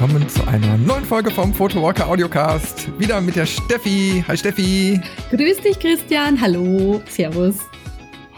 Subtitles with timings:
[0.00, 2.98] Willkommen zu einer neuen Folge vom Photowalker Audiocast.
[2.98, 4.24] Wieder mit der Steffi.
[4.26, 4.98] Hi Steffi.
[5.30, 6.40] Grüß dich Christian.
[6.40, 7.02] Hallo.
[7.06, 7.56] Servus.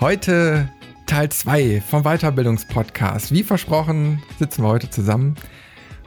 [0.00, 0.68] Heute
[1.06, 3.30] Teil 2 vom Weiterbildungspodcast.
[3.30, 5.36] Wie versprochen sitzen wir heute zusammen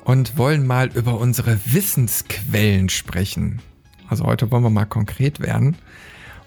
[0.03, 3.61] und wollen mal über unsere Wissensquellen sprechen.
[4.09, 5.77] Also heute wollen wir mal konkret werden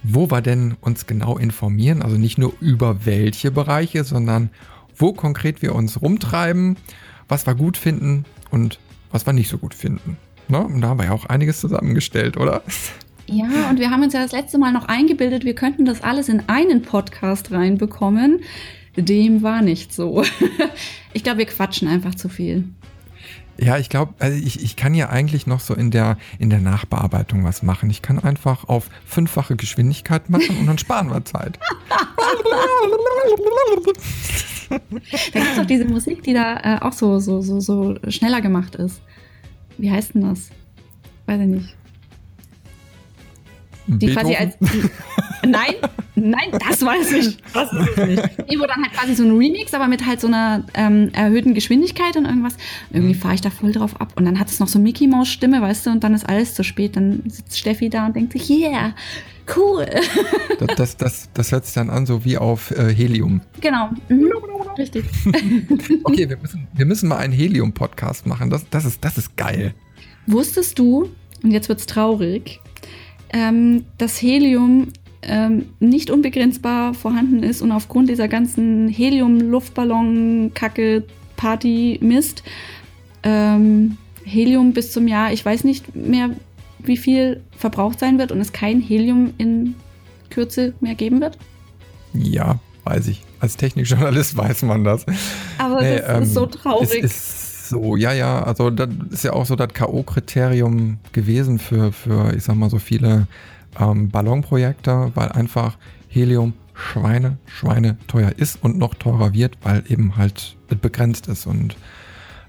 [0.03, 2.03] wo wir denn uns genau informieren.
[2.03, 4.51] Also nicht nur über welche Bereiche, sondern
[4.95, 6.77] wo konkret wir uns rumtreiben,
[7.27, 8.79] was wir gut finden und
[9.11, 10.17] was wir nicht so gut finden.
[10.49, 10.59] Ne?
[10.59, 12.63] Und da haben wir ja auch einiges zusammengestellt, oder?
[13.27, 16.29] Ja, und wir haben uns ja das letzte Mal noch eingebildet, wir könnten das alles
[16.31, 18.41] in einen Podcast reinbekommen.
[18.97, 20.25] Dem war nicht so.
[21.15, 22.65] Ich glaube, wir quatschen einfach zu viel.
[23.61, 26.61] Ja, ich glaube, also ich, ich kann ja eigentlich noch so in der, in der
[26.61, 27.91] Nachbearbeitung was machen.
[27.91, 31.59] Ich kann einfach auf fünffache Geschwindigkeit machen und dann sparen wir Zeit.
[34.69, 38.41] da gibt es doch diese Musik, die da äh, auch so, so, so, so schneller
[38.41, 39.01] gemacht ist.
[39.77, 40.51] Wie heißt denn das?
[41.27, 41.77] Weiß ich nicht.
[43.89, 44.15] Die Beethoven?
[44.15, 44.57] quasi als.
[45.43, 45.75] nein,
[46.15, 47.39] nein, das weiß ich.
[47.53, 48.23] Das ist es nicht.
[48.51, 51.55] Die, wo dann halt quasi so ein Remix, aber mit halt so einer ähm, erhöhten
[51.55, 52.55] Geschwindigkeit und irgendwas.
[52.93, 54.13] Irgendwie fahre ich da voll drauf ab.
[54.17, 56.55] Und dann hat es noch so Mickey Maus Stimme, weißt du, und dann ist alles
[56.55, 56.97] zu spät.
[56.97, 58.95] Dann sitzt Steffi da und denkt sich, yeah,
[59.57, 59.87] cool.
[60.59, 63.41] das, das, das, das hört sich dann an, so wie auf äh, Helium.
[63.61, 63.91] Genau.
[64.09, 64.33] Mhm.
[64.77, 65.05] Richtig.
[66.05, 68.49] okay, wir müssen, wir müssen mal einen Helium-Podcast machen.
[68.49, 69.75] Das, das, ist, das ist geil.
[70.27, 71.11] Wusstest du,
[71.43, 72.61] und jetzt wird's traurig,
[73.33, 74.89] ähm, dass Helium
[75.23, 81.03] ähm, nicht unbegrenzbar vorhanden ist und aufgrund dieser ganzen Helium-Luftballon-Kacke,
[81.37, 82.45] Party-Mist,
[83.23, 86.31] ähm, Helium bis zum Jahr, ich weiß nicht mehr,
[86.79, 89.75] wie viel verbraucht sein wird und es kein Helium in
[90.31, 91.37] Kürze mehr geben wird?
[92.13, 93.23] Ja, weiß ich.
[93.41, 95.05] Als Technikjournalist weiß man das.
[95.59, 97.03] Aber nee, das ähm, ist so traurig.
[97.03, 97.38] Es ist
[97.69, 102.45] so, ja, ja, also das ist ja auch so das K.O.-Kriterium gewesen für, für, ich
[102.45, 103.27] sag mal, so viele
[103.79, 105.77] ähm, Ballonprojekte, weil einfach
[106.09, 111.77] Helium Schweine, Schweine teuer ist und noch teurer wird, weil eben halt begrenzt ist und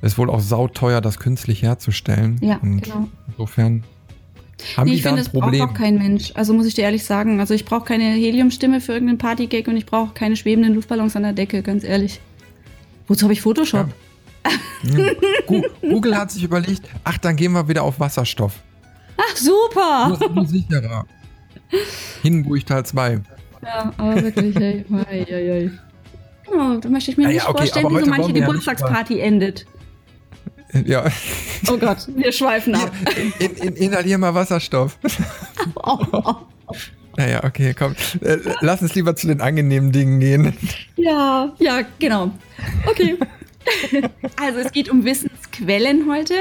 [0.01, 2.37] es ist wohl auch sauteuer, das künstlich herzustellen.
[2.41, 3.09] Ja, und genau.
[3.27, 3.83] Insofern
[4.77, 5.59] haben nee, ich finde, ein Problem.
[5.59, 6.31] braucht auch kein Mensch.
[6.35, 7.39] Also muss ich dir ehrlich sagen.
[7.39, 11.23] Also ich brauche keine Heliumstimme für irgendeinen Partygag und ich brauche keine schwebenden Luftballons an
[11.23, 12.21] der Decke, ganz ehrlich.
[13.07, 13.87] Wozu habe ich Photoshop?
[13.87, 13.93] Ja.
[15.81, 18.53] Google hat sich überlegt, ach, dann gehen wir wieder auf Wasserstoff.
[19.17, 20.17] Ach, super!
[20.19, 21.05] Nur, nur sicherer.
[22.21, 23.21] Hindenburg Teil 2.
[23.61, 24.85] Ja, aber wirklich, ey.
[25.09, 25.71] Ei, ei, ei.
[26.47, 29.65] Oh, da möchte ich mir ja, nicht okay, vorstellen, wie so manche Geburtstagsparty ja endet.
[30.85, 31.05] Ja.
[31.67, 32.91] Oh Gott, wir schweifen ab.
[33.39, 34.97] In, in, inhalier mal Wasserstoff.
[35.75, 36.35] Oh, oh.
[37.17, 37.95] Naja, okay, komm.
[38.21, 40.53] Äh, lass uns lieber zu den angenehmen Dingen gehen.
[40.95, 42.31] Ja, ja, genau.
[42.85, 43.17] Okay.
[44.41, 46.35] Also es geht um Wissensquellen heute.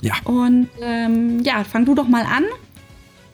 [0.00, 0.14] Ja.
[0.24, 2.44] Und ähm, ja, fang du doch mal an.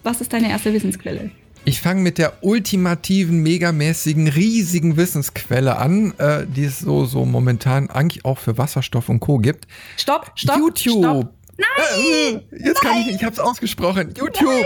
[0.02, 1.30] Was ist deine erste Wissensquelle?
[1.64, 7.90] Ich fange mit der ultimativen, megamäßigen, riesigen Wissensquelle an, äh, die es so, so momentan
[7.90, 9.38] eigentlich auch für Wasserstoff und Co.
[9.38, 9.66] gibt.
[9.96, 10.58] Stopp, stopp.
[10.58, 11.04] YouTube.
[11.04, 11.34] Stopp.
[11.58, 12.42] Nein!
[12.50, 14.14] Äh, jetzt kann ich, ich habe es ausgesprochen.
[14.16, 14.48] YouTube.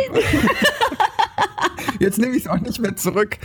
[1.99, 3.39] jetzt nehme ich es auch nicht mehr zurück.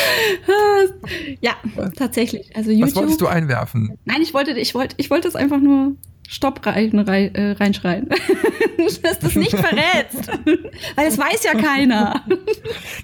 [1.40, 1.52] ja,
[1.96, 2.54] tatsächlich.
[2.56, 2.88] Also YouTube.
[2.88, 3.98] Was wolltest du einwerfen?
[4.04, 5.96] Nein, ich wollte, ich wollte, ich wollte es einfach nur
[6.28, 8.08] Stopp rein, rein, äh, reinschreien.
[9.02, 10.28] Dass das nicht verrätst.
[10.96, 12.24] Weil es weiß ja keiner.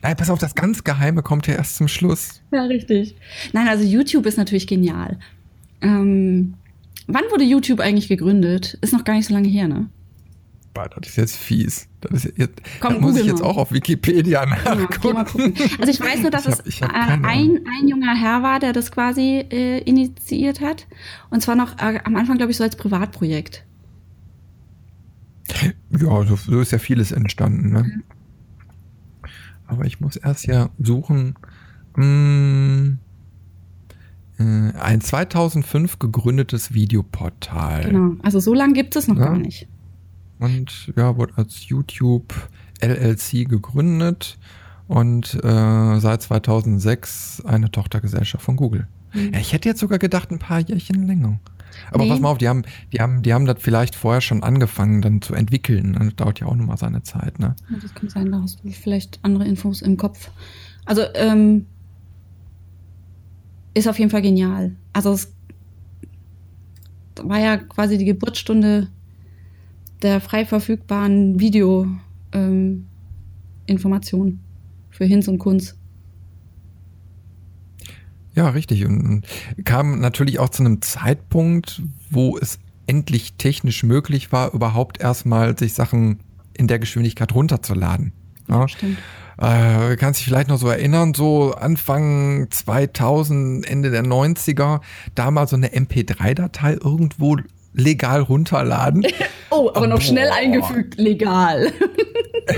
[0.03, 2.41] Nein, pass auf, das ganz Geheime kommt ja erst zum Schluss.
[2.53, 3.17] Ja, richtig.
[3.53, 5.19] Nein, also YouTube ist natürlich genial.
[5.83, 6.55] Ähm,
[7.09, 8.79] wann wurde YouTube eigentlich gegründet?
[8.81, 9.89] Ist noch gar nicht so lange her, ne?
[10.77, 11.89] Boah, das ist jetzt fies.
[12.03, 13.49] Das ist jetzt, Komm, da muss ich jetzt mal.
[13.49, 15.55] auch auf Wikipedia nachgucken.
[15.57, 17.23] Ja, also ich weiß nur, dass hab, es ein,
[17.65, 20.87] ein junger Herr war, der das quasi äh, initiiert hat.
[21.31, 23.65] Und zwar noch äh, am Anfang, glaube ich, so als Privatprojekt.
[25.99, 27.73] Ja, so, so ist ja vieles entstanden.
[27.73, 27.83] Ne?
[27.85, 28.03] Mhm.
[29.67, 31.37] Aber ich muss erst ja suchen.
[31.97, 32.99] Mh, hm,
[34.39, 37.85] äh, ein 2005 gegründetes Videoportal.
[37.85, 39.25] Genau, also so lange gibt es noch ja.
[39.25, 39.69] gar nicht
[40.39, 42.35] und ja, wurde als YouTube
[42.81, 44.39] LLC gegründet
[44.89, 48.87] und äh, seit 2006 eine Tochtergesellschaft von Google.
[49.13, 49.33] Mhm.
[49.33, 51.39] Ja, ich hätte jetzt sogar gedacht, ein paar Jährchen länger.
[51.91, 52.11] Aber nee.
[52.11, 52.63] pass mal auf, die haben,
[52.93, 55.95] die haben, die haben das vielleicht vorher schon angefangen, dann zu entwickeln.
[55.95, 57.55] Das dauert ja auch nochmal seine Zeit, ne?
[57.71, 60.31] Ja, das kann sein, da hast du vielleicht andere Infos im Kopf.
[60.85, 61.67] Also, ähm,
[63.75, 64.75] ist auf jeden Fall genial.
[64.95, 65.35] Also es
[67.23, 68.89] war ja quasi die Geburtsstunde
[70.03, 74.41] der frei verfügbaren Videoinformationen ähm,
[74.91, 75.77] für Hinz und Kunz.
[78.35, 78.85] Ja, richtig.
[78.85, 79.23] Und
[79.65, 85.73] kam natürlich auch zu einem Zeitpunkt, wo es endlich technisch möglich war, überhaupt erstmal sich
[85.73, 86.21] Sachen
[86.55, 88.13] in der Geschwindigkeit runterzuladen.
[88.49, 88.99] Ja, Stimmt.
[89.39, 94.81] Äh, kannst dich vielleicht noch so erinnern, so Anfang 2000, Ende der 90er,
[95.15, 97.37] da mal so eine MP3-Datei irgendwo
[97.77, 99.07] legal runterladen.
[99.49, 100.03] Oh, aber noch Boah.
[100.03, 101.73] schnell eingefügt, legal.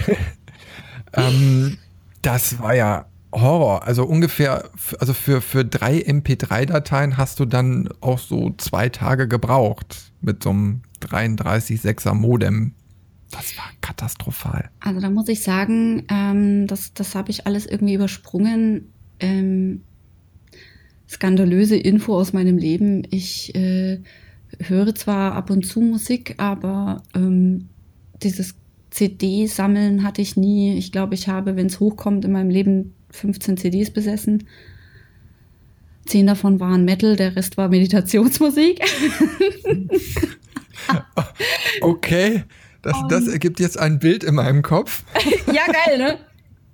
[1.12, 1.76] ähm,
[2.22, 3.86] das war ja Horror.
[3.86, 10.12] Also ungefähr, also für, für drei MP3-Dateien hast du dann auch so zwei Tage gebraucht
[10.22, 12.72] mit so einem 33,6er Modem.
[13.30, 14.70] Das war katastrophal.
[14.80, 18.90] Also da muss ich sagen, ähm, das, das habe ich alles irgendwie übersprungen.
[19.20, 19.82] Ähm,
[21.08, 23.06] skandalöse Info aus meinem Leben.
[23.10, 24.00] Ich äh,
[24.60, 27.68] höre zwar ab und zu Musik, aber ähm,
[28.22, 28.54] dieses
[28.90, 30.76] CD-Sammeln hatte ich nie.
[30.76, 34.48] Ich glaube, ich habe, wenn es hochkommt, in meinem Leben 15 CDs besessen.
[36.06, 38.80] Zehn davon waren Metal, der Rest war Meditationsmusik.
[41.80, 42.44] Okay,
[42.82, 45.04] das, das ergibt jetzt ein Bild in meinem Kopf.
[45.52, 46.18] Ja, geil, ne?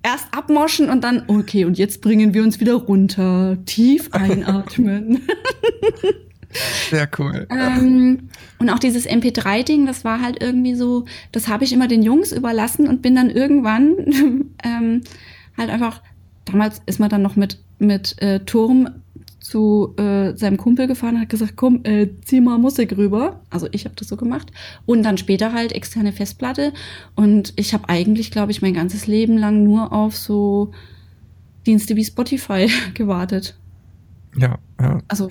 [0.03, 3.57] Erst abmoschen und dann, okay, und jetzt bringen wir uns wieder runter.
[3.65, 5.23] Tief einatmen.
[6.91, 7.47] Sehr cool.
[7.51, 8.29] ähm,
[8.59, 12.33] und auch dieses MP3-Ding, das war halt irgendwie so, das habe ich immer den Jungs
[12.33, 13.97] überlassen und bin dann irgendwann
[14.65, 15.03] ähm,
[15.57, 16.03] halt einfach,
[16.45, 18.89] damals ist man dann noch mit, mit äh, Turm
[19.45, 23.43] zu äh, seinem Kumpel gefahren und hat gesagt, komm, äh, zieh mal Musik rüber.
[23.51, 24.51] Also ich habe das so gemacht.
[24.87, 26.73] Und dann später halt externe Festplatte.
[27.15, 30.73] Und ich habe eigentlich, glaube ich, mein ganzes Leben lang nur auf so
[31.67, 33.55] Dienste wie Spotify gewartet.
[34.35, 35.03] Ja, ja.
[35.09, 35.29] Also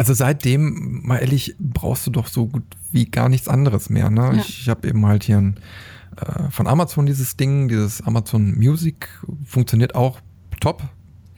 [0.00, 4.08] Also seitdem, mal ehrlich, brauchst du doch so gut wie gar nichts anderes mehr.
[4.08, 4.22] Ne?
[4.22, 4.32] Ja.
[4.32, 5.60] Ich, ich habe eben halt hier ein,
[6.16, 9.10] äh, von Amazon dieses Ding, dieses Amazon Music,
[9.44, 10.20] funktioniert auch
[10.58, 10.84] top.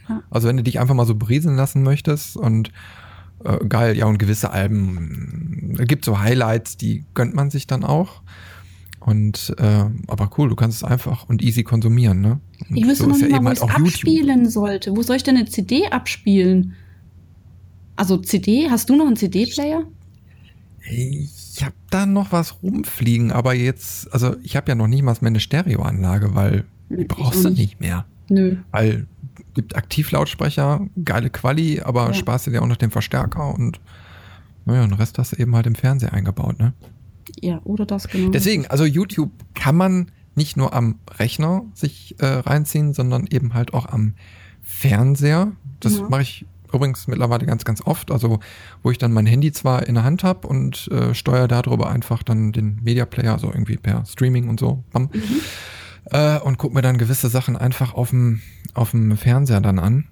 [0.09, 0.23] Ja.
[0.31, 2.71] Also wenn du dich einfach mal so berieseln lassen möchtest und
[3.45, 7.83] äh, geil, ja und gewisse Alben, es gibt so Highlights, die gönnt man sich dann
[7.83, 8.23] auch.
[9.01, 12.39] Und äh, aber cool, du kannst es einfach und easy konsumieren, ne?
[12.71, 13.87] Und Ich wüsste so noch nicht ja mal, wo ich halt es auch YouTube.
[13.87, 14.97] abspielen sollte.
[14.97, 16.77] Wo soll ich denn eine CD abspielen?
[18.03, 19.85] Also CD, hast du noch einen CD-Player?
[20.91, 25.15] Ich habe da noch was rumfliegen, aber jetzt, also ich habe ja noch nicht mal
[25.21, 27.59] mehr eine Stereoanlage, weil die Ich brauchst auch du nicht.
[27.59, 28.05] nicht mehr.
[28.29, 28.57] Nö.
[28.73, 29.07] Weil
[29.55, 32.15] gibt Aktivlautsprecher, geile Quali, aber Ja.
[32.15, 33.79] sparst du dir auch noch den Verstärker und
[34.65, 36.73] naja, den Rest hast du eben halt im Fernseher eingebaut, ne?
[37.41, 38.31] Ja, oder das genau.
[38.33, 43.73] Deswegen, also YouTube kann man nicht nur am Rechner sich äh, reinziehen, sondern eben halt
[43.75, 44.15] auch am
[44.61, 45.53] Fernseher.
[45.79, 46.09] Das Ja.
[46.09, 48.11] mache ich übrigens mittlerweile ganz, ganz oft.
[48.11, 48.41] Also,
[48.83, 52.23] wo ich dann mein Handy zwar in der Hand habe und äh, steuere darüber einfach
[52.23, 55.21] dann den Media Player, also irgendwie per Streaming und so, bam, Mhm.
[56.11, 58.41] äh, und gucke mir dann gewisse Sachen einfach auf dem
[58.75, 60.05] auf dem Fernseher dann an.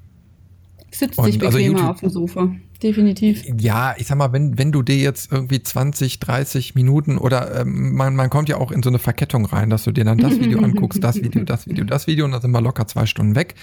[0.93, 2.51] Sitzt und sich also bequemer YouTube- auf dem Sofa.
[2.83, 3.45] Definitiv.
[3.61, 7.95] Ja, ich sag mal, wenn, wenn du dir jetzt irgendwie 20, 30 Minuten oder ähm,
[7.95, 10.41] man, man kommt ja auch in so eine Verkettung rein, dass du dir dann das
[10.41, 13.35] Video anguckst, das Video, das Video, das Video und dann sind wir locker zwei Stunden
[13.37, 13.55] weg.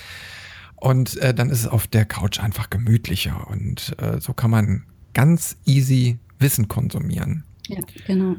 [0.78, 4.84] Und äh, dann ist es auf der Couch einfach gemütlicher und äh, so kann man
[5.14, 7.44] ganz easy Wissen konsumieren.
[7.68, 8.36] Ja, genau.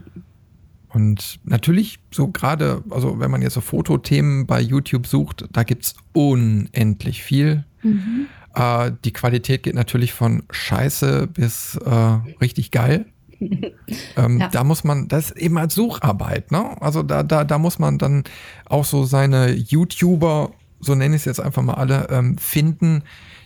[0.90, 5.96] Und natürlich, so gerade, also wenn man jetzt so Fotothemen bei YouTube sucht, da gibt's
[6.12, 7.64] unendlich viel.
[7.82, 8.26] Mhm.
[8.54, 13.06] Äh, die Qualität geht natürlich von scheiße bis äh, richtig geil.
[14.16, 14.48] ähm, Ja.
[14.48, 16.80] Da muss man, das ist eben als Sucharbeit, ne?
[16.80, 18.24] Also da, da, da muss man dann
[18.64, 23.02] auch so seine YouTuber, so nenne ich es jetzt einfach mal alle, ähm, finden,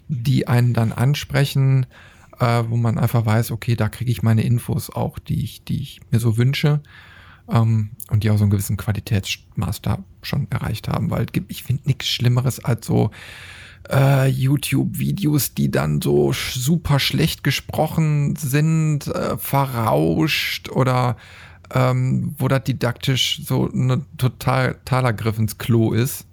[0.09, 1.87] die einen dann ansprechen,
[2.39, 5.81] äh, wo man einfach weiß, okay, da kriege ich meine Infos auch, die ich, die
[5.81, 6.83] ich mir so wünsche.
[7.49, 12.07] Ähm, und die auch so einen gewissen Qualitätsmaßstab schon erreicht haben, weil ich finde nichts
[12.07, 13.11] Schlimmeres als so
[13.91, 21.17] äh, YouTube-Videos, die dann so sch- super schlecht gesprochen sind, äh, verrauscht oder
[21.75, 26.27] ähm, wo das didaktisch so ein total totaler Griff ins Klo ist,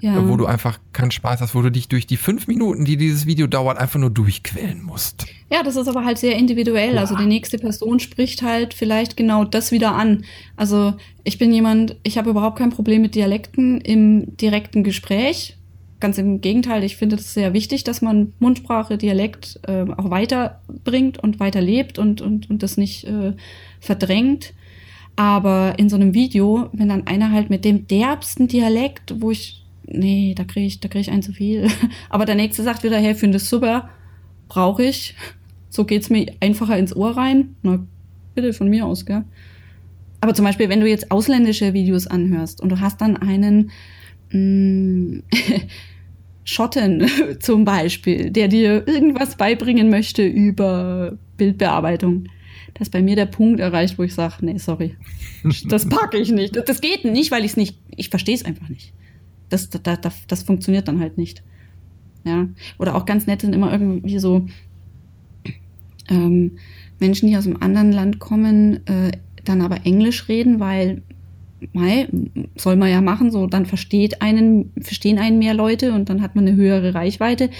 [0.00, 0.28] Ja.
[0.28, 3.26] wo du einfach keinen Spaß hast, wo du dich durch die fünf Minuten, die dieses
[3.26, 5.26] Video dauert, einfach nur durchquälen musst.
[5.50, 6.96] Ja, das ist aber halt sehr individuell.
[6.98, 10.24] Also die nächste Person spricht halt vielleicht genau das wieder an.
[10.56, 15.56] Also ich bin jemand, ich habe überhaupt kein Problem mit Dialekten im direkten Gespräch.
[15.98, 21.18] Ganz im Gegenteil, ich finde es sehr wichtig, dass man Mundsprache, Dialekt äh, auch weiterbringt
[21.18, 23.34] und weiterlebt und, und, und das nicht äh,
[23.80, 24.54] verdrängt.
[25.16, 29.59] Aber in so einem Video, wenn dann einer halt mit dem derbsten Dialekt, wo ich,
[29.90, 31.68] nee, da kriege ich, da krieg ich einen zu viel.
[32.08, 33.90] Aber der nächste sagt wieder, hey, finde es super,
[34.48, 35.14] brauche ich.
[35.68, 37.56] So geht's mir einfacher ins Ohr rein.
[37.62, 37.84] Na,
[38.34, 39.24] bitte von mir aus, gell?
[40.20, 43.70] Aber zum Beispiel, wenn du jetzt ausländische Videos anhörst und du hast dann einen,
[44.32, 45.22] mh,
[46.50, 47.06] Schotten
[47.40, 52.24] zum Beispiel, der dir irgendwas beibringen möchte über Bildbearbeitung.
[52.74, 54.96] Da ist bei mir der Punkt erreicht, wo ich sage, nee, sorry,
[55.68, 56.56] das packe ich nicht.
[56.66, 58.92] Das geht nicht, weil ich es nicht, ich verstehe es einfach nicht.
[59.50, 61.42] Das, das, das, das funktioniert dann halt nicht.
[62.24, 62.48] Ja.
[62.78, 64.46] Oder auch ganz nett sind immer irgendwie so
[66.08, 66.52] ähm,
[66.98, 69.12] Menschen, die aus einem anderen Land kommen, äh,
[69.44, 71.02] dann aber Englisch reden, weil
[71.72, 72.08] Mai,
[72.56, 76.34] soll man ja machen, so dann versteht einen, verstehen einen mehr Leute und dann hat
[76.34, 77.50] man eine höhere Reichweite.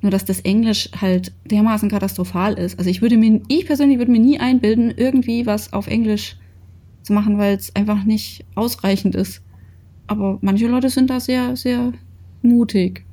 [0.00, 2.78] Nur dass das Englisch halt dermaßen katastrophal ist.
[2.78, 6.36] Also ich würde mir, ich persönlich würde mir nie einbilden, irgendwie was auf Englisch
[7.02, 9.42] zu machen, weil es einfach nicht ausreichend ist.
[10.08, 11.92] Aber manche Leute sind da sehr, sehr
[12.42, 13.04] mutig.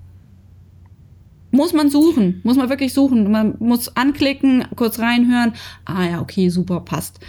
[1.51, 3.29] Muss man suchen, muss man wirklich suchen.
[3.31, 5.53] Man muss anklicken, kurz reinhören.
[5.85, 7.19] Ah ja, okay, super, passt.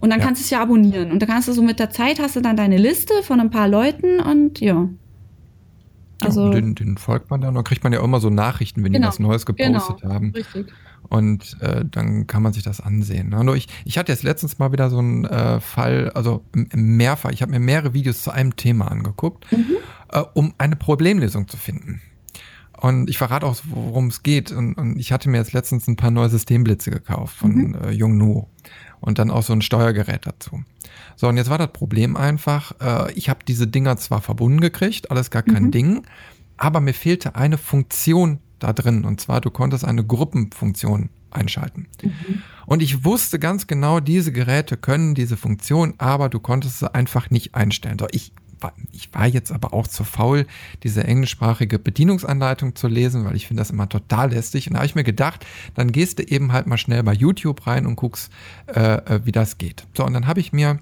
[0.00, 0.26] Und dann ja.
[0.26, 1.10] kannst du es ja abonnieren.
[1.10, 3.50] Und dann kannst du so mit der Zeit hast du dann deine Liste von ein
[3.50, 4.88] paar Leuten und ja.
[6.22, 8.92] Also ja, den, den, folgt man dann und kriegt man ja immer so Nachrichten, wenn
[8.92, 10.32] genau, die was Neues gepostet genau, haben.
[10.34, 10.66] Richtig.
[11.08, 13.30] Und äh, dann kann man sich das ansehen.
[13.30, 13.42] Ne?
[13.42, 17.42] Nur ich, ich hatte jetzt letztens mal wieder so einen äh, Fall, also mehrfach, ich
[17.42, 19.76] habe mir mehrere Videos zu einem Thema angeguckt, mhm.
[20.12, 22.00] äh, um eine Problemlösung zu finden.
[22.80, 24.52] Und ich verrate auch, worum es geht.
[24.52, 27.74] Und, und, ich hatte mir jetzt letztens ein paar neue Systemblitze gekauft von mhm.
[27.74, 28.48] äh, Yongnuo
[29.00, 30.62] und dann auch so ein Steuergerät dazu.
[31.16, 35.10] So, und jetzt war das Problem einfach, äh, ich habe diese Dinger zwar verbunden gekriegt,
[35.10, 35.70] alles gar kein mhm.
[35.70, 36.02] Ding,
[36.56, 39.04] aber mir fehlte eine Funktion da drin.
[39.04, 41.86] Und zwar, du konntest eine Gruppenfunktion einschalten.
[42.02, 42.42] Mhm.
[42.66, 47.30] Und ich wusste ganz genau, diese Geräte können diese Funktion, aber du konntest sie einfach
[47.30, 47.98] nicht einstellen.
[47.98, 48.32] So, ich
[48.92, 50.46] ich war jetzt aber auch zu faul,
[50.82, 54.66] diese englischsprachige Bedienungsanleitung zu lesen, weil ich finde das immer total lästig.
[54.66, 57.66] Und da habe ich mir gedacht, dann gehst du eben halt mal schnell bei YouTube
[57.66, 58.30] rein und guckst,
[58.66, 59.86] äh, äh, wie das geht.
[59.96, 60.78] So, und dann habe ich mir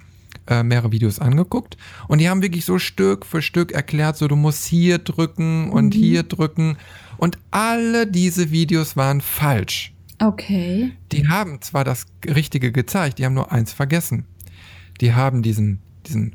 [0.47, 1.77] äh, mehrere Videos angeguckt
[2.09, 5.95] und die haben wirklich so Stück für Stück erklärt, so du musst hier drücken und
[5.95, 5.99] mhm.
[5.99, 6.77] hier drücken.
[7.19, 9.93] Und alle diese Videos waren falsch.
[10.21, 10.93] Okay.
[11.13, 14.25] Die haben zwar das Richtige gezeigt, die haben nur eins vergessen.
[15.01, 16.35] Die haben diesen, diesen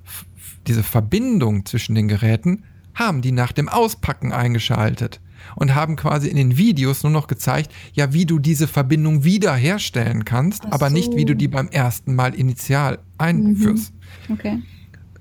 [0.68, 2.64] diese Verbindung zwischen den Geräten
[2.94, 5.20] haben die nach dem Auspacken eingeschaltet
[5.56, 10.26] und haben quasi in den Videos nur noch gezeigt, ja, wie du diese Verbindung wiederherstellen
[10.26, 10.72] kannst, so.
[10.72, 13.94] aber nicht, wie du die beim ersten Mal initial einführst.
[14.28, 14.34] Mhm.
[14.34, 14.62] Okay.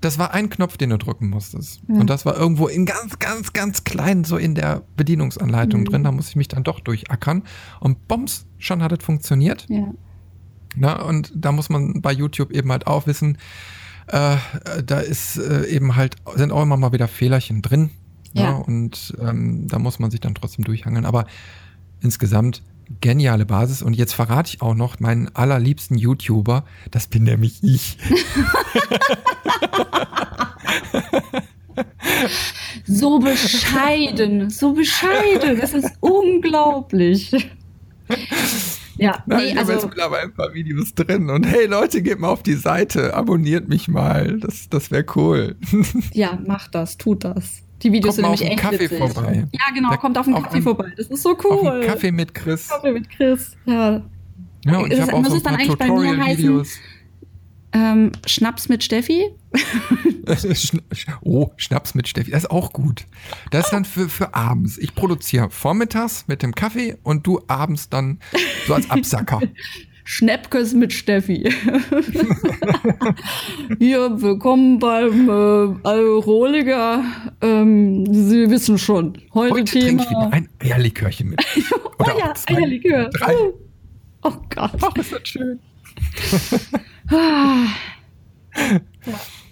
[0.03, 1.81] Das war ein Knopf, den du drücken musstest.
[1.89, 2.01] Ja.
[2.01, 5.85] Und das war irgendwo in ganz, ganz, ganz klein so in der Bedienungsanleitung mhm.
[5.87, 6.05] drin.
[6.05, 7.45] Da muss ich mich dann doch durchackern.
[7.81, 9.67] Und bombs, schon hat es funktioniert.
[9.71, 9.95] Ja.
[10.75, 13.39] Na, und da muss man bei YouTube eben halt auch wissen,
[14.09, 14.37] äh,
[14.85, 17.91] da ist äh, eben halt, sind auch immer mal wieder Fehlerchen drin.
[18.33, 18.43] Ja.
[18.43, 21.07] ja und ähm, da muss man sich dann trotzdem durchhangeln.
[21.07, 21.27] Aber
[22.01, 22.63] insgesamt
[23.01, 23.83] geniale Basis.
[23.83, 26.65] Und jetzt verrate ich auch noch meinen allerliebsten YouTuber.
[26.91, 27.99] Das bin nämlich ich.
[32.85, 35.59] so bescheiden, so bescheiden.
[35.61, 37.33] Das ist unglaublich.
[38.97, 42.03] Ja, Nein, nee, ich also, habe jetzt mittlerweile ein paar Videos drin und hey Leute,
[42.03, 45.57] geht mal auf die Seite, abonniert mich mal, das, das wäre cool.
[46.13, 47.63] Ja, macht das, tut das.
[47.83, 48.99] Die Videos kommt sind nämlich echt Kaffee witzig.
[48.99, 49.49] vorbei.
[49.53, 50.93] Ja, genau, da kommt auf den Kaffee ein, vorbei.
[50.97, 51.69] Das ist so cool.
[51.69, 52.69] Einen Kaffee mit Chris.
[52.69, 54.03] Kaffee mit Chris, ja.
[54.65, 56.79] Ja, und ich habe auch so ein paar Tutorial-Videos.
[57.75, 59.31] Ähm, Schnaps mit Steffi.
[61.23, 62.31] oh, Schnaps mit Steffi.
[62.31, 63.07] Das ist auch gut.
[63.51, 64.77] Das ist dann für, für abends.
[64.77, 68.21] Ich produziere vormittags mit dem Kaffee und du abends dann
[68.67, 69.41] so als Absacker.
[70.05, 71.49] Schnäppkes mit Steffi.
[73.79, 77.05] Hier, willkommen beim äh, Alkoholiker.
[77.41, 79.87] Ähm, Sie wissen schon, heute, heute Thema.
[79.87, 81.41] Trinke ich wieder ein Eierlikörchen mit.
[81.99, 83.11] oh ja, Eierlikör.
[83.11, 83.35] Drei.
[84.23, 84.73] Oh Gott.
[84.81, 85.61] Ach, ist das schön.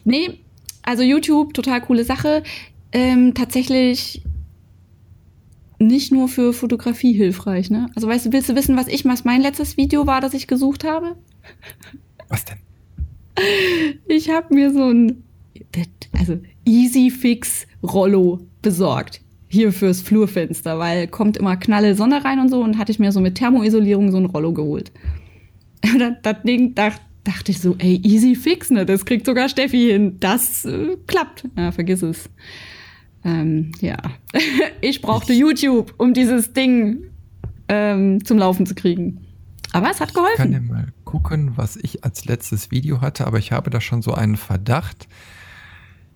[0.04, 0.40] Nee,
[0.82, 2.42] also YouTube, total coole Sache.
[2.92, 4.22] Ähm, tatsächlich
[5.80, 7.88] nicht nur für Fotografie hilfreich, ne?
[7.94, 10.46] Also weißt du, willst du wissen, was ich, was mein letztes Video war, das ich
[10.46, 11.16] gesucht habe?
[12.28, 12.58] Was denn?
[14.06, 15.24] Ich habe mir so ein,
[16.18, 19.22] also Easy Fix Rollo besorgt.
[19.48, 23.10] Hier fürs Flurfenster, weil kommt immer knalle Sonne rein und so und hatte ich mir
[23.10, 24.92] so mit Thermoisolierung so ein Rollo geholt.
[25.98, 28.86] das, das Ding, dachte dachte ich so, ey, easy fix, ne?
[28.86, 30.16] Das kriegt sogar Steffi hin.
[30.20, 31.44] Das äh, klappt.
[31.56, 32.30] Ja, vergiss es.
[33.24, 33.98] Ähm, ja.
[34.80, 37.04] ich brauchte YouTube, um dieses Ding
[37.68, 39.26] ähm, zum Laufen zu kriegen.
[39.72, 40.32] Aber es hat geholfen.
[40.32, 43.80] Ich kann ja mal gucken, was ich als letztes Video hatte, aber ich habe da
[43.80, 45.08] schon so einen Verdacht.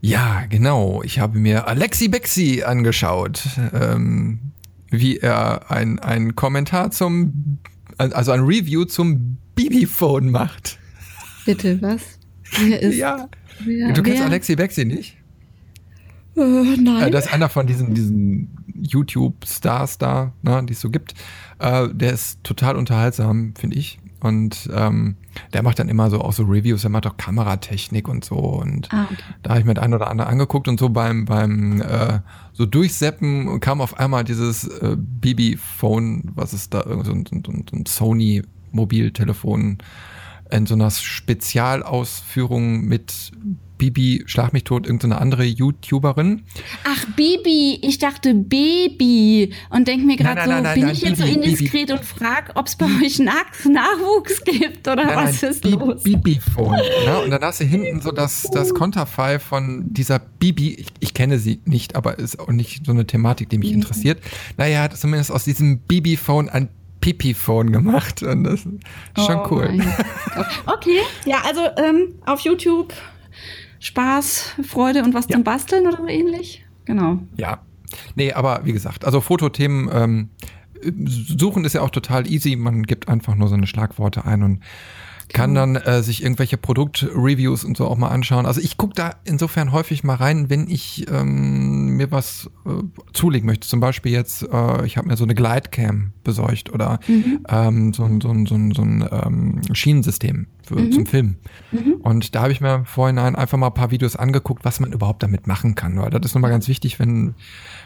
[0.01, 1.03] Ja, genau.
[1.03, 3.43] Ich habe mir Alexi Bexi angeschaut,
[3.73, 4.41] ähm,
[4.91, 7.59] wie er ein, ein Kommentar zum,
[7.97, 10.79] also ein Review zum Bibi-Phone macht.
[11.47, 12.03] Bitte, was?
[12.69, 13.29] Ja.
[13.61, 14.23] Wer, du kennst?
[14.23, 15.17] Alexi Bexi nicht?
[16.37, 17.09] Uh, nein.
[17.09, 21.15] Äh, das ist einer von diesen, diesen YouTube-Stars da, ne, die es so gibt.
[21.59, 23.99] Äh, der ist total unterhaltsam, finde ich.
[24.21, 25.17] Und ähm,
[25.53, 28.37] der macht dann immer so auch so Reviews, er macht auch Kameratechnik und so.
[28.37, 29.17] Und ah, okay.
[29.43, 32.21] da habe ich mir ein oder andere angeguckt und so beim, beim äh,
[32.55, 37.65] so durchseppen kam auf einmal dieses äh, BB-Phone, was ist da, so ein, so ein,
[37.71, 39.77] so ein Sony-Mobiltelefon
[40.51, 43.33] in so einer Spezialausführung mit
[43.85, 46.43] Bibi, schlag mich tot, irgendeine andere YouTuberin.
[46.85, 51.19] Ach, Bibi, ich dachte Baby und denke mir gerade so, nein, nein, bin ich jetzt
[51.19, 51.93] Bibi, so indiskret Bibi.
[51.93, 53.35] und frage, ob es bei euch Nach
[53.69, 56.03] Nachwuchs gibt oder was ist Bibi, los?
[56.03, 56.81] Bibi-Phone.
[57.05, 57.21] Ne?
[57.25, 61.39] Und dann hast du hinten so das, das Konterfei von dieser Bibi, ich, ich, kenne
[61.39, 63.83] sie nicht, aber ist auch nicht so eine Thematik, die mich mhm.
[63.83, 64.19] interessiert.
[64.57, 69.79] Naja, hat zumindest aus diesem Bibi-Phone ein Pipi-Phone gemacht und das ist schon oh cool.
[70.65, 72.95] Okay, ja, also ähm, auf YouTube
[73.85, 75.35] Spaß, Freude und was ja.
[75.35, 76.65] zum Basteln oder ähnlich.
[76.87, 77.19] Genau.
[77.37, 77.61] Ja.
[78.15, 80.31] Nee, aber wie gesagt, also Fotothemen ähm,
[81.07, 82.57] suchen ist ja auch total easy.
[82.57, 84.61] Man gibt einfach nur so eine Schlagworte ein und
[85.35, 88.47] kann dann äh, sich irgendwelche Produktreviews und so auch mal anschauen.
[88.47, 92.71] Also ich gucke da insofern häufig mal rein, wenn ich ähm, mir was äh,
[93.13, 93.67] zulegen möchte.
[93.67, 97.41] Zum Beispiel jetzt, äh, ich habe mir so eine Glidecam besorgt oder mhm.
[97.49, 100.93] ähm, so ein, so ein, so ein, so ein ähm, Schienensystem für, mhm.
[100.93, 101.37] zum Film.
[101.73, 101.95] Mhm.
[101.95, 105.25] Und da habe ich mir vorhin einfach mal ein paar Videos angeguckt, was man überhaupt
[105.25, 106.01] damit machen kann.
[106.01, 107.35] Weil das ist nochmal ganz wichtig, wenn,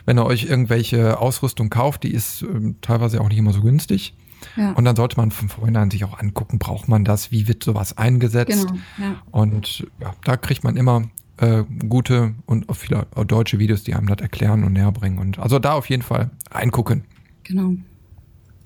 [0.04, 4.14] wenn ihr euch irgendwelche Ausrüstung kauft, die ist äh, teilweise auch nicht immer so günstig.
[4.56, 4.72] Ja.
[4.72, 7.96] Und dann sollte man von vornherein sich auch angucken, braucht man das, wie wird sowas
[7.98, 8.68] eingesetzt.
[8.68, 9.22] Genau, ja.
[9.30, 11.04] Und ja, da kriegt man immer
[11.38, 15.18] äh, gute und auch viele auch deutsche Videos, die einem das erklären und näher bringen.
[15.18, 17.04] Und also da auf jeden Fall reingucken.
[17.44, 17.74] Genau.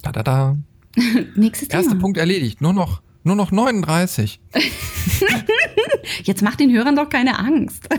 [0.03, 0.57] Da, da, da.
[1.37, 1.83] Nächstes Thema.
[1.83, 2.61] Erster Punkt erledigt.
[2.61, 4.41] Nur noch, nur noch 39.
[6.25, 7.89] Jetzt macht den Hörern doch keine Angst.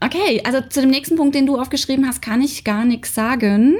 [0.00, 3.76] okay, also zu dem nächsten Punkt, den du aufgeschrieben hast, kann ich gar nichts sagen.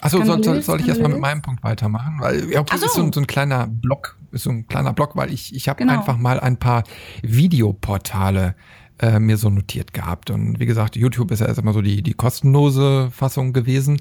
[0.00, 2.16] Achso, soll, soll, soll ich erstmal mit meinem Punkt weitermachen?
[2.20, 2.86] Weil, ja, okay, so.
[2.86, 5.78] ist so, so, ein kleiner Block, ist so ein kleiner Block, weil ich, ich habe
[5.78, 5.92] genau.
[5.92, 6.84] einfach mal ein paar
[7.22, 8.54] Videoportale
[9.00, 10.30] äh, mir so notiert gehabt.
[10.30, 14.00] Und wie gesagt, YouTube ist ja erstmal so die, die kostenlose Fassung gewesen.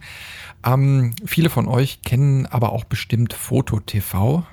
[0.65, 4.43] Ähm, viele von euch kennen aber auch bestimmt FotoTV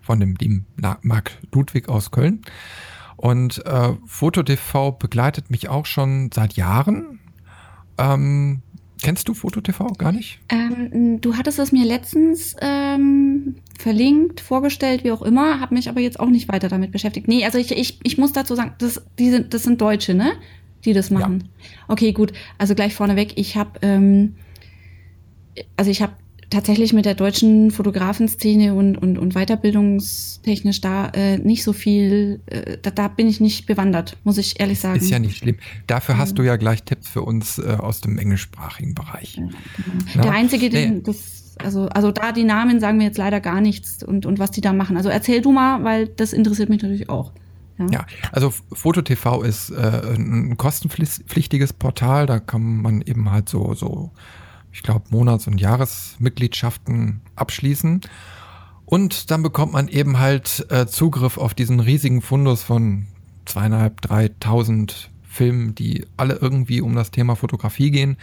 [0.00, 0.66] von dem lieben
[1.02, 2.42] Marc Ludwig aus Köln.
[3.16, 7.20] Und äh, FotoTV begleitet mich auch schon seit Jahren.
[7.96, 8.62] Ähm,
[9.04, 10.38] Kennst du FotoTV gar nicht?
[10.48, 16.00] Ähm, du hattest es mir letztens ähm, verlinkt, vorgestellt, wie auch immer, habe mich aber
[16.00, 17.28] jetzt auch nicht weiter damit beschäftigt.
[17.28, 20.32] Nee, also ich, ich, ich muss dazu sagen, das, die sind, das sind Deutsche, ne?
[20.86, 21.44] Die das machen.
[21.44, 21.84] Ja.
[21.88, 22.32] Okay, gut.
[22.56, 24.36] Also gleich vorneweg, ich habe ähm,
[25.76, 26.14] also ich habe
[26.54, 32.78] tatsächlich mit der deutschen Fotografenszene und, und, und weiterbildungstechnisch da äh, nicht so viel, äh,
[32.80, 35.00] da, da bin ich nicht bewandert, muss ich ehrlich sagen.
[35.00, 35.56] Ist ja nicht schlimm.
[35.86, 39.36] Dafür hast du ja gleich Tipps für uns äh, aus dem englischsprachigen Bereich.
[39.36, 39.48] Ja,
[40.12, 40.22] genau.
[40.22, 41.00] Der einzige, den, nee.
[41.04, 44.52] das, also, also da die Namen sagen mir jetzt leider gar nichts und, und was
[44.52, 44.96] die da machen.
[44.96, 47.32] Also erzähl du mal, weil das interessiert mich natürlich auch.
[47.78, 47.86] Ja.
[47.90, 54.12] ja, also FotoTV ist äh, ein kostenpflichtiges Portal, da kann man eben halt so, so
[54.74, 58.00] ich glaube, Monats- und Jahresmitgliedschaften abschließen.
[58.84, 63.06] Und dann bekommt man eben halt äh, Zugriff auf diesen riesigen Fundus von
[63.46, 68.16] zweieinhalb, dreitausend Filmen, die alle irgendwie um das Thema Fotografie gehen.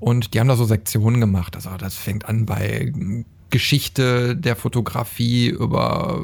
[0.00, 1.54] Und die haben da so Sektionen gemacht.
[1.54, 2.92] Also das fängt an bei
[3.50, 6.20] Geschichte der Fotografie, über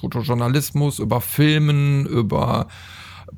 [0.00, 2.68] Fotojournalismus, über Filmen, über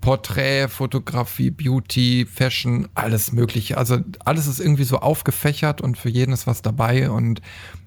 [0.01, 3.79] Porträt, Fotografie, Beauty, Fashion, alles Mögliche.
[3.79, 7.11] Also alles ist irgendwie so aufgefächert und für jeden ist was dabei.
[7.11, 7.41] Und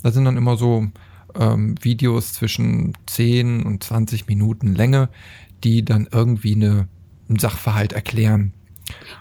[0.04, 0.88] da sind dann immer so
[1.36, 5.10] ähm, Videos zwischen 10 und 20 Minuten Länge,
[5.64, 6.88] die dann irgendwie eine,
[7.30, 8.54] einen Sachverhalt erklären.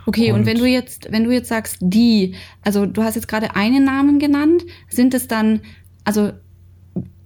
[0.06, 3.28] Okay, und, und, wenn du jetzt, wenn du jetzt sagst, die, also du hast jetzt
[3.28, 5.60] gerade einen Namen genannt, sind es dann,
[6.04, 6.32] also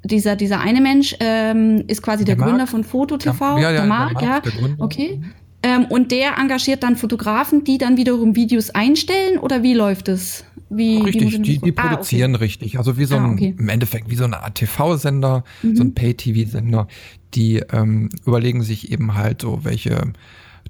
[0.03, 3.85] dieser, dieser eine Mensch ähm, ist quasi der, der Gründer von FotoTV, ja, ja, der
[3.85, 4.69] Marc, der Marc ja.
[4.79, 5.21] Okay.
[5.63, 10.45] Ähm, und der engagiert dann Fotografen, die dann wiederum Videos einstellen oder wie läuft es?
[10.71, 12.45] Wie, richtig, wie die, die ah, produzieren okay.
[12.45, 12.79] richtig.
[12.79, 13.55] Also wie so ah, ein, okay.
[13.59, 15.77] im Endeffekt wie so eine Art TV-Sender, mhm.
[15.77, 16.87] so ein Pay-TV-Sender,
[17.35, 20.13] die ähm, überlegen sich eben halt so, welche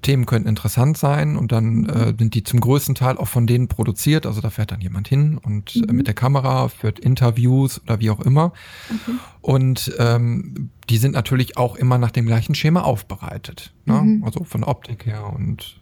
[0.02, 3.68] Themen könnten interessant sein und dann äh, sind die zum größten Teil auch von denen
[3.68, 4.26] produziert.
[4.26, 5.88] Also da fährt dann jemand hin und äh, mhm.
[5.88, 8.52] äh, mit der Kamera führt Interviews oder wie auch immer.
[8.88, 9.16] Okay.
[9.40, 13.72] Und ähm, die sind natürlich auch immer nach dem gleichen Schema aufbereitet.
[13.84, 14.00] Ne?
[14.00, 14.24] Mhm.
[14.24, 15.79] Also von der Optik her und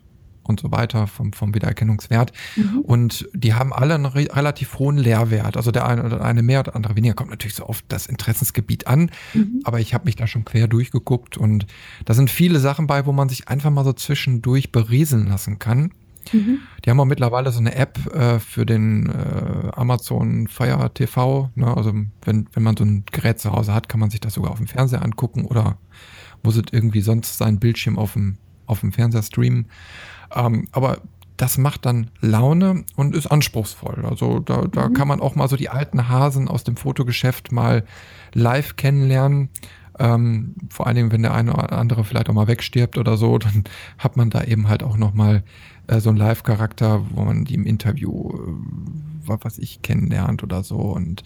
[0.49, 2.33] und so weiter vom, vom Wiedererkennungswert.
[2.57, 2.81] Mhm.
[2.81, 5.57] Und die haben alle einen re relativ hohen Lehrwert.
[5.57, 8.87] Also der eine oder eine mehr oder andere weniger kommt natürlich so oft das Interessensgebiet
[8.87, 9.11] an.
[9.35, 9.61] Mhm.
[9.65, 11.67] Aber ich habe mich da schon quer durchgeguckt und
[12.05, 15.93] da sind viele Sachen bei, wo man sich einfach mal so zwischendurch berieseln lassen kann.
[16.33, 16.61] Mhm.
[16.85, 21.51] Die haben auch mittlerweile so eine App äh, für den äh, Amazon Fire TV.
[21.55, 21.75] Ne?
[21.77, 24.53] Also wenn, wenn man so ein Gerät zu Hause hat, kann man sich das sogar
[24.53, 25.79] auf dem Fernseher angucken oder
[26.43, 29.67] muss es irgendwie sonst seinen Bildschirm auf dem, auf dem Fernseher streamen.
[30.35, 30.99] Ähm, aber
[31.39, 34.05] das macht dann Laune und ist anspruchsvoll.
[34.05, 34.93] Also da, da mhm.
[34.93, 37.85] kann man auch mal so die alten Hasen aus dem Fotogeschäft mal
[38.35, 39.49] live kennenlernen.
[40.01, 43.39] Ähm, vor allen Dingen, wenn der eine oder andere vielleicht auch mal wegstirbt oder so,
[43.39, 43.65] dann
[43.99, 45.45] hat man da eben halt auch noch mal
[45.87, 50.77] äh, so einen Live-Charakter, wo man die im Interview, äh, was ich kennenlernt oder so.
[50.77, 51.23] Und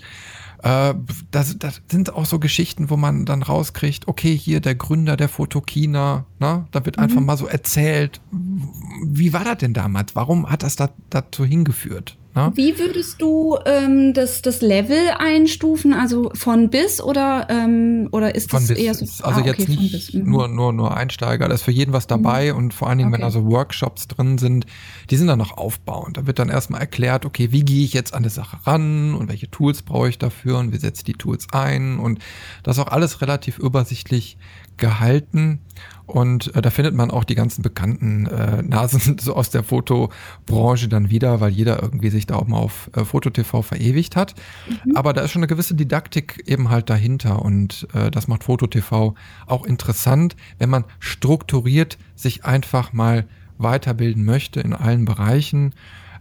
[0.62, 0.94] äh,
[1.30, 5.28] das, das sind auch so Geschichten, wo man dann rauskriegt, okay, hier der Gründer der
[5.28, 6.66] Fotokina, ne?
[6.70, 7.02] da wird mhm.
[7.02, 10.14] einfach mal so erzählt, wie war das denn damals?
[10.14, 12.16] Warum hat das da, dazu hingeführt?
[12.34, 12.50] Ne?
[12.54, 18.50] Wie würdest du ähm, das, das Level einstufen, also von bis oder, ähm, oder ist
[18.50, 18.78] von das bis.
[18.78, 19.04] eher so?
[19.22, 20.30] Also ah, jetzt nicht mhm.
[20.30, 22.58] nur, nur, nur Einsteiger, da ist für jeden was dabei mhm.
[22.58, 23.20] und vor allen Dingen, okay.
[23.20, 24.64] wenn da so Workshops drin sind,
[25.10, 26.16] die sind dann noch aufbauend.
[26.16, 29.28] Da wird dann erstmal erklärt, okay, wie gehe ich jetzt an die Sache ran und
[29.28, 32.18] welche Tools brauche ich dafür und wie setze ich die Tools ein und
[32.62, 34.38] das ist auch alles relativ übersichtlich
[34.76, 35.60] gehalten.
[36.06, 40.88] Und äh, da findet man auch die ganzen bekannten äh, Nasen so aus der Fotobranche
[40.88, 44.34] dann wieder, weil jeder irgendwie sich da auch mal auf äh, Foto-TV verewigt hat.
[44.84, 44.96] Mhm.
[44.96, 49.14] Aber da ist schon eine gewisse Didaktik eben halt dahinter und äh, das macht Foto-TV
[49.46, 53.26] auch interessant, wenn man strukturiert sich einfach mal
[53.58, 55.74] weiterbilden möchte in allen Bereichen,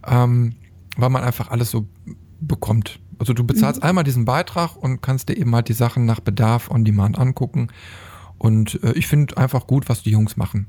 [0.06, 0.54] ähm,
[0.96, 1.86] weil man einfach alles so
[2.40, 3.00] bekommt.
[3.18, 3.88] Also du bezahlst mhm.
[3.88, 7.68] einmal diesen Beitrag und kannst dir eben halt die Sachen nach Bedarf on Demand angucken.
[8.42, 10.66] Und äh, ich finde einfach gut, was die Jungs machen.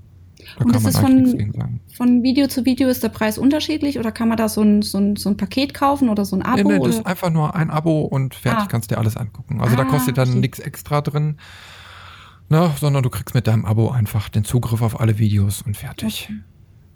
[0.59, 4.27] Da und kann man von, von Video zu Video ist der Preis unterschiedlich oder kann
[4.27, 6.69] man da so ein, so ein, so ein Paket kaufen oder so ein Abo?
[6.69, 8.67] Nee, nee, das ist einfach nur ein Abo und fertig ah.
[8.67, 9.59] kannst dir alles angucken.
[9.59, 11.37] Also ah, da kostet dann nichts extra drin,
[12.49, 16.29] ne, sondern du kriegst mit deinem Abo einfach den Zugriff auf alle Videos und fertig.
[16.29, 16.39] Okay.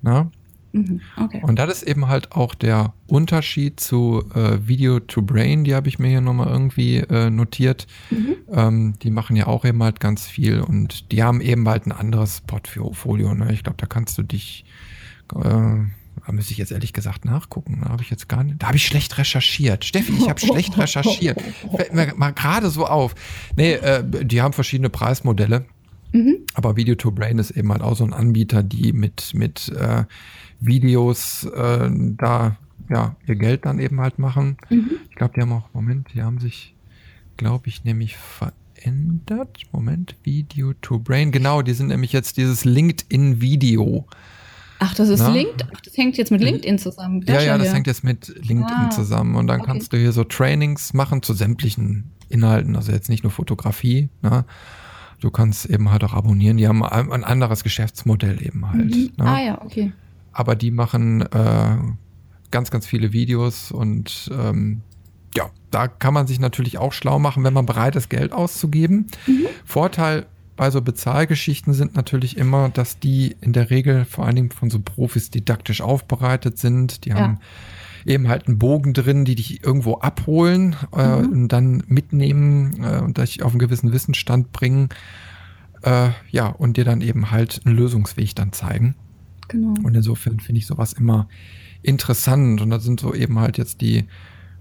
[0.04, 0.32] Ne?
[0.78, 1.42] Mhm, okay.
[1.42, 5.88] Und das ist eben halt auch der Unterschied zu äh, Video to Brain, die habe
[5.88, 7.88] ich mir hier nochmal irgendwie äh, notiert.
[8.12, 8.36] Mhm.
[8.52, 11.92] Ähm, die machen ja auch eben halt ganz viel und die haben eben halt ein
[11.92, 13.34] anderes Portfolio.
[13.34, 13.52] Ne?
[13.54, 14.66] Ich glaube, da kannst du dich,
[15.34, 17.82] äh, da müsste ich jetzt ehrlich gesagt nachgucken.
[17.84, 19.84] Da habe ich jetzt gar nicht, da habe ich schlecht recherchiert.
[19.84, 21.42] Steffi, ich habe schlecht recherchiert.
[21.76, 23.16] Fällt mir mal gerade so auf.
[23.56, 25.66] Nee, äh, die haben verschiedene Preismodelle.
[26.14, 26.38] Mhm.
[26.54, 30.06] Aber Video to Brain ist eben halt auch so ein Anbieter, die mit, mit äh,
[30.60, 32.58] Videos äh, da
[32.90, 34.58] ja ihr Geld dann eben halt machen.
[34.70, 34.92] Mhm.
[35.10, 36.76] Ich glaube, die haben auch, Moment, die haben sich,
[37.38, 39.62] glaube ich, nämlich verändert.
[39.72, 41.32] Moment, Video to Brain.
[41.32, 44.06] Genau, die sind nämlich jetzt dieses LinkedIn-Video.
[44.80, 45.70] Ach, das ist LinkedIn.
[45.76, 47.24] Ach, das hängt jetzt mit LinkedIn zusammen.
[47.28, 49.36] Ja, ja, das hängt jetzt mit LinkedIn ah, zusammen.
[49.36, 49.72] Und dann okay.
[49.72, 54.10] kannst du hier so Trainings machen zu sämtlichen Inhalten, also jetzt nicht nur Fotografie.
[54.22, 54.46] Ne?
[55.20, 56.58] Du kannst eben halt auch abonnieren.
[56.58, 58.96] Die haben ein anderes Geschäftsmodell eben halt.
[58.96, 59.12] Mhm.
[59.18, 59.26] Ne?
[59.26, 59.94] Ah ja, okay
[60.38, 61.78] aber die machen äh,
[62.52, 64.82] ganz, ganz viele Videos und ähm,
[65.36, 69.08] ja, da kann man sich natürlich auch schlau machen, wenn man bereit ist, Geld auszugeben.
[69.26, 69.48] Mhm.
[69.66, 74.52] Vorteil bei so Bezahlgeschichten sind natürlich immer, dass die in der Regel vor allen Dingen
[74.52, 77.06] von so Profis didaktisch aufbereitet sind.
[77.06, 77.16] Die ja.
[77.16, 77.40] haben
[78.06, 81.32] eben halt einen Bogen drin, die dich irgendwo abholen äh, mhm.
[81.32, 84.90] und dann mitnehmen äh, und dich auf einen gewissen Wissensstand bringen.
[85.82, 88.94] Äh, ja, und dir dann eben halt einen Lösungsweg dann zeigen.
[89.48, 89.74] Genau.
[89.84, 91.28] Und insofern finde ich sowas immer
[91.82, 92.62] interessant.
[92.62, 94.06] Und da sind so eben halt jetzt die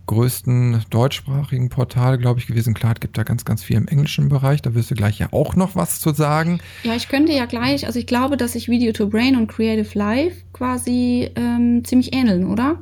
[0.06, 2.74] größten deutschsprachigen Portale, glaube ich, gewesen.
[2.74, 4.62] Klar, es gibt da ganz, ganz viel im englischen Bereich.
[4.62, 6.60] Da wirst du gleich ja auch noch was zu sagen.
[6.84, 9.98] Ja, ich könnte ja gleich, also ich glaube, dass sich Video to Brain und Creative
[9.98, 12.78] Life quasi ähm, ziemlich ähneln, oder?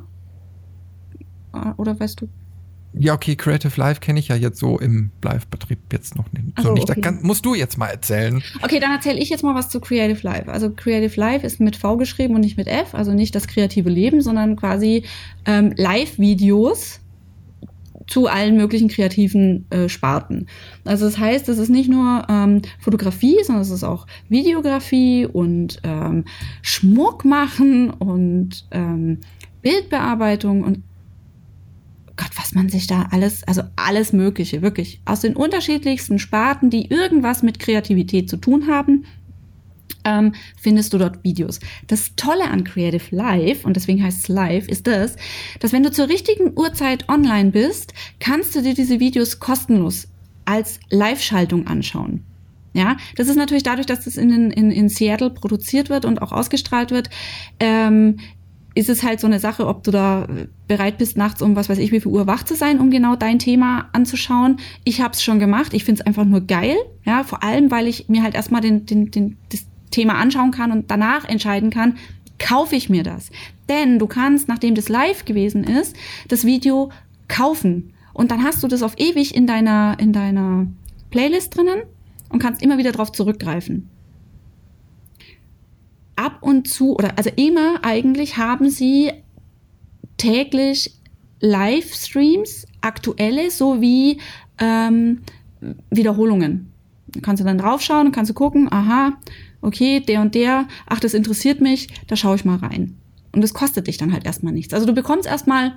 [1.77, 2.29] Oder weißt du?
[2.97, 6.59] Ja, okay, Creative Life kenne ich ja jetzt so im Live-Betrieb jetzt noch nicht.
[6.61, 6.89] So, nicht.
[6.89, 7.01] Okay.
[7.01, 8.41] Da kann, musst du jetzt mal erzählen.
[8.61, 10.51] Okay, dann erzähle ich jetzt mal was zu Creative Life.
[10.51, 13.89] Also Creative Life ist mit V geschrieben und nicht mit F, also nicht das kreative
[13.89, 15.03] Leben, sondern quasi
[15.45, 17.01] ähm, Live-Videos
[18.07, 20.47] zu allen möglichen kreativen äh, Sparten.
[20.83, 25.79] Also das heißt, es ist nicht nur ähm, Fotografie, sondern es ist auch Videografie und
[25.83, 26.25] ähm,
[26.61, 29.19] Schmuck machen und ähm,
[29.61, 30.83] Bildbearbeitung und
[32.55, 37.59] man sich da alles, also alles Mögliche, wirklich aus den unterschiedlichsten Sparten, die irgendwas mit
[37.59, 39.05] Kreativität zu tun haben,
[40.05, 41.59] ähm, findest du dort Videos.
[41.87, 45.15] Das Tolle an Creative Live, und deswegen heißt es Live, ist das,
[45.59, 50.07] dass wenn du zur richtigen Uhrzeit online bist, kannst du dir diese Videos kostenlos
[50.45, 52.23] als Live-Schaltung anschauen.
[52.73, 56.33] Ja, das ist natürlich dadurch, dass das in, in, in Seattle produziert wird und auch
[56.33, 57.09] ausgestrahlt wird,
[57.59, 58.17] ähm,
[58.75, 60.27] ist es halt so eine Sache, ob du da
[60.67, 63.15] bereit bist, nachts um was weiß ich wie viel Uhr wach zu sein, um genau
[63.15, 64.57] dein Thema anzuschauen.
[64.83, 65.73] Ich habe es schon gemacht.
[65.73, 66.75] Ich finde es einfach nur geil.
[67.05, 70.73] Ja, vor allem, weil ich mir halt erstmal den, den, den, das Thema anschauen kann
[70.73, 71.95] und danach entscheiden kann,
[72.37, 73.31] kaufe ich mir das.
[73.69, 75.95] Denn du kannst, nachdem das live gewesen ist,
[76.27, 76.91] das Video
[77.29, 77.93] kaufen.
[78.13, 80.67] Und dann hast du das auf ewig in deiner, in deiner
[81.11, 81.83] Playlist drinnen
[82.27, 83.89] und kannst immer wieder darauf zurückgreifen.
[86.15, 89.11] Ab und zu, oder also immer eigentlich haben sie
[90.17, 90.95] täglich
[91.41, 94.19] Livestreams, aktuelle sowie
[94.59, 95.21] ähm,
[95.89, 96.71] Wiederholungen.
[97.07, 99.13] Da kannst du dann draufschauen, kannst du gucken, aha,
[99.61, 102.97] okay, der und der, ach, das interessiert mich, da schaue ich mal rein.
[103.31, 104.73] Und das kostet dich dann halt erstmal nichts.
[104.73, 105.73] Also du bekommst erstmal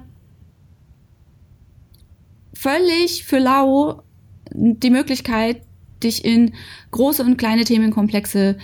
[2.54, 4.02] völlig für lau
[4.52, 5.62] die Möglichkeit,
[6.02, 6.52] dich in
[6.90, 8.56] große und kleine Themenkomplexe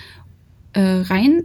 [0.74, 1.42] äh, rein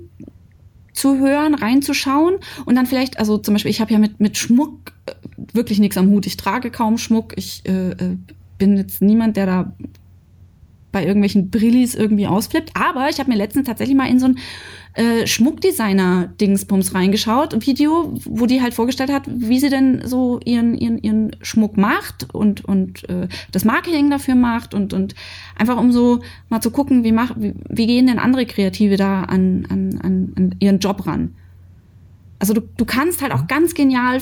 [0.94, 4.92] zu hören, reinzuschauen und dann vielleicht, also zum Beispiel, ich habe ja mit, mit Schmuck
[5.06, 5.14] äh,
[5.54, 6.26] wirklich nichts am Hut.
[6.26, 7.34] Ich trage kaum Schmuck.
[7.38, 8.18] Ich äh, äh
[8.58, 9.74] bin jetzt niemand, der da
[10.92, 12.72] bei irgendwelchen Brillis irgendwie ausflippt.
[12.74, 14.40] Aber ich habe mir letztens tatsächlich mal in so ein
[14.94, 20.98] äh, Schmuckdesigner-Dingsbums reingeschaut, Video, wo die halt vorgestellt hat, wie sie denn so ihren, ihren,
[20.98, 25.16] ihren Schmuck macht und, und äh, das Marketing dafür macht und, und
[25.56, 29.24] einfach um so mal zu gucken, wie, mach, wie, wie gehen denn andere Kreative da
[29.24, 31.36] an, an, an, an ihren Job ran.
[32.40, 34.20] Also du, du kannst halt auch ganz genial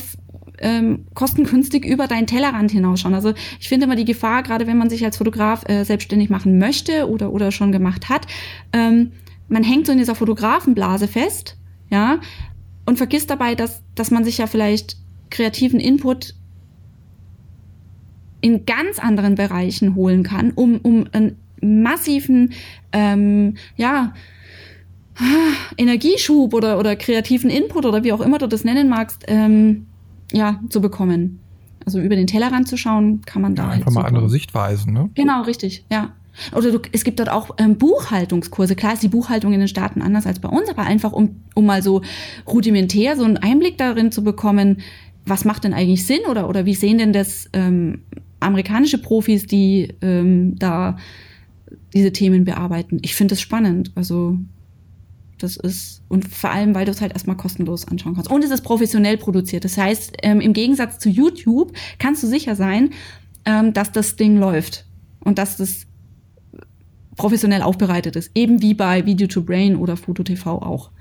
[0.59, 3.13] ähm, kostengünstig über deinen Tellerrand hinausschauen.
[3.13, 6.57] Also ich finde immer die Gefahr, gerade wenn man sich als Fotograf äh, selbstständig machen
[6.57, 8.27] möchte oder, oder schon gemacht hat,
[8.73, 9.11] ähm,
[9.49, 11.57] man hängt so in dieser Fotografenblase fest,
[11.89, 12.19] ja,
[12.85, 14.97] und vergisst dabei, dass, dass man sich ja vielleicht
[15.29, 16.35] kreativen Input
[18.41, 22.53] in ganz anderen Bereichen holen kann, um, um einen massiven,
[22.91, 24.13] ähm, ja,
[25.77, 29.86] Energieschub oder, oder kreativen Input oder wie auch immer du das nennen magst, ähm,
[30.31, 31.39] ja, zu bekommen.
[31.85, 33.63] Also über den Tellerrand zu schauen, kann man da.
[33.63, 35.09] Ja, einfach halt mal andere Sichtweisen, ne?
[35.15, 36.13] Genau, richtig, ja.
[36.53, 38.75] Oder du, es gibt dort auch ähm, Buchhaltungskurse.
[38.75, 41.65] Klar ist die Buchhaltung in den Staaten anders als bei uns, aber einfach um, um
[41.65, 42.01] mal so
[42.45, 44.77] rudimentär so einen Einblick darin zu bekommen,
[45.25, 48.01] was macht denn eigentlich Sinn oder, oder wie sehen denn das ähm,
[48.39, 50.97] amerikanische Profis, die ähm, da
[51.93, 52.99] diese Themen bearbeiten.
[53.01, 53.91] Ich finde das spannend.
[53.95, 54.37] Also
[55.37, 58.29] das ist, und vor allem, weil du es halt erstmal kostenlos anschauen kannst.
[58.31, 59.65] Und es ist professionell produziert.
[59.65, 62.91] Das heißt, ähm, im Gegensatz zu YouTube kannst du sicher sein,
[63.45, 64.85] ähm, dass das Ding läuft
[65.19, 65.85] und dass das
[67.15, 68.31] professionell aufbereitet ist.
[68.35, 70.91] Eben wie bei Video to Brain oder Foto TV auch.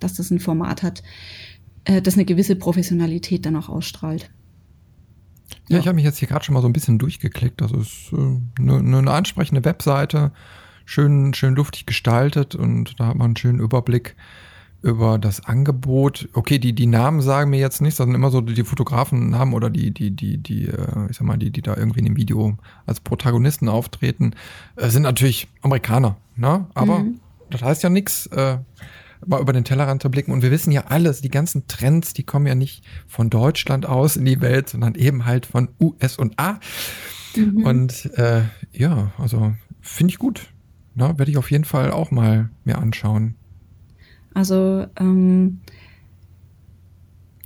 [0.00, 1.02] Dass das ein Format hat,
[1.84, 4.30] äh, das eine gewisse Professionalität dann auch ausstrahlt.
[5.68, 5.78] Ja, ja.
[5.80, 7.60] ich habe mich jetzt hier gerade schon mal so ein bisschen durchgeklickt.
[7.60, 10.32] Das ist äh, eine, eine ansprechende Webseite
[10.88, 14.16] schön, schön luftig gestaltet und da hat man einen schönen Überblick
[14.80, 16.30] über das Angebot.
[16.32, 19.68] Okay, die, die Namen sagen mir jetzt nichts, das sind immer so die Fotografen-Namen oder
[19.68, 22.56] die, die, die, die, äh, ich sag mal, die, die da irgendwie in dem Video
[22.86, 24.32] als Protagonisten auftreten,
[24.76, 26.66] äh, sind natürlich Amerikaner, ne?
[26.72, 27.20] Aber mhm.
[27.50, 28.56] das heißt ja nichts, äh,
[29.26, 30.32] mal über den Tellerrand zu blicken.
[30.32, 34.16] Und wir wissen ja alles, die ganzen Trends, die kommen ja nicht von Deutschland aus
[34.16, 36.60] in die Welt, sondern eben halt von US und A.
[37.36, 37.62] Mhm.
[37.64, 40.48] Und äh, ja, also finde ich gut
[40.98, 43.36] ne, werde ich auf jeden Fall auch mal mir anschauen.
[44.34, 45.60] Also ähm,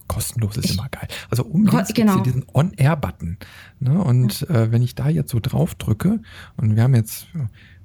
[0.08, 1.08] kostenlos ist ich, immer geil.
[1.30, 2.14] Also unbedingt genau.
[2.14, 3.38] hier diesen On-Air-Button.
[3.80, 4.02] Ne?
[4.02, 4.62] Und ja.
[4.62, 6.20] äh, wenn ich da jetzt so drauf drücke
[6.56, 7.26] und wir haben jetzt,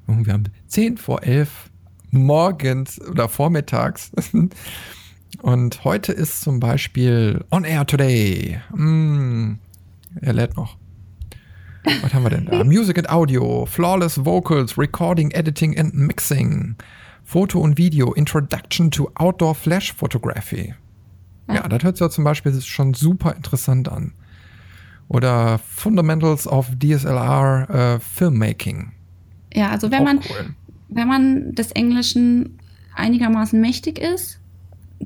[0.08, 1.70] wir haben 10 vor 11
[2.12, 4.12] morgens oder vormittags.
[5.42, 8.60] und heute ist zum Beispiel On Air Today.
[8.74, 9.56] Mm,
[10.22, 10.78] er lädt noch.
[12.02, 12.64] Was haben wir denn da?
[12.64, 16.76] Music and Audio, Flawless Vocals, Recording, Editing and Mixing,
[17.24, 20.74] Foto und Video, Introduction to Outdoor Flash Photography.
[21.48, 24.14] Ja, ja das hört sich ja zum Beispiel schon super interessant an.
[25.08, 28.92] Oder Fundamentals of DSLR äh, Filmmaking.
[29.54, 30.56] Ja, also wenn man, cool.
[30.90, 32.60] wenn man des Englischen
[32.96, 34.40] einigermaßen mächtig ist,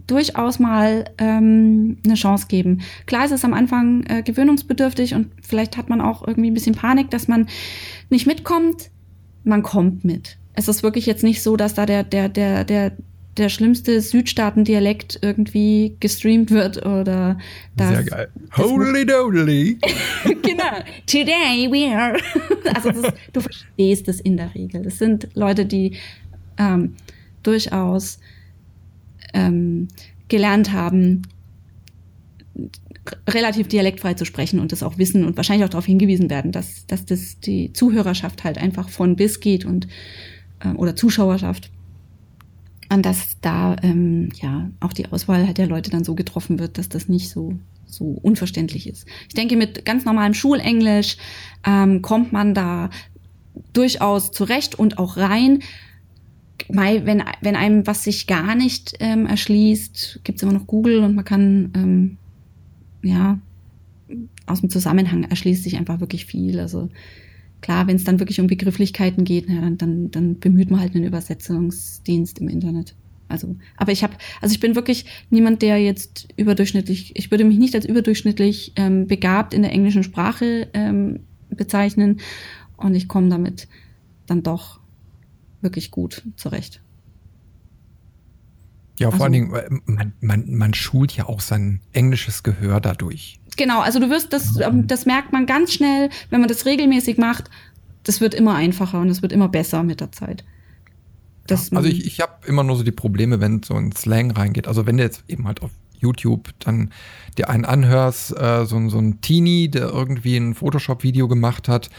[0.08, 2.82] durchaus mal ähm, eine Chance geben.
[3.06, 6.76] Klar ist es am Anfang äh, gewöhnungsbedürftig und vielleicht hat man auch irgendwie ein bisschen
[6.76, 7.48] Panik, dass man
[8.10, 8.90] nicht mitkommt.
[9.44, 10.38] Man kommt mit.
[10.54, 12.92] Es ist wirklich jetzt nicht so, dass da der, der, der, der,
[13.38, 17.38] der schlimmste Südstaaten-Dialekt irgendwie gestreamt wird oder
[17.76, 17.90] das.
[17.90, 18.28] Sehr geil.
[18.58, 19.78] Holy doly.
[20.42, 20.84] genau.
[21.06, 22.18] Today we are.
[22.76, 24.84] also ist, du verstehst es in der Regel.
[24.84, 25.96] Das sind Leute, die
[26.58, 26.96] ähm,
[27.44, 28.20] durchaus
[29.34, 29.88] ähm,
[30.28, 31.24] gelernt haben,
[33.28, 36.86] relativ dialektfrei zu sprechen und das auch wissen und wahrscheinlich auch darauf hingewiesen werden, dass,
[36.86, 39.88] dass das die Zuhörerschaft halt einfach von bis geht und
[40.64, 41.72] ähm, oder Zuschauerschaft.
[42.94, 46.78] Und dass da ähm, ja auch die Auswahl halt der Leute dann so getroffen wird,
[46.78, 47.54] dass das nicht so
[47.86, 49.06] so unverständlich ist.
[49.28, 51.18] Ich denke, mit ganz normalem Schulenglisch
[51.66, 52.90] ähm, kommt man da
[53.74, 55.60] durchaus zurecht und auch rein
[56.70, 61.16] Mai, wenn, wenn einem was sich gar nicht ähm, erschließt, gibt's immer noch Google und
[61.16, 62.18] man kann, ähm,
[63.04, 63.40] ja,
[64.46, 66.60] aus dem Zusammenhang erschließt sich einfach wirklich viel.
[66.60, 66.90] Also
[67.62, 70.96] klar, wenn es dann wirklich um Begrifflichkeiten geht, ja, dann, dann, dann bemüht man halt
[70.96, 72.96] einen Übersetzungsdienst im Internet.
[73.30, 77.58] Also, aber ich habe, also ich bin wirklich niemand, der jetzt überdurchschnittlich, ich würde mich
[77.58, 82.20] nicht als überdurchschnittlich ähm, begabt in der englischen Sprache ähm, bezeichnen
[82.76, 83.70] und ich komme damit
[84.28, 84.81] dann doch
[85.62, 86.82] wirklich gut zurecht.
[89.00, 93.40] Ja, vor also, allen Dingen, man, man, man schult ja auch sein englisches Gehör dadurch.
[93.58, 97.18] Genau, also du wirst das, ähm, das merkt man ganz schnell, wenn man das regelmäßig
[97.18, 97.50] macht,
[98.04, 100.44] das wird immer einfacher und es wird immer besser mit der Zeit.
[101.48, 104.68] Das also ich, ich habe immer nur so die Probleme, wenn so ein Slang reingeht.
[104.68, 106.92] Also wenn du jetzt eben halt auf YouTube dann
[107.38, 111.90] dir einen anhörst, äh, so, so ein Teenie, der irgendwie ein Photoshop-Video gemacht hat,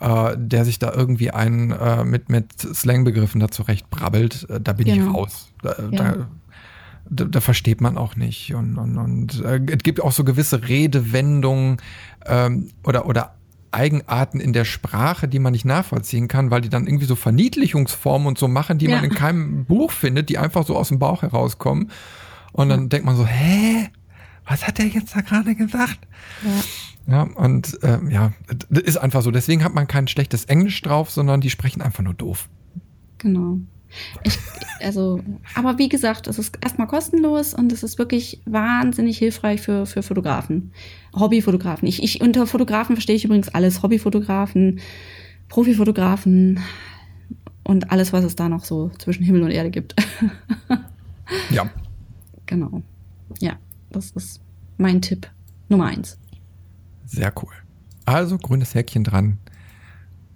[0.00, 4.72] äh, der sich da irgendwie einen äh, mit, mit Slang-Begriffen da zurecht brabbelt, äh, da
[4.72, 5.10] bin genau.
[5.10, 5.52] ich raus.
[5.62, 5.88] Da, ja.
[5.90, 6.28] da,
[7.10, 8.54] da, da, versteht man auch nicht.
[8.54, 11.78] Und, und, und äh, es gibt auch so gewisse Redewendungen
[12.26, 13.34] ähm, oder, oder
[13.70, 18.28] Eigenarten in der Sprache, die man nicht nachvollziehen kann, weil die dann irgendwie so Verniedlichungsformen
[18.28, 18.96] und so machen, die ja.
[18.96, 21.90] man in keinem Buch findet, die einfach so aus dem Bauch herauskommen.
[22.52, 22.86] Und dann ja.
[22.86, 23.88] denkt man so, hä?
[24.46, 25.98] Was hat der jetzt da gerade gesagt?
[26.44, 26.50] Ja.
[27.06, 28.32] Ja und äh, ja,
[28.70, 29.30] das ist einfach so.
[29.30, 32.48] Deswegen hat man kein schlechtes Englisch drauf, sondern die sprechen einfach nur doof.
[33.18, 33.58] Genau.
[34.24, 34.38] Ich,
[34.80, 35.20] also,
[35.54, 40.02] aber wie gesagt, es ist erstmal kostenlos und es ist wirklich wahnsinnig hilfreich für, für
[40.02, 40.72] Fotografen,
[41.14, 41.86] Hobbyfotografen.
[41.86, 43.82] Ich, ich, unter Fotografen verstehe ich übrigens alles.
[43.82, 44.80] Hobbyfotografen,
[45.48, 46.60] Profifotografen
[47.62, 49.94] und alles, was es da noch so zwischen Himmel und Erde gibt.
[51.50, 51.70] ja.
[52.46, 52.82] Genau.
[53.40, 53.56] Ja,
[53.90, 54.42] das ist
[54.76, 55.30] mein Tipp
[55.70, 56.18] Nummer eins.
[57.14, 57.52] Sehr cool.
[58.04, 59.38] Also grünes Häkchen dran.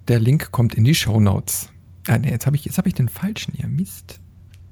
[0.07, 1.69] Der Link kommt in die Show Notes.
[2.07, 3.67] Ah, nee, jetzt habe ich, hab ich den falschen hier.
[3.67, 4.19] Mist.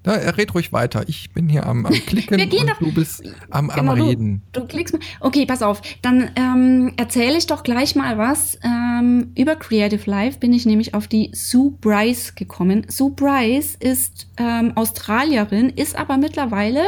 [0.07, 1.03] Da, er red ruhig weiter.
[1.07, 4.41] Ich bin hier am, am Klicken und doch, du bist am, genau, am Reden.
[4.53, 5.01] Du, du, klickst mal.
[5.19, 5.81] Okay, pass auf.
[6.01, 8.57] Dann ähm, erzähle ich doch gleich mal was.
[8.63, 12.85] Ähm, über Creative Life bin ich nämlich auf die Sue Bryce gekommen.
[12.87, 16.85] Sue Bryce ist ähm, Australierin, ist aber mittlerweile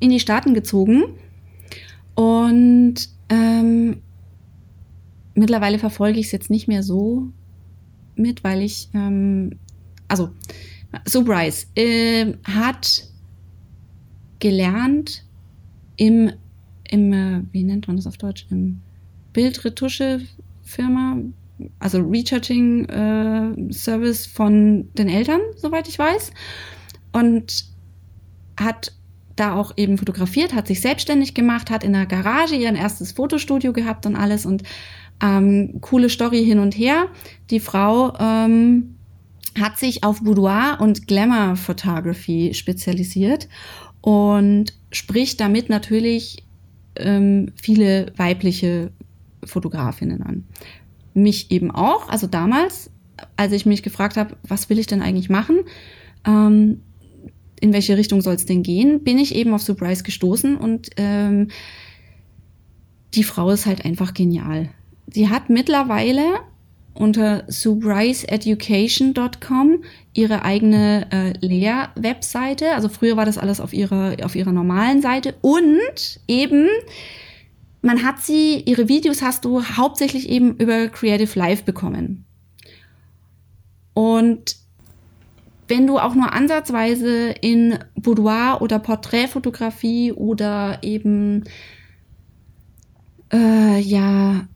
[0.00, 1.04] in die Staaten gezogen.
[2.14, 2.94] Und
[3.28, 4.00] ähm,
[5.34, 7.28] mittlerweile verfolge ich es jetzt nicht mehr so
[8.16, 9.58] mit, weil ich ähm,
[10.08, 10.30] also
[11.04, 13.08] so Bryce äh, hat
[14.38, 15.24] gelernt
[15.96, 16.32] im,
[16.88, 18.80] im äh, wie nennt man das auf Deutsch, im
[19.32, 21.18] Bildretusche-Firma,
[21.78, 26.32] also Retouching äh, Service von den Eltern, soweit ich weiß.
[27.12, 27.64] Und
[28.58, 28.92] hat
[29.36, 33.72] da auch eben fotografiert, hat sich selbstständig gemacht, hat in der Garage ihr erstes Fotostudio
[33.72, 34.62] gehabt und alles und
[35.22, 37.08] ähm, coole Story hin und her.
[37.50, 38.96] Die Frau ähm,
[39.60, 43.48] hat sich auf Boudoir und Glamour Photography spezialisiert
[44.00, 46.44] und spricht damit natürlich
[46.96, 48.92] ähm, viele weibliche
[49.44, 50.44] Fotografinnen an.
[51.14, 52.90] Mich eben auch, also damals,
[53.36, 55.60] als ich mich gefragt habe, was will ich denn eigentlich machen,
[56.26, 56.80] ähm,
[57.60, 61.48] in welche Richtung soll es denn gehen, bin ich eben auf Surprise gestoßen und ähm,
[63.14, 64.70] die Frau ist halt einfach genial.
[65.06, 66.40] Sie hat mittlerweile
[66.94, 72.72] unter subriceeducation.com ihre eigene äh, Lehrwebseite.
[72.74, 75.34] Also früher war das alles auf ihrer, auf ihrer normalen Seite.
[75.40, 76.68] Und eben,
[77.82, 82.24] man hat sie, ihre Videos hast du hauptsächlich eben über Creative Live bekommen.
[83.92, 84.56] Und
[85.66, 91.44] wenn du auch nur ansatzweise in Boudoir oder Porträtfotografie oder eben
[93.32, 94.46] äh, ja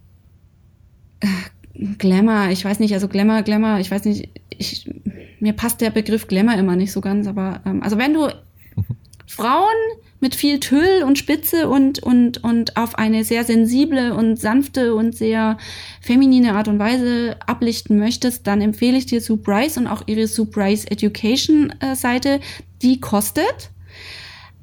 [1.98, 4.90] Glamour, ich weiß nicht, also Glamour, Glamour, ich weiß nicht, ich,
[5.38, 8.28] mir passt der Begriff Glamour immer nicht so ganz, aber ähm, also wenn du
[9.26, 9.76] Frauen
[10.20, 15.14] mit viel Tüll und Spitze und, und, und auf eine sehr sensible und sanfte und
[15.14, 15.58] sehr
[16.00, 20.26] feminine Art und Weise ablichten möchtest, dann empfehle ich dir Sue Bryce und auch ihre
[20.26, 22.40] Sue Bryce Education äh, Seite.
[22.82, 23.70] Die kostet.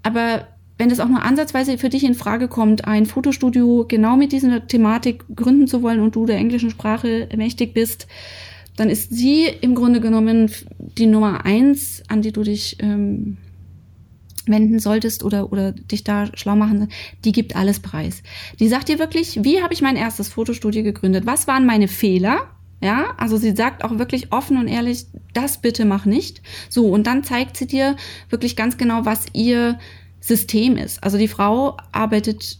[0.03, 0.47] Aber
[0.77, 4.67] wenn es auch nur ansatzweise für dich in Frage kommt, ein Fotostudio genau mit dieser
[4.67, 8.07] Thematik gründen zu wollen und du der englischen Sprache mächtig bist,
[8.75, 13.37] dann ist sie im Grunde genommen die Nummer eins, an die du dich ähm,
[14.47, 16.89] wenden solltest oder, oder dich da schlau machen.
[17.23, 18.21] Die gibt alles preis.
[18.59, 21.25] Die sagt dir wirklich, wie habe ich mein erstes Fotostudio gegründet?
[21.25, 22.49] Was waren meine Fehler?
[22.81, 26.41] Ja, also sie sagt auch wirklich offen und ehrlich, das bitte mach nicht.
[26.69, 27.95] So, und dann zeigt sie dir
[28.29, 29.79] wirklich ganz genau, was ihr
[30.25, 31.03] System ist.
[31.03, 32.57] Also die Frau arbeitet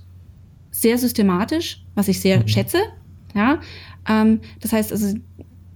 [0.72, 2.48] sehr systematisch, was ich sehr mhm.
[2.48, 2.78] schätze.
[3.34, 3.60] Ja,
[4.08, 5.18] ähm, das heißt, also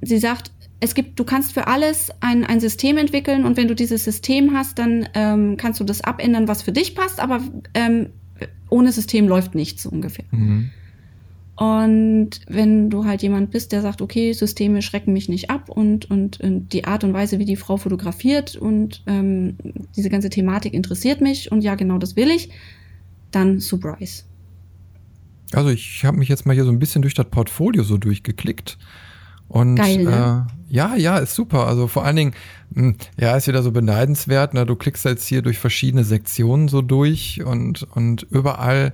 [0.02, 3.76] sie sagt, es gibt, du kannst für alles ein, ein System entwickeln und wenn du
[3.76, 7.42] dieses System hast, dann ähm, kannst du das abändern, was für dich passt, aber
[7.74, 8.10] ähm,
[8.70, 10.26] ohne System läuft nichts so ungefähr.
[10.32, 10.70] Mhm.
[11.60, 16.10] Und wenn du halt jemand bist, der sagt, okay, Systeme schrecken mich nicht ab und,
[16.10, 19.57] und, und die Art und Weise, wie die Frau fotografiert und ähm,
[19.93, 22.49] diese ganze Thematik interessiert mich und ja, genau das will ich,
[23.32, 24.24] dann Surprise.
[25.51, 28.78] Also ich habe mich jetzt mal hier so ein bisschen durch das Portfolio so durchgeklickt.
[29.49, 30.47] Und Geil, ne?
[30.47, 31.68] äh, ja, ja, ist super.
[31.68, 32.34] Also vor allen Dingen,
[32.70, 34.53] mh, hm, ja, ist wieder so beneidenswert.
[34.53, 34.66] Ne?
[34.66, 38.93] Du klickst jetzt hier durch verschiedene Sektionen so durch und, und überall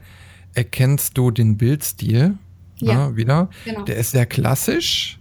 [0.55, 2.39] erkennst du den Bildstil.
[2.77, 3.49] Ja, ne, wieder.
[3.63, 3.83] Genau.
[3.83, 5.19] Der ist sehr klassisch.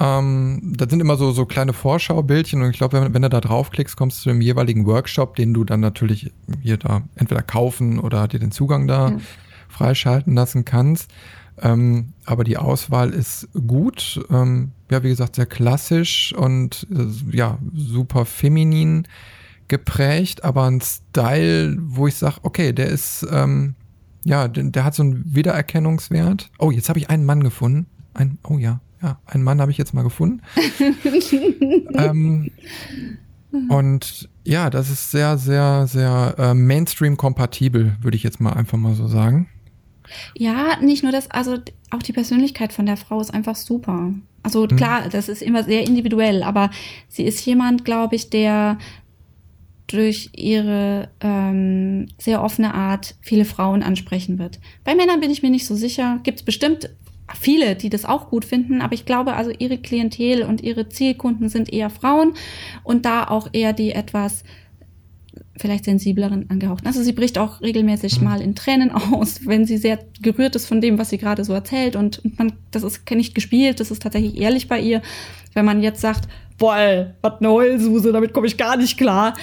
[0.00, 3.40] Ähm, das sind immer so, so kleine Vorschaubildchen und ich glaube, wenn, wenn, du da
[3.40, 6.32] draufklickst, kommst du zu dem jeweiligen Workshop, den du dann natürlich
[6.62, 9.16] hier da entweder kaufen oder dir den Zugang da ja.
[9.68, 11.10] freischalten lassen kannst.
[11.60, 14.20] Ähm, aber die Auswahl ist gut.
[14.30, 19.06] Ähm, ja, wie gesagt, sehr klassisch und äh, ja, super feminin
[19.66, 23.74] geprägt, aber ein Style, wo ich sage, okay, der ist, ähm,
[24.28, 26.50] ja, der, der, hat so einen Wiedererkennungswert.
[26.58, 27.86] Oh, jetzt habe ich einen Mann gefunden.
[28.12, 30.42] Ein, oh ja, ja, einen Mann habe ich jetzt mal gefunden.
[31.94, 32.50] ähm,
[33.70, 38.94] und ja, das ist sehr, sehr, sehr äh, Mainstream-kompatibel, würde ich jetzt mal einfach mal
[38.94, 39.48] so sagen.
[40.36, 41.56] Ja, nicht nur das, also
[41.90, 44.12] auch die Persönlichkeit von der Frau ist einfach super.
[44.42, 44.76] Also mhm.
[44.76, 46.70] klar, das ist immer sehr individuell, aber
[47.08, 48.76] sie ist jemand, glaube ich, der
[49.88, 54.60] durch ihre ähm, sehr offene Art viele Frauen ansprechen wird.
[54.84, 56.20] Bei Männern bin ich mir nicht so sicher.
[56.22, 56.90] Gibt es bestimmt
[57.34, 61.48] viele, die das auch gut finden, aber ich glaube, also ihre Klientel und ihre Zielkunden
[61.48, 62.34] sind eher Frauen
[62.84, 64.44] und da auch eher die etwas
[65.56, 66.86] vielleicht sensibleren angehaucht.
[66.86, 68.24] Also sie bricht auch regelmäßig mhm.
[68.24, 71.52] mal in Tränen aus, wenn sie sehr gerührt ist von dem, was sie gerade so
[71.52, 71.96] erzählt.
[71.96, 75.02] Und, und man, das ist nicht gespielt, das ist tatsächlich ehrlich bei ihr.
[75.58, 79.34] Wenn man jetzt sagt, boah, was eine Heulsuse, damit komme ich gar nicht klar,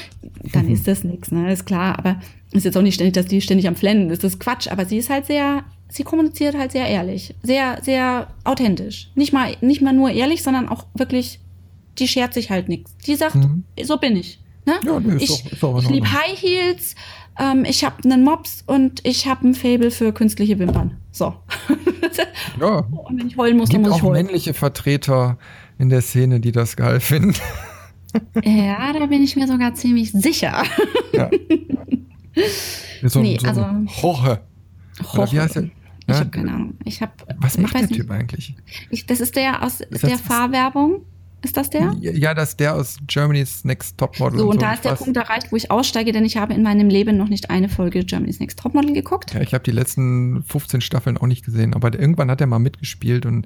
[0.53, 1.51] dann ist das nichts, ne?
[1.51, 1.99] Ist klar.
[1.99, 2.22] Aber
[2.53, 4.24] ist jetzt auch nicht ständig, dass die ständig am Flennen ist.
[4.24, 4.70] Das ist Quatsch.
[4.70, 9.11] Aber sie ist halt sehr, sie kommuniziert halt sehr ehrlich, sehr, sehr authentisch.
[9.16, 11.41] Nicht mal, nicht mal nur ehrlich, sondern auch wirklich,
[11.99, 12.95] die schert sich halt nichts.
[13.05, 13.66] Die sagt, mhm.
[13.84, 14.39] so bin ich.
[14.66, 14.76] Ne?
[14.86, 16.95] Ja, nee, ist ich doch, ist doch ich liebe High Heels,
[17.38, 20.97] ähm, ich habe einen Mops und ich habe ein Fable für künstliche Wimpern.
[21.11, 21.34] So.
[22.59, 22.78] ja.
[22.80, 24.16] Und wenn ich heulen muss, Gibt dann muss ich heulen.
[24.16, 25.38] auch männliche Vertreter
[25.78, 27.36] in der Szene, die das geil finden.
[28.43, 30.63] ja, da bin ich mir sogar ziemlich sicher.
[31.13, 31.30] ja.
[33.03, 33.65] So, nee, so also.
[34.01, 34.41] Hoche.
[35.03, 35.32] Hoche.
[35.32, 35.63] Wie heißt der?
[35.63, 35.71] Ich
[36.07, 36.19] ja?
[36.19, 36.73] habe keine Ahnung.
[36.86, 38.55] Ich hab, Was macht der Typ eigentlich?
[38.89, 41.05] Ich, das ist der aus ist der Fahrwerbung.
[41.41, 41.95] Ist das der?
[41.99, 44.39] Ja, das ist der aus Germany's Next Topmodel.
[44.39, 44.65] So, und, und so.
[44.65, 47.30] da ist der Punkt erreicht, wo ich aussteige, denn ich habe in meinem Leben noch
[47.30, 49.34] nicht eine Folge Germany's Next Topmodel geguckt.
[49.34, 52.57] Ja, ich habe die letzten 15 Staffeln auch nicht gesehen, aber irgendwann hat er mal
[52.57, 53.45] mitgespielt und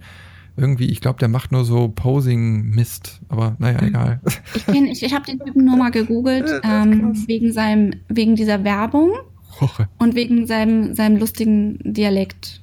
[0.59, 4.21] irgendwie, ich glaube, der macht nur so Posing-Mist, aber naja, egal.
[4.55, 8.63] Ich, kenn, ich, ich habe den Typen nur mal gegoogelt, ähm, wegen, seinem, wegen dieser
[8.63, 9.11] Werbung
[9.59, 9.87] Woche.
[9.97, 12.61] und wegen seinem, seinem lustigen Dialekt.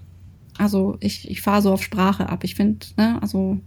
[0.59, 2.45] Also ich, ich fahre so auf Sprache ab.
[2.45, 3.61] Ich finde, ne, also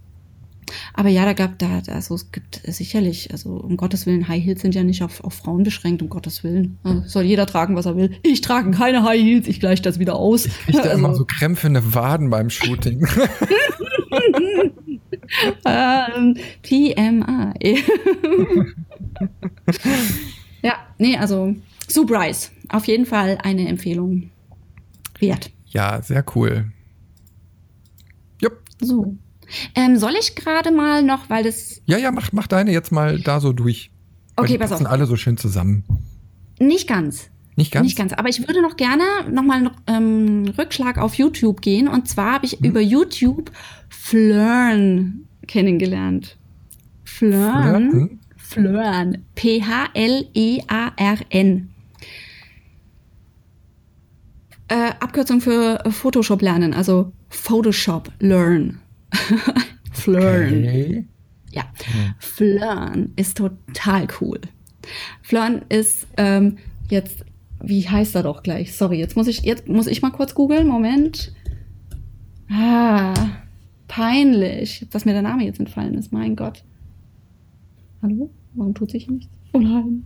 [0.94, 4.60] aber ja, da gab da, also es gibt sicherlich, also um Gottes Willen, High Heels
[4.60, 6.78] sind ja nicht auf, auf Frauen beschränkt, um Gottes Willen.
[6.82, 8.16] Also soll jeder tragen, was er will.
[8.22, 10.46] Ich trage keine High Heels, ich gleiche das wieder aus.
[10.46, 13.06] Ich kriege also, immer so Krämpfe in den Waden beim Shooting.
[15.64, 17.82] ähm, TMI.
[20.62, 21.54] ja, nee, also
[21.88, 24.30] Sue Bryce, auf jeden Fall eine Empfehlung
[25.18, 25.50] wert.
[25.66, 26.72] Ja, sehr cool.
[28.40, 28.58] Jupp.
[28.80, 29.16] So.
[29.74, 31.80] Ähm, soll ich gerade mal noch, weil das.
[31.86, 33.90] Ja, ja, mach, mach deine jetzt mal da so durch.
[34.36, 34.78] Okay, pass auf.
[34.78, 35.84] Die alle so schön zusammen.
[36.58, 37.30] Nicht ganz.
[37.60, 37.84] Nicht ganz?
[37.84, 38.14] Nicht ganz.
[38.14, 41.88] Aber ich würde noch gerne nochmal einen ähm, Rückschlag auf YouTube gehen.
[41.88, 42.64] Und zwar habe ich hm.
[42.64, 43.50] über YouTube
[43.88, 46.38] Flirn kennengelernt.
[47.04, 48.18] Flirn.
[48.36, 49.24] Flirn.
[49.34, 49.88] P-H-L-E-A-R-N.
[54.68, 58.80] Äh, Abkürzung für Photoshop lernen, also Photoshop Learn.
[59.92, 60.64] Flirn.
[60.64, 61.04] Okay.
[61.50, 62.14] Ja, hm.
[62.18, 64.40] Flirn ist total cool.
[65.22, 66.56] Flirn ist ähm,
[66.88, 67.24] jetzt,
[67.62, 68.74] wie heißt er doch gleich?
[68.74, 70.66] Sorry, jetzt muss ich, jetzt muss ich mal kurz googeln.
[70.66, 71.34] Moment.
[72.50, 73.14] Ah,
[73.88, 76.12] peinlich, dass mir der Name jetzt entfallen ist.
[76.12, 76.64] Mein Gott.
[78.02, 78.30] Hallo?
[78.54, 79.30] Warum tut sich nichts?
[79.52, 80.04] Oh nein.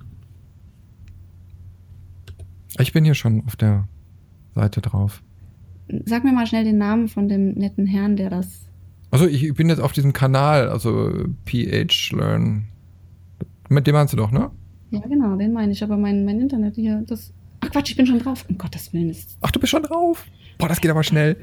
[2.78, 3.88] Ich bin hier schon auf der
[4.54, 5.22] Seite drauf.
[6.04, 8.64] Sag mir mal schnell den Namen von dem netten Herrn, der das
[9.14, 11.08] also ich bin jetzt auf diesem Kanal, also
[11.46, 12.64] PH Learn.
[13.68, 14.50] Mit dem meinst du doch, ne?
[14.90, 15.84] Ja, genau, den meine ich.
[15.84, 17.32] Aber mein, mein Internet hier, das.
[17.64, 18.44] Ach Quatsch, ich bin schon drauf.
[18.48, 19.14] Um Gottes Willen.
[19.40, 20.26] Ach, du bist schon drauf.
[20.58, 21.36] Boah, das geht aber schnell.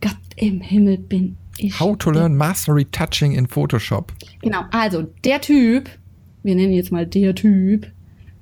[0.00, 4.12] Gott im Himmel bin Ich, How to learn mastery touching in Photoshop.
[4.42, 5.88] Genau, also der Typ,
[6.42, 7.90] wir nennen jetzt mal der Typ,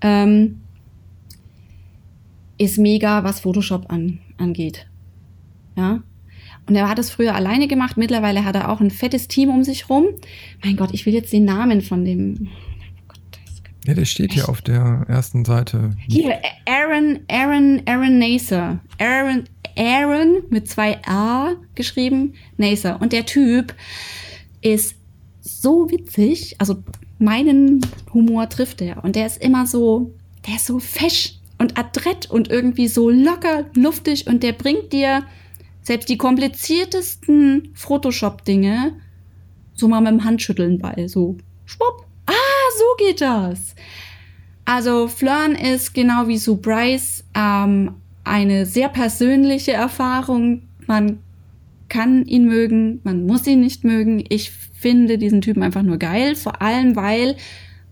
[0.01, 0.61] ähm,
[2.59, 4.87] ist mega, was Photoshop an, angeht.
[5.77, 6.03] Ja.
[6.67, 7.97] Und er hat es früher alleine gemacht.
[7.97, 10.07] Mittlerweile hat er auch ein fettes Team um sich rum.
[10.63, 12.49] Mein Gott, ich will jetzt den Namen von dem.
[13.87, 15.91] Ja, der steht hier auf der ersten Seite.
[16.07, 18.79] Hier, Aaron, Aaron, Aaron Naser.
[18.99, 19.45] Aaron,
[19.77, 23.01] Aaron mit zwei A geschrieben, Naser.
[23.01, 23.75] Und der Typ
[24.61, 24.95] ist
[25.41, 26.55] so witzig.
[26.59, 26.83] Also
[27.19, 27.81] meinen
[28.15, 29.03] Humor trifft er.
[29.03, 30.15] Und der ist immer so,
[30.47, 34.29] der ist so fesch und adrett und irgendwie so locker, luftig.
[34.29, 35.25] Und der bringt dir
[35.83, 38.95] selbst die kompliziertesten Photoshop-Dinge
[39.75, 41.09] so mal mit dem Handschütteln bei.
[41.09, 42.07] So, schwupp.
[42.79, 43.75] So geht das.
[44.65, 47.95] Also Flirn ist genau wie Sue Bryce ähm,
[48.25, 50.63] eine sehr persönliche Erfahrung.
[50.87, 51.19] Man
[51.89, 54.25] kann ihn mögen, man muss ihn nicht mögen.
[54.29, 57.37] Ich finde diesen Typen einfach nur geil, vor allem weil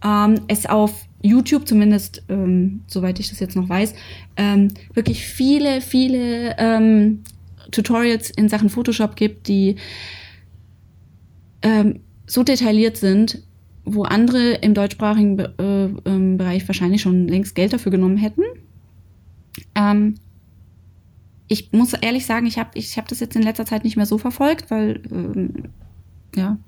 [0.05, 3.95] ähm, es auf YouTube zumindest, ähm, soweit ich das jetzt noch weiß,
[4.37, 7.23] ähm, wirklich viele, viele ähm,
[7.71, 9.77] Tutorials in Sachen Photoshop gibt, die
[11.63, 13.43] ähm, so detailliert sind,
[13.85, 18.43] wo andere im deutschsprachigen Be äh, ähm, Bereich wahrscheinlich schon längst Geld dafür genommen hätten.
[19.75, 20.15] Ähm,
[21.49, 24.07] ich muss ehrlich sagen, ich habe ich hab das jetzt in letzter Zeit nicht mehr
[24.07, 25.65] so verfolgt, weil, ähm,
[26.37, 26.59] ja,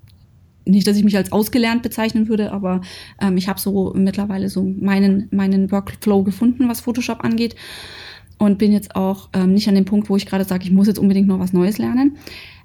[0.65, 2.81] nicht, dass ich mich als ausgelernt bezeichnen würde, aber
[3.21, 7.57] ähm, ich habe so mittlerweile so meinen, meinen Workflow gefunden, was Photoshop angeht.
[8.39, 10.89] Und bin jetzt auch ähm, nicht an dem Punkt, wo ich gerade sage, ich muss
[10.89, 12.17] jetzt unbedingt noch was Neues lernen.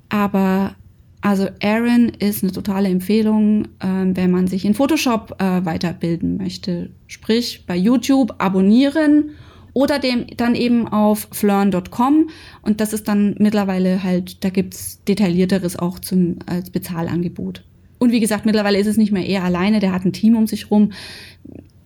[0.10, 0.76] Aber
[1.22, 6.92] also Aaron ist eine totale Empfehlung, ähm, wenn man sich in Photoshop äh, weiterbilden möchte.
[7.08, 9.32] Sprich, bei YouTube abonnieren
[9.74, 12.30] oder dem dann eben auf flirn.com
[12.62, 17.64] und das ist dann mittlerweile halt, da gibt's detaillierteres auch zum als Bezahlangebot.
[18.00, 20.48] Und wie gesagt, mittlerweile ist es nicht mehr er alleine, der hat ein Team um
[20.48, 20.92] sich rum.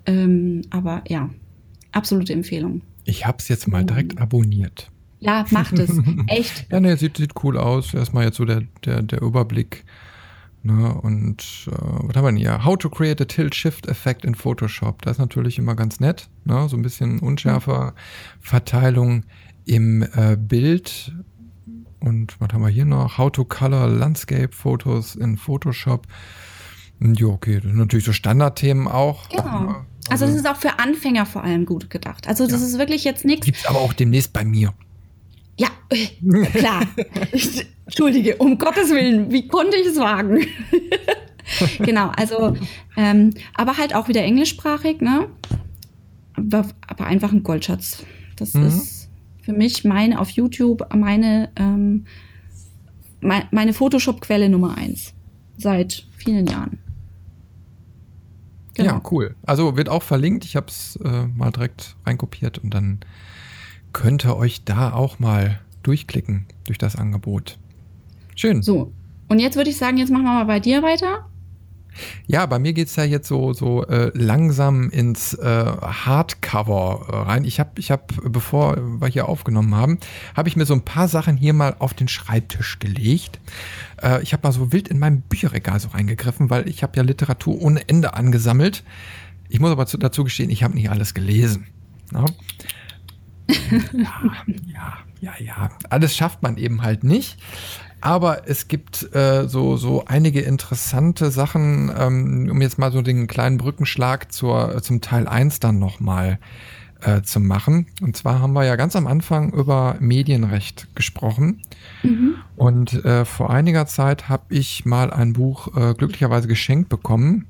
[0.05, 1.29] Ähm, aber ja,
[1.91, 2.81] absolute Empfehlung.
[3.05, 4.89] Ich habe es jetzt mal direkt abonniert.
[5.21, 5.97] Ja, macht es.
[6.27, 6.65] Echt.
[6.71, 7.93] ja, ne, sieht, sieht cool aus.
[7.93, 9.85] Erstmal jetzt so der, der, der Überblick.
[10.63, 12.65] Ne, und äh, was haben wir denn hier?
[12.65, 15.01] How to create a Tilt-Shift-Effekt in Photoshop.
[15.03, 16.27] Das ist natürlich immer ganz nett.
[16.43, 16.67] Ne?
[16.69, 17.93] So ein bisschen unschärfer
[18.39, 19.23] Verteilung
[19.65, 21.13] im äh, Bild.
[21.99, 23.17] Und was haben wir hier noch?
[23.17, 26.07] How to color Landscape Photos in Photoshop.
[26.99, 29.29] Ja, okay, das sind natürlich so Standardthemen auch.
[29.29, 29.43] Genau.
[30.09, 32.27] Also, also das ist auch für Anfänger vor allem gut gedacht.
[32.27, 32.67] Also das ja.
[32.67, 33.45] ist wirklich jetzt nichts.
[33.45, 34.73] Gibt's aber auch demnächst bei mir.
[35.61, 36.87] Ja, äh, klar.
[37.85, 40.45] Entschuldige, um Gottes Willen, wie konnte ich es wagen?
[41.79, 42.55] genau, also,
[42.97, 45.27] ähm, aber halt auch wieder englischsprachig, ne?
[46.33, 48.03] Aber, aber einfach ein Goldschatz.
[48.37, 48.67] Das mhm.
[48.67, 49.09] ist
[49.41, 52.05] für mich meine auf YouTube meine, ähm,
[53.19, 55.13] meine, meine Photoshop-Quelle Nummer eins.
[55.57, 56.79] Seit vielen Jahren.
[58.73, 58.93] Genau.
[58.93, 59.35] Ja, cool.
[59.45, 60.45] Also wird auch verlinkt.
[60.45, 63.01] Ich habe es äh, mal direkt reinkopiert und dann
[63.93, 67.57] könnt ihr euch da auch mal durchklicken durch das Angebot.
[68.35, 68.61] Schön.
[68.61, 68.91] So,
[69.27, 71.25] und jetzt würde ich sagen, jetzt machen wir mal bei dir weiter.
[72.25, 77.15] Ja, bei mir geht es ja jetzt so, so äh, langsam ins äh, Hardcover äh,
[77.15, 77.43] rein.
[77.43, 79.99] Ich habe, ich hab, bevor wir hier aufgenommen haben,
[80.35, 83.39] habe ich mir so ein paar Sachen hier mal auf den Schreibtisch gelegt.
[84.01, 87.03] Äh, ich habe mal so wild in meinem Bücherregal so reingegriffen, weil ich habe ja
[87.03, 88.83] Literatur ohne Ende angesammelt.
[89.49, 91.67] Ich muss aber zu, dazu gestehen, ich habe nicht alles gelesen.
[92.13, 92.25] Ja?
[93.93, 94.21] Ja,
[94.73, 95.69] ja, ja, ja.
[95.89, 97.37] Alles schafft man eben halt nicht.
[98.01, 103.27] Aber es gibt äh, so, so einige interessante Sachen, ähm, um jetzt mal so den
[103.27, 106.39] kleinen Brückenschlag zur, zum Teil 1 dann nochmal
[107.01, 107.85] äh, zu machen.
[108.01, 111.61] Und zwar haben wir ja ganz am Anfang über Medienrecht gesprochen.
[112.01, 112.35] Mhm.
[112.55, 117.45] Und äh, vor einiger Zeit habe ich mal ein Buch äh, glücklicherweise geschenkt bekommen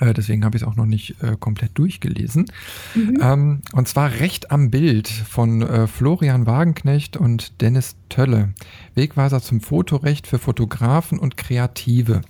[0.00, 2.46] deswegen habe ich es auch noch nicht äh, komplett durchgelesen.
[2.94, 3.18] Mhm.
[3.20, 8.54] Ähm, und zwar Recht am Bild von äh, Florian Wagenknecht und Dennis Tölle.
[8.94, 12.22] Wegweiser zum Fotorecht für Fotografen und Kreative.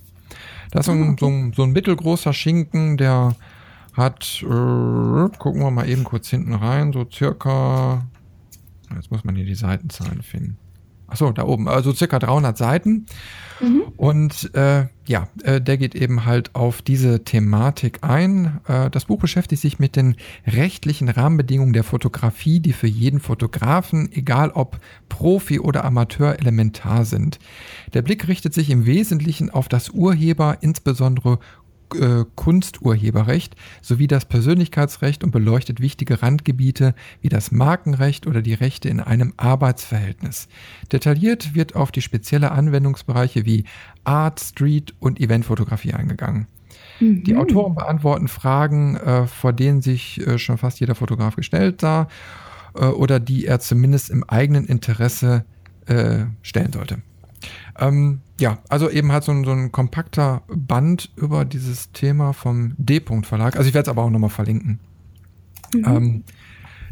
[0.70, 3.36] Das ist so ein, ah, so ein, so ein mittelgroßer Schinken, der
[3.92, 8.04] hat, äh, gucken wir mal eben kurz hinten rein, so circa,
[8.94, 10.58] jetzt muss man hier die Seitenzahlen finden.
[11.14, 13.06] Achso, da oben, also circa 300 Seiten.
[13.60, 13.82] Mhm.
[13.96, 18.58] Und äh, ja, äh, der geht eben halt auf diese Thematik ein.
[18.66, 24.10] Äh, das Buch beschäftigt sich mit den rechtlichen Rahmenbedingungen der Fotografie, die für jeden Fotografen,
[24.10, 27.38] egal ob Profi oder Amateur, elementar sind.
[27.92, 31.38] Der Blick richtet sich im Wesentlichen auf das Urheber, insbesondere
[31.94, 38.88] äh, Kunsturheberrecht sowie das Persönlichkeitsrecht und beleuchtet wichtige Randgebiete wie das Markenrecht oder die Rechte
[38.88, 40.48] in einem Arbeitsverhältnis.
[40.92, 43.64] Detailliert wird auf die spezielle Anwendungsbereiche wie
[44.04, 46.46] Art, Street und Eventfotografie eingegangen.
[47.00, 47.24] Mhm.
[47.24, 52.08] Die Autoren beantworten Fragen, äh, vor denen sich äh, schon fast jeder Fotograf gestellt sah
[52.74, 55.44] äh, oder die er zumindest im eigenen Interesse
[55.86, 57.02] äh, stellen sollte.
[57.78, 62.74] Ähm, ja, also eben halt so ein, so ein kompakter Band über dieses Thema vom
[62.78, 63.56] D-Punkt Verlag.
[63.56, 64.78] Also ich werde es aber auch nochmal verlinken.
[65.74, 65.84] Mhm.
[65.86, 66.24] Ähm,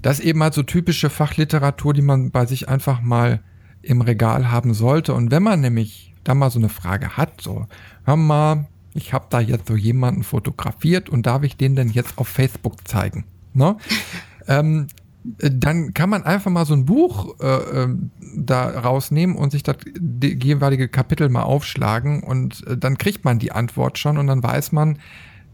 [0.03, 3.41] das ist eben halt so typische Fachliteratur, die man bei sich einfach mal
[3.83, 5.15] im Regal haben sollte.
[5.15, 7.67] Und wenn man nämlich da mal so eine Frage hat, so,
[8.05, 12.19] hör mal, ich habe da jetzt so jemanden fotografiert und darf ich den denn jetzt
[12.19, 13.25] auf Facebook zeigen?
[13.55, 13.77] Ne?
[14.49, 14.89] ähm,
[15.25, 19.77] dann kann man einfach mal so ein Buch äh, ähm, da rausnehmen und sich das
[20.01, 24.73] jeweilige Kapitel mal aufschlagen und äh, dann kriegt man die Antwort schon und dann weiß
[24.73, 24.99] man,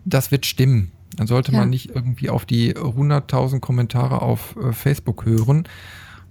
[0.04, 0.92] das wird stimmen.
[1.16, 1.58] Dann sollte ja.
[1.58, 5.64] man nicht irgendwie auf die 100.000 Kommentare auf äh, Facebook hören,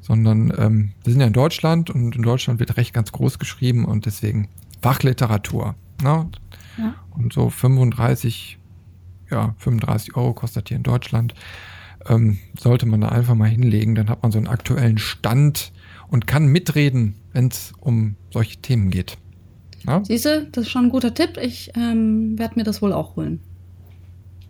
[0.01, 3.85] sondern ähm, wir sind ja in Deutschland und in Deutschland wird Recht ganz groß geschrieben
[3.85, 4.47] und deswegen
[4.81, 5.75] Fachliteratur.
[6.01, 6.29] Ne?
[6.77, 6.95] Ja.
[7.11, 8.57] Und so 35,
[9.29, 11.35] ja, 35 Euro kostet hier in Deutschland
[12.07, 13.95] ähm, sollte man da einfach mal hinlegen.
[13.95, 15.71] Dann hat man so einen aktuellen Stand
[16.09, 19.17] und kann mitreden, wenn es um solche Themen geht.
[19.85, 20.03] Ja?
[20.03, 21.37] Siehste, das ist schon ein guter Tipp.
[21.41, 23.39] Ich ähm, werde mir das wohl auch holen.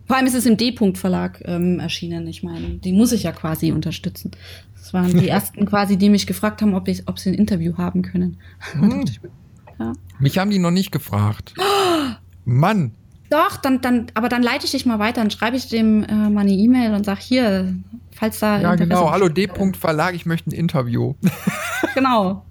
[0.06, 2.26] Vor allem ist es im D-Punkt-Verlag ähm, erschienen.
[2.26, 4.30] Ich meine, die muss ich ja quasi unterstützen.
[4.74, 7.76] Das waren die ersten quasi, die mich gefragt haben, ob, ich, ob sie ein Interview
[7.76, 8.38] haben können.
[8.72, 9.04] Hm.
[9.78, 9.92] ja.
[10.18, 11.54] Mich haben die noch nicht gefragt.
[12.46, 12.92] Mann,
[13.30, 16.30] doch, dann, dann, aber dann leite ich dich mal weiter, dann schreibe ich dem äh,
[16.30, 17.74] mal eine E-Mail und sag hier,
[18.12, 18.60] falls da.
[18.60, 19.10] Ja, Interesse genau.
[19.10, 19.48] Hallo D.
[19.78, 21.14] Verlag, ich möchte ein Interview.
[21.94, 22.44] genau.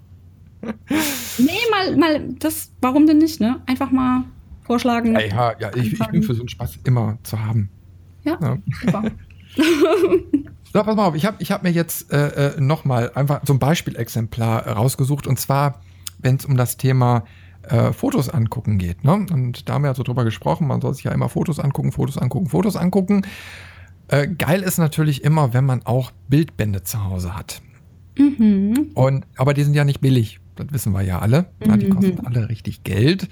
[1.38, 3.60] nee, mal, mal, das, warum denn nicht, ne?
[3.66, 4.24] Einfach mal
[4.62, 5.14] vorschlagen.
[5.14, 7.70] Ja, ja, ja ich, ich, bin für so einen Spaß immer zu haben.
[8.22, 8.58] Ja, ja.
[8.84, 9.04] super.
[10.72, 13.52] so, pass mal auf, ich habe ich hab mir jetzt äh, äh nochmal einfach so
[13.52, 15.80] ein Beispielexemplar rausgesucht und zwar,
[16.18, 17.24] wenn es um das Thema
[17.68, 19.04] äh, Fotos angucken geht.
[19.04, 19.12] Ne?
[19.12, 22.18] Und da haben wir also drüber gesprochen, man soll sich ja immer Fotos angucken, Fotos
[22.18, 23.22] angucken, Fotos angucken.
[24.08, 27.60] Äh, geil ist natürlich immer, wenn man auch Bildbände zu Hause hat.
[28.18, 28.90] Mhm.
[28.94, 31.46] Und, aber die sind ja nicht billig, das wissen wir ja alle.
[31.60, 31.70] Mhm.
[31.70, 33.28] Ja, die kosten alle richtig Geld.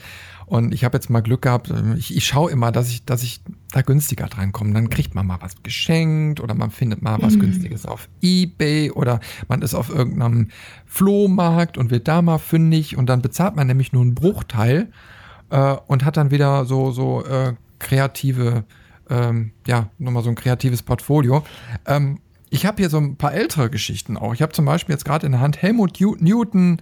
[0.46, 3.22] Und ich habe jetzt mal Glück gehabt, ähm, ich, ich schaue immer, dass ich, dass
[3.22, 3.40] ich
[3.72, 4.72] da günstiger drankomme.
[4.72, 7.40] Dann kriegt man mal was geschenkt oder man findet mal was mhm.
[7.40, 10.48] Günstiges auf Ebay oder man ist auf irgendeinem
[10.86, 14.92] Flohmarkt und wird da mal fündig und dann bezahlt man nämlich nur einen Bruchteil
[15.50, 18.64] äh, und hat dann wieder so, so äh, kreative,
[19.10, 21.44] ähm, ja, nochmal so ein kreatives Portfolio.
[21.86, 22.20] Ähm,
[22.50, 24.32] ich habe hier so ein paar ältere Geschichten auch.
[24.32, 26.78] Ich habe zum Beispiel jetzt gerade in der Hand Helmut Newton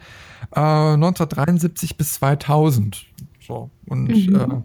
[0.55, 3.07] äh, 1973 bis 2000.
[3.47, 3.71] So.
[3.87, 4.37] Und mhm.
[4.37, 4.63] äh,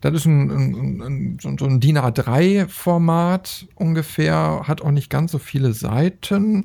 [0.00, 5.38] das ist ein, ein, ein, so ein DIN A3-Format ungefähr, hat auch nicht ganz so
[5.38, 6.64] viele Seiten.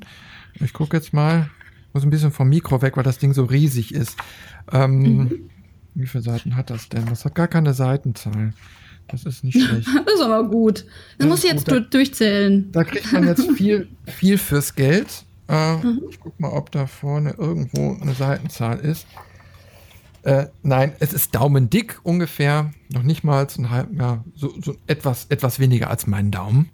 [0.54, 1.48] Ich gucke jetzt mal,
[1.92, 4.18] muss ein bisschen vom Mikro weg, weil das Ding so riesig ist.
[4.72, 5.50] Ähm, mhm.
[5.94, 7.06] Wie viele Seiten hat das denn?
[7.06, 8.54] Das hat gar keine Seitenzahl.
[9.08, 9.88] Das ist nicht schlecht.
[10.04, 10.80] das ist aber gut.
[10.80, 10.86] Das,
[11.18, 11.92] das muss jetzt gut.
[11.92, 12.70] durchzählen.
[12.72, 15.24] Da kriegt man jetzt viel, viel fürs Geld.
[15.48, 16.02] Äh, mhm.
[16.10, 19.06] Ich guck mal, ob da vorne irgendwo eine Seitenzahl ist.
[20.22, 25.26] Äh, nein, es ist daumendick ungefähr, noch nicht mal ein halb, ja, so, so, etwas,
[25.28, 26.70] etwas weniger als mein Daumen.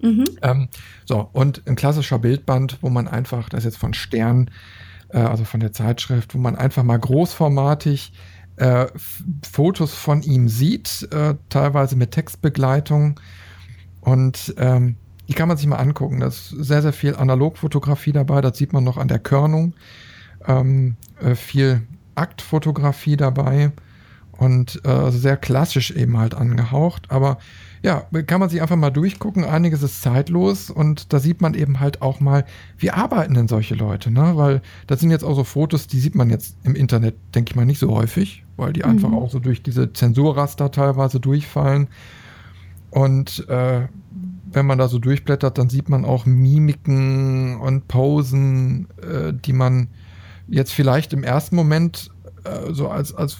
[0.00, 0.24] Mhm.
[0.42, 0.68] Ähm,
[1.04, 4.50] so, und ein klassischer Bildband, wo man einfach, das ist jetzt von Stern,
[5.08, 8.12] äh, also von der Zeitschrift, wo man einfach mal großformatig
[8.56, 8.86] äh,
[9.50, 13.20] Fotos von ihm sieht, äh, teilweise mit Textbegleitung.
[14.00, 14.96] Und ähm,
[15.28, 16.20] die kann man sich mal angucken.
[16.20, 18.40] Da ist sehr, sehr viel Analogfotografie dabei.
[18.40, 19.74] Das sieht man noch an der Körnung.
[20.46, 21.82] Ähm, äh, viel
[22.16, 23.72] Aktfotografie dabei
[24.38, 27.10] und äh, sehr klassisch eben halt angehaucht.
[27.10, 27.38] Aber
[27.82, 29.44] ja, kann man sich einfach mal durchgucken.
[29.44, 32.44] Einiges ist zeitlos und da sieht man eben halt auch mal,
[32.78, 34.32] wie arbeiten denn solche Leute, ne?
[34.34, 37.56] Weil das sind jetzt auch so Fotos, die sieht man jetzt im Internet, denke ich
[37.56, 38.90] mal, nicht so häufig, weil die mhm.
[38.90, 41.88] einfach auch so durch diese Zensurraster teilweise durchfallen.
[42.90, 43.86] Und äh,
[44.50, 49.88] wenn man da so durchblättert, dann sieht man auch Mimiken und Posen, äh, die man
[50.48, 52.10] jetzt vielleicht im ersten Moment
[52.44, 53.38] äh, so als, als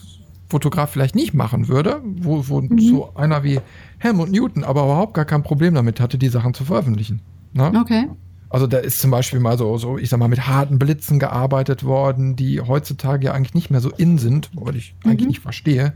[0.49, 2.79] Fotograf vielleicht nicht machen würde, wo, wo mhm.
[2.79, 3.61] so einer wie
[3.99, 7.21] Helmut Newton aber überhaupt gar kein Problem damit hatte, die Sachen zu veröffentlichen.
[7.53, 7.73] Ne?
[7.81, 8.09] Okay.
[8.49, 11.83] Also da ist zum Beispiel mal so, so, ich sag mal, mit harten Blitzen gearbeitet
[11.83, 15.11] worden, die heutzutage ja eigentlich nicht mehr so in sind, wobei ich mhm.
[15.11, 15.95] eigentlich nicht verstehe.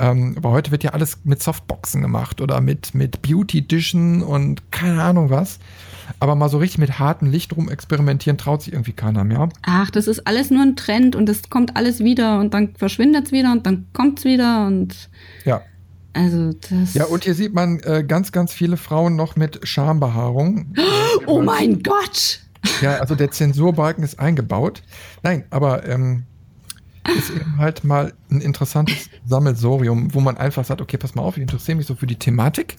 [0.00, 5.02] Ähm, aber heute wird ja alles mit Softboxen gemacht oder mit, mit Beauty-Dischen und keine
[5.02, 5.58] Ahnung was.
[6.18, 9.50] Aber mal so richtig mit hartem Licht rum experimentieren traut sich irgendwie keiner mehr.
[9.62, 13.26] Ach, das ist alles nur ein Trend und es kommt alles wieder und dann verschwindet
[13.26, 15.10] es wieder und dann kommt es wieder und.
[15.44, 15.60] Ja.
[16.12, 16.94] Also das.
[16.94, 20.74] Ja, und hier sieht man äh, ganz, ganz viele Frauen noch mit Schambehaarung.
[21.26, 22.40] Oh mein Gott!
[22.80, 24.82] Ja, also der Zensurbalken ist eingebaut.
[25.22, 26.24] Nein, aber ähm,
[27.16, 31.36] ist eben halt mal ein interessantes Sammelsorium, wo man einfach sagt, okay, pass mal auf,
[31.36, 32.76] ich interessiere mich so für die Thematik.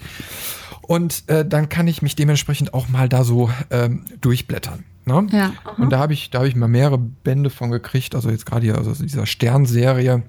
[0.82, 4.84] Und äh, dann kann ich mich dementsprechend auch mal da so ähm, durchblättern.
[5.06, 5.28] Ne?
[5.32, 8.46] Ja, und da habe ich, da habe ich mal mehrere Bände von gekriegt, also jetzt
[8.46, 10.24] gerade hier, also dieser Sternserie.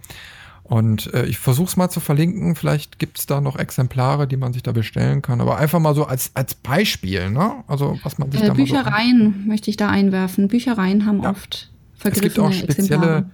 [0.65, 2.55] Und äh, ich versuche es mal zu verlinken.
[2.55, 5.41] Vielleicht gibt es da noch Exemplare, die man sich da bestellen kann.
[5.41, 7.65] Aber einfach mal so als, als Beispiel, ne?
[7.67, 10.49] Also was man sich äh, da Büchereien so möchte ich da einwerfen.
[10.49, 11.31] Büchereien haben ja.
[11.31, 13.31] oft vergriffene Es gibt auch spezielle,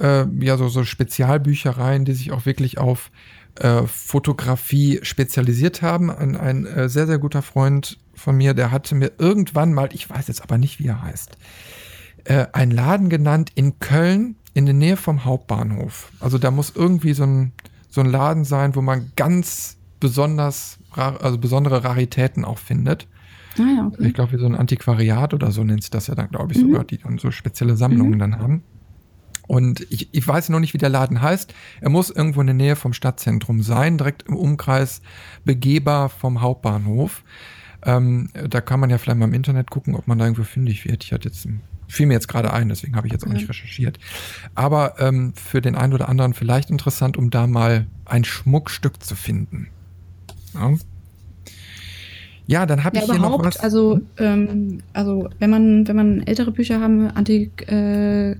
[0.00, 3.10] äh, ja, so, so Spezialbüchereien, die sich auch wirklich auf
[3.56, 6.10] äh, Fotografie spezialisiert haben.
[6.10, 10.08] Ein, ein äh, sehr, sehr guter Freund von mir, der hatte mir irgendwann mal, ich
[10.08, 11.36] weiß jetzt aber nicht, wie er heißt,
[12.24, 16.10] äh, einen Laden genannt in Köln in der Nähe vom Hauptbahnhof.
[16.20, 17.52] Also da muss irgendwie so ein,
[17.88, 23.06] so ein Laden sein, wo man ganz besonders, also besondere Raritäten auch findet.
[23.58, 24.06] Ah, okay.
[24.06, 26.58] Ich glaube, wie so ein Antiquariat oder so nennt sich das ja dann, glaube ich,
[26.58, 26.68] mhm.
[26.68, 28.18] sogar, die dann so spezielle Sammlungen mhm.
[28.18, 28.62] dann haben.
[29.48, 31.52] Und ich, ich weiß noch nicht, wie der Laden heißt.
[31.80, 35.02] Er muss irgendwo in der Nähe vom Stadtzentrum sein, direkt im Umkreis
[35.44, 37.24] begehbar vom Hauptbahnhof.
[37.84, 40.84] Ähm, da kann man ja vielleicht mal im Internet gucken, ob man da irgendwo fündig
[40.84, 41.02] wird.
[41.02, 41.48] Ich hatte jetzt
[41.88, 43.98] fiel mir jetzt gerade ein, deswegen habe ich jetzt auch nicht recherchiert.
[44.54, 49.16] Aber ähm, für den einen oder anderen vielleicht interessant, um da mal ein Schmuckstück zu
[49.16, 49.68] finden.
[50.54, 50.74] Ja,
[52.46, 53.56] ja dann habe ja, ich hier noch was.
[53.56, 58.36] Also, ähm, also wenn man wenn man ältere Bücher haben, Antik, äh,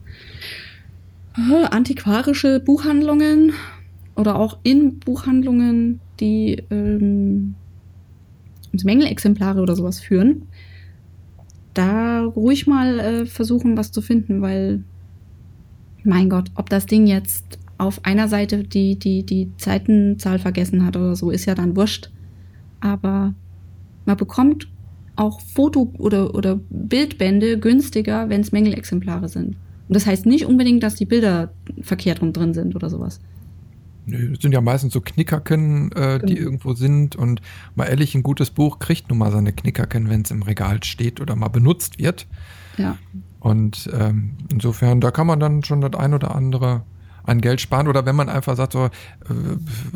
[1.70, 3.52] antiquarische Buchhandlungen
[4.16, 7.54] oder auch in Buchhandlungen, die ähm,
[8.72, 10.42] Mängelexemplare oder sowas führen,
[11.74, 14.82] da ruhig mal äh, versuchen, was zu finden, weil,
[16.04, 20.96] mein Gott, ob das Ding jetzt auf einer Seite die, die, die Zeitenzahl vergessen hat
[20.96, 22.10] oder so, ist ja dann wurscht.
[22.80, 23.34] Aber
[24.04, 24.68] man bekommt
[25.14, 29.56] auch Foto- oder, oder Bildbände günstiger, wenn es Mängelexemplare sind.
[29.88, 33.20] Und das heißt nicht unbedingt, dass die Bilder verkehrt rum drin sind oder sowas.
[34.06, 36.46] Nö, das sind ja meistens so Knickerken, äh, die genau.
[36.46, 37.16] irgendwo sind.
[37.16, 37.42] Und
[37.74, 41.20] mal ehrlich, ein gutes Buch kriegt nun mal seine Knickerken, wenn es im Regal steht
[41.20, 42.26] oder mal benutzt wird.
[42.78, 42.96] Ja.
[43.40, 46.82] Und ähm, insofern, da kann man dann schon das ein oder andere
[47.28, 47.88] an Geld sparen.
[47.88, 48.90] Oder wenn man einfach sagt, so, äh,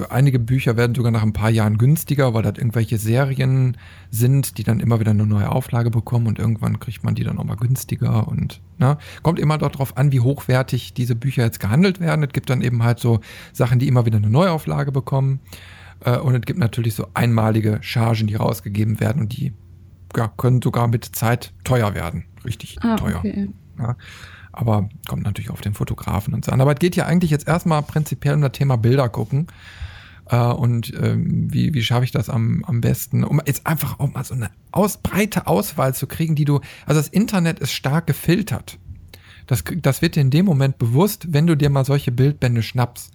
[0.09, 3.77] einige Bücher werden sogar nach ein paar Jahren günstiger, weil das irgendwelche Serien
[4.11, 7.39] sind, die dann immer wieder eine neue Auflage bekommen und irgendwann kriegt man die dann
[7.39, 8.29] auch mal günstiger.
[8.29, 12.23] Und ne, kommt immer darauf an, wie hochwertig diese Bücher jetzt gehandelt werden.
[12.25, 13.21] Es gibt dann eben halt so
[13.53, 15.41] Sachen, die immer wieder eine Neuauflage bekommen.
[16.05, 19.53] Äh, und es gibt natürlich so einmalige Chargen, die rausgegeben werden und die
[20.17, 22.25] ja, können sogar mit Zeit teuer werden.
[22.45, 23.19] Richtig ah, teuer.
[23.19, 23.49] Okay.
[23.79, 23.97] Ja.
[24.53, 26.61] Aber kommt natürlich auf den Fotografen und so an.
[26.61, 29.47] Aber es geht ja eigentlich jetzt erstmal prinzipiell um das Thema Bilder gucken.
[30.29, 33.25] Äh, und ähm, wie, wie schaffe ich das am, am besten?
[33.25, 36.61] Um jetzt einfach auch mal so eine aus, breite Auswahl zu kriegen, die du.
[36.87, 38.79] Also das Internet ist stark gefiltert.
[39.47, 43.13] Das, das wird dir in dem Moment bewusst, wenn du dir mal solche Bildbände schnappst.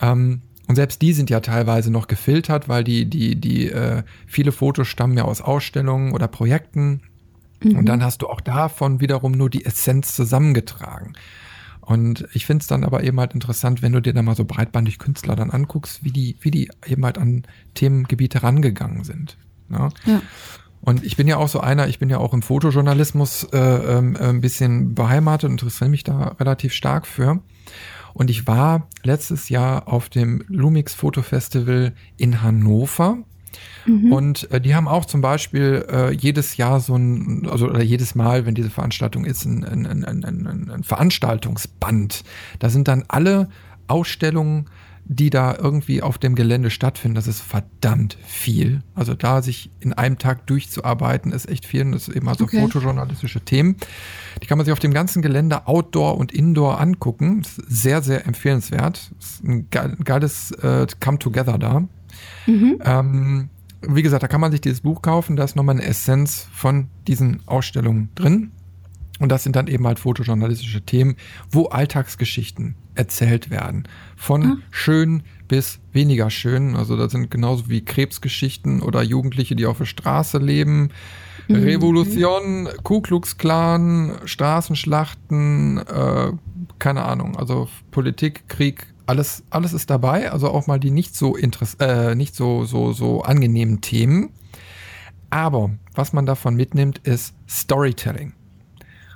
[0.00, 4.50] Ähm, und selbst die sind ja teilweise noch gefiltert, weil die, die, die, äh, viele
[4.50, 7.02] Fotos stammen ja aus Ausstellungen oder Projekten.
[7.62, 7.76] Mhm.
[7.76, 11.14] Und dann hast du auch davon wiederum nur die Essenz zusammengetragen.
[11.80, 14.44] Und ich finde es dann aber eben halt interessant, wenn du dir dann mal so
[14.44, 17.44] breitbandig Künstler dann anguckst, wie die, wie die eben halt an
[17.74, 19.38] Themengebiete rangegangen sind.
[19.68, 19.90] Ne?
[20.04, 20.20] Ja.
[20.80, 23.98] Und ich bin ja auch so einer, ich bin ja auch im Fotojournalismus äh, äh,
[23.98, 27.40] ein bisschen beheimatet und interessiere mich da relativ stark für.
[28.14, 33.18] Und ich war letztes Jahr auf dem Lumix Foto Festival in Hannover
[33.86, 34.12] Mhm.
[34.12, 38.14] Und äh, die haben auch zum Beispiel äh, jedes Jahr so ein, also oder jedes
[38.14, 42.24] Mal, wenn diese Veranstaltung ist, ein, ein, ein, ein, ein Veranstaltungsband.
[42.58, 43.48] Da sind dann alle
[43.88, 44.66] Ausstellungen,
[45.08, 47.14] die da irgendwie auf dem Gelände stattfinden.
[47.14, 48.82] Das ist verdammt viel.
[48.94, 51.82] Also da sich in einem Tag durchzuarbeiten, ist echt viel.
[51.82, 52.60] Und das ist eben also okay.
[52.60, 53.76] fotojournalistische Themen.
[54.42, 57.42] Die kann man sich auf dem ganzen Gelände Outdoor und Indoor angucken.
[57.68, 59.12] Sehr, sehr empfehlenswert.
[59.20, 61.84] Ist ein geiles äh, Come Together da.
[62.46, 62.78] Mhm.
[62.84, 63.48] Ähm,
[63.82, 66.88] wie gesagt, da kann man sich dieses Buch kaufen, da ist nochmal eine Essenz von
[67.06, 68.52] diesen Ausstellungen drin.
[69.18, 71.16] Und das sind dann eben halt fotojournalistische Themen,
[71.50, 73.88] wo Alltagsgeschichten erzählt werden.
[74.14, 74.62] Von mhm.
[74.70, 76.76] schön bis weniger schön.
[76.76, 80.90] Also da sind genauso wie Krebsgeschichten oder Jugendliche, die auf der Straße leben.
[81.48, 81.54] Mhm.
[81.56, 86.32] Revolution, Ku Klux Klan, Straßenschlachten, äh,
[86.78, 87.36] keine Ahnung.
[87.36, 92.14] Also Politik, Krieg, alles, alles ist dabei, also auch mal die nicht so interess äh,
[92.14, 94.30] nicht so, so, so angenehmen Themen.
[95.30, 98.32] Aber was man davon mitnimmt, ist Storytelling.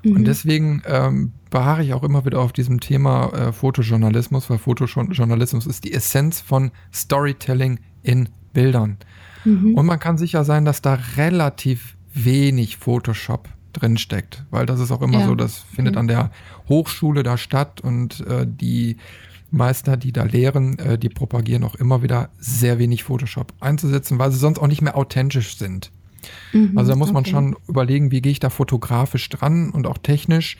[0.03, 0.17] Mhm.
[0.17, 5.67] Und deswegen ähm, beharre ich auch immer wieder auf diesem Thema äh, Fotojournalismus, weil Fotojournalismus
[5.67, 8.99] ist die Essenz von Storytelling in Bildern.
[9.45, 9.75] Mhm.
[9.75, 15.03] Und man kann sicher sein, dass da relativ wenig Photoshop drinsteckt, weil das ist auch
[15.03, 15.27] immer ja.
[15.27, 16.01] so, das findet mhm.
[16.01, 16.31] an der
[16.69, 18.97] Hochschule da statt und äh, die
[19.51, 24.31] Meister, die da lehren, äh, die propagieren auch immer wieder sehr wenig Photoshop einzusetzen, weil
[24.31, 25.91] sie sonst auch nicht mehr authentisch sind.
[26.53, 29.99] Mhm, also da muss man schon überlegen, wie gehe ich da fotografisch dran und auch
[29.99, 30.57] technisch,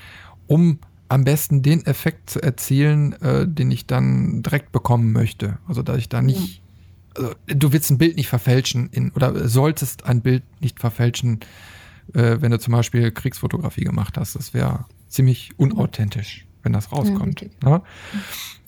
[0.47, 0.79] um
[1.09, 5.59] am besten den Effekt zu erzielen, äh, den ich dann direkt bekommen möchte.
[5.67, 6.63] Also dass ich da nicht,
[7.17, 11.41] also, du willst ein Bild nicht verfälschen in, oder solltest ein Bild nicht verfälschen,
[12.15, 14.37] äh, wenn du zum Beispiel Kriegsfotografie gemacht hast.
[14.37, 17.45] Das wäre ziemlich unauthentisch, wenn das rauskommt.
[17.65, 17.83] Ja?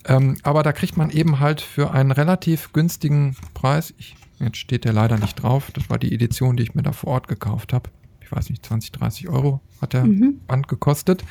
[0.06, 4.84] Ähm, aber da kriegt man eben halt für einen relativ günstigen Preis, ich Jetzt steht
[4.84, 5.70] der leider nicht drauf.
[5.72, 7.90] Das war die Edition, die ich mir da vor Ort gekauft habe.
[8.20, 10.40] Ich weiß nicht, 20, 30 Euro hat der mhm.
[10.46, 11.24] Band gekostet.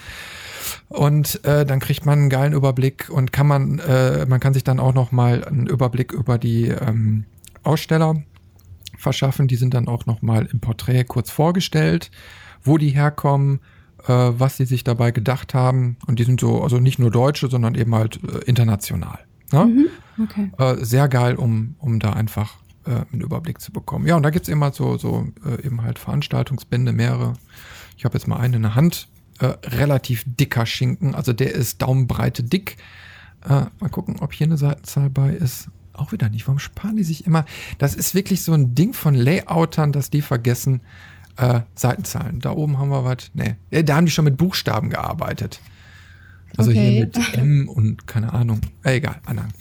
[0.88, 4.64] Und äh, dann kriegt man einen geilen Überblick und kann man, äh, man kann sich
[4.64, 7.26] dann auch noch mal einen Überblick über die ähm,
[7.64, 8.24] Aussteller
[8.98, 9.48] verschaffen.
[9.48, 12.12] Die sind dann auch noch mal im Porträt kurz vorgestellt,
[12.64, 13.60] wo die herkommen,
[14.08, 15.98] was sie sich dabei gedacht haben.
[16.08, 19.20] Und die sind so, also nicht nur Deutsche, sondern eben halt äh, international.
[19.52, 19.66] Ne?
[19.66, 20.52] Mhm, okay.
[20.58, 24.08] Äh, sehr geil, um, um da einfach äh, einen Überblick zu bekommen.
[24.08, 27.34] Ja, und da gibt's immer so, so äh, eben halt Veranstaltungsbände, mehrere.
[27.98, 29.08] Ich habe jetzt mal einen in der Hand.
[29.40, 32.78] Äh, relativ dicker Schinken, also der ist Daumenbreite dick.
[33.44, 35.70] Äh, mal gucken, ob hier eine Seitenzahl bei ist.
[35.94, 36.48] Auch wieder nicht.
[36.48, 37.46] Warum sparen die sich immer?
[37.80, 40.82] Das ist wirklich so ein Ding von Layoutern, dass die vergessen,
[41.38, 42.40] äh, Seitenzahlen.
[42.40, 43.32] Da oben haben wir was.
[43.34, 45.60] Nee, da haben die schon mit Buchstaben gearbeitet.
[46.58, 46.92] Also okay.
[46.92, 48.62] hier mit M und keine Ahnung.
[48.84, 49.54] Äh, egal, Anhang.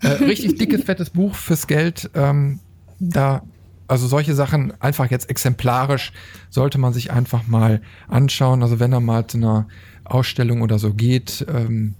[0.00, 2.10] Äh, richtig dickes, fettes Buch fürs Geld.
[2.14, 2.60] Ähm,
[2.98, 3.42] da,
[3.88, 6.12] also solche Sachen einfach jetzt exemplarisch
[6.50, 8.62] sollte man sich einfach mal anschauen.
[8.62, 9.68] Also wenn er mal zu einer
[10.04, 11.94] Ausstellung oder so geht, ähm,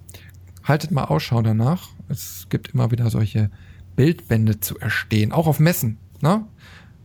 [0.65, 1.89] haltet mal Ausschau danach.
[2.09, 3.51] Es gibt immer wieder solche
[3.97, 5.99] Bildbände zu erstehen, auch auf Messen.
[6.21, 6.45] Ne?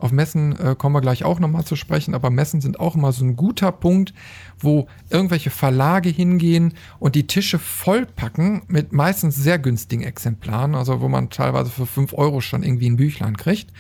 [0.02, 3.12] Auf Messen äh, kommen wir gleich auch nochmal zu sprechen, aber Messen sind auch immer
[3.12, 4.16] so ein guter Punkt,
[4.60, 11.08] wo irgendwelche Verlage hingehen und die Tische vollpacken mit meistens sehr günstigen Exemplaren, also wo
[11.08, 13.72] man teilweise für 5 Euro schon irgendwie ein Büchlein kriegt,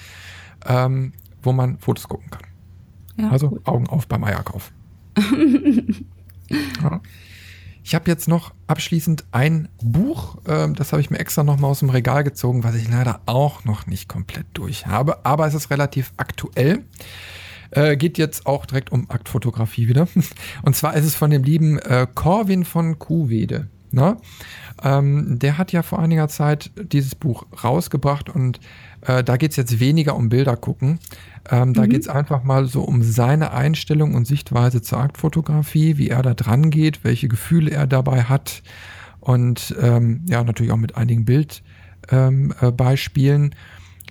[0.67, 2.43] ähm, wo man Fotos gucken kann.
[3.17, 3.65] Ja, also gut.
[3.65, 4.71] Augen auf beim Eierkauf.
[6.47, 7.01] ja.
[7.83, 11.67] Ich habe jetzt noch abschließend ein Buch, äh, das habe ich mir extra noch mal
[11.67, 15.53] aus dem Regal gezogen, was ich leider auch noch nicht komplett durch habe, aber es
[15.53, 16.85] ist relativ aktuell.
[17.71, 20.07] Äh, geht jetzt auch direkt um Aktfotografie wieder.
[20.63, 23.69] Und zwar ist es von dem lieben äh, Corwin von Kuhwede.
[23.91, 24.17] Ne?
[24.83, 28.59] Ähm, der hat ja vor einiger Zeit dieses Buch rausgebracht und
[29.01, 30.99] äh, da geht es jetzt weniger um Bilder gucken.
[31.49, 31.73] Ähm, mhm.
[31.73, 36.21] Da geht es einfach mal so um seine Einstellung und Sichtweise zur Aktfotografie, wie er
[36.21, 38.61] da dran geht, welche Gefühle er dabei hat
[39.21, 43.43] und ähm, ja, natürlich auch mit einigen Bildbeispielen.
[43.43, 43.55] Ähm, äh,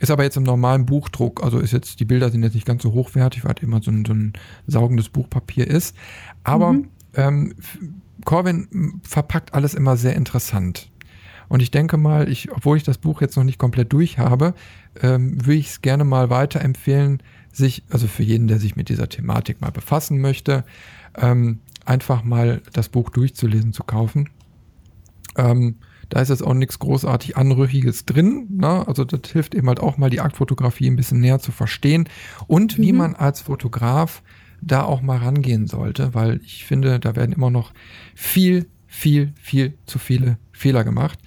[0.00, 2.82] ist aber jetzt im normalen Buchdruck, also ist jetzt, die Bilder sind jetzt nicht ganz
[2.82, 4.32] so hochwertig, weil immer so ein, so ein
[4.66, 5.94] saugendes Buchpapier ist.
[6.42, 6.88] Aber mhm.
[7.14, 7.54] ähm,
[8.24, 10.90] Corwin verpackt alles immer sehr interessant.
[11.48, 14.54] Und ich denke mal, ich, obwohl ich das Buch jetzt noch nicht komplett durch habe,
[15.02, 17.22] ähm, würde ich es gerne mal weiterempfehlen,
[17.52, 20.64] sich, also für jeden, der sich mit dieser Thematik mal befassen möchte,
[21.16, 24.30] ähm, einfach mal das Buch durchzulesen, zu kaufen.
[25.36, 25.76] Ähm,
[26.08, 28.46] da ist jetzt auch nichts großartig Anrüchiges drin.
[28.50, 28.86] Ne?
[28.86, 32.08] Also das hilft eben halt auch mal die Aktfotografie ein bisschen näher zu verstehen
[32.46, 32.82] und mhm.
[32.82, 34.22] wie man als Fotograf
[34.60, 37.72] da auch mal rangehen sollte, weil ich finde, da werden immer noch
[38.14, 41.18] viel, viel, viel zu viele Fehler gemacht.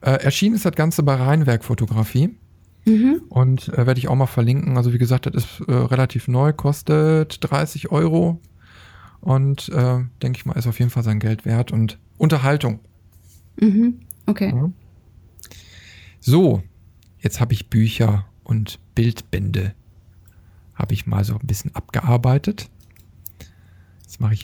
[0.00, 2.30] Äh, erschienen ist das Ganze bei Rheinwerk Fotografie.
[2.88, 3.22] Mhm.
[3.28, 4.76] Und äh, werde ich auch mal verlinken.
[4.76, 8.40] Also wie gesagt, das ist äh, relativ neu, kostet 30 Euro.
[9.20, 11.70] Und äh, denke ich mal, ist auf jeden Fall sein Geld wert.
[11.70, 12.80] Und Unterhaltung.
[13.60, 14.00] Mhm.
[14.26, 14.52] Okay.
[14.54, 14.70] Ja.
[16.20, 16.62] So,
[17.20, 19.74] jetzt habe ich Bücher und Bildbände.
[20.74, 22.70] Habe ich mal so ein bisschen abgearbeitet.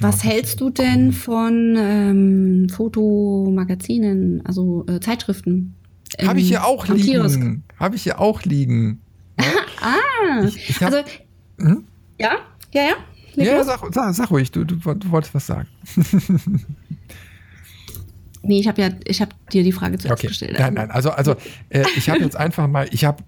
[0.00, 5.74] Was hältst du denn von ähm, Fotomagazinen, also äh, Zeitschriften?
[6.22, 7.64] Habe ich hier auch liegen.
[7.78, 9.00] Habe ich hier auch liegen.
[9.38, 9.46] Ja?
[9.80, 11.08] ah, ich, ich hab, also
[11.58, 11.84] hm?
[12.18, 12.36] ja,
[12.72, 12.96] ja, ja.
[13.36, 15.68] Ja, sag, sag, sag, ruhig, du, du, du wolltest was sagen.
[18.42, 20.28] nee, ich habe ja, ich habe dir die Frage zuerst okay.
[20.28, 20.56] gestellt.
[20.58, 21.34] Nein, nein, also, also
[21.68, 23.24] äh, ich habe jetzt einfach mal, ich habe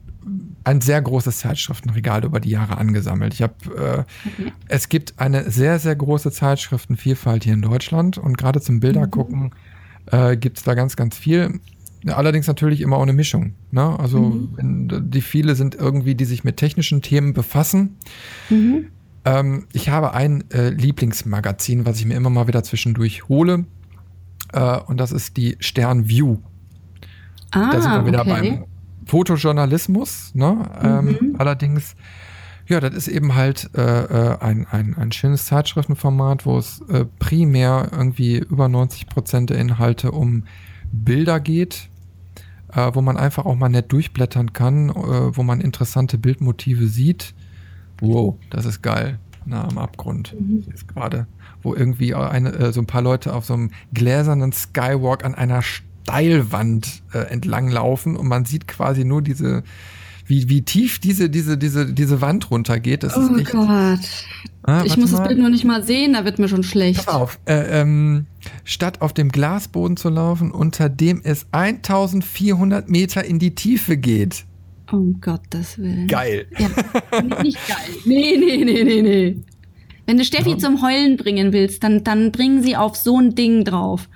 [0.65, 3.35] ein sehr großes Zeitschriftenregal über die Jahre angesammelt.
[3.35, 4.53] Ich habe, äh, okay.
[4.69, 9.51] es gibt eine sehr, sehr große Zeitschriftenvielfalt hier in Deutschland und gerade zum Bildergucken mhm.
[10.11, 11.61] äh, gibt es da ganz, ganz viel.
[12.15, 13.55] Allerdings natürlich immer ohne Mischung.
[13.71, 13.99] Ne?
[13.99, 15.11] Also mhm.
[15.11, 17.97] die viele sind irgendwie, die sich mit technischen Themen befassen.
[18.51, 18.87] Mhm.
[19.25, 23.65] Ähm, ich habe ein äh, Lieblingsmagazin, was ich mir immer mal wieder zwischendurch hole.
[24.53, 26.39] Äh, und das ist die Stern View.
[27.51, 28.31] Ah, da sind wir wieder okay.
[28.31, 28.65] beim
[29.07, 30.35] Fotojournalismus.
[30.35, 30.71] Ne?
[30.83, 31.37] Ähm, Mhm.
[31.39, 31.97] allerdings,
[32.69, 37.05] ja, das ist eben halt äh, äh, ein, ein, ein schönes Zeitschriftenformat, wo es äh,
[37.19, 40.45] primär irgendwie über 90 Prozent der Inhalte um
[40.93, 41.89] Bilder geht,
[42.77, 44.95] äh, wo man einfach auch mal nett durchblättern kann, äh,
[45.37, 47.35] wo man interessante Bildmotive sieht.
[48.01, 49.19] Wow, das ist geil.
[49.47, 50.35] Na, am Abgrund.
[50.67, 51.27] Jetzt gerade,
[51.63, 55.63] wo irgendwie eine, äh, so ein paar Leute auf so einem gläsernen Skywalk an einer
[55.63, 59.63] Steilwand äh, entlang laufen und man sieht quasi nur diese,
[60.27, 63.05] wie, wie tief diese, diese, diese, diese Wand runtergeht.
[63.05, 63.53] Das ist Oh echt.
[63.53, 64.27] Gott.
[64.65, 65.29] Ah, ich muss das mal.
[65.29, 67.07] Bild noch nicht mal sehen, da wird mir schon schlecht.
[67.07, 68.27] Pass auf, äh, ähm,
[68.65, 74.45] statt auf dem Glasboden zu laufen, unter dem es 1400 Meter in die Tiefe geht.
[74.91, 76.07] Um Gottes Willen.
[76.07, 76.47] Geil.
[76.59, 76.69] Ja,
[77.23, 77.77] nee, nicht geil.
[78.05, 79.37] Nee, nee, nee, nee, nee.
[80.07, 83.65] Wenn du Steffi zum Heulen bringen willst, dann, dann bringen sie auf so ein Ding
[83.65, 84.09] drauf.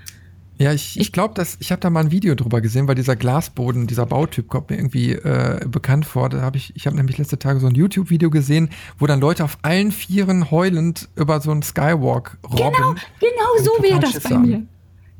[0.61, 3.17] Ja, ich, ich glaube, dass ich habe da mal ein Video drüber gesehen, weil dieser
[3.17, 6.29] Glasboden, dieser Bautyp kommt mir irgendwie äh, bekannt vor.
[6.29, 9.43] Da habe ich, ich habe nämlich letzte Tage so ein YouTube-Video gesehen, wo dann Leute
[9.43, 12.75] auf allen Vieren heulend über so einen Skywalk robben.
[12.77, 14.47] Genau, genau so total wäre das bei haben.
[14.47, 14.67] mir.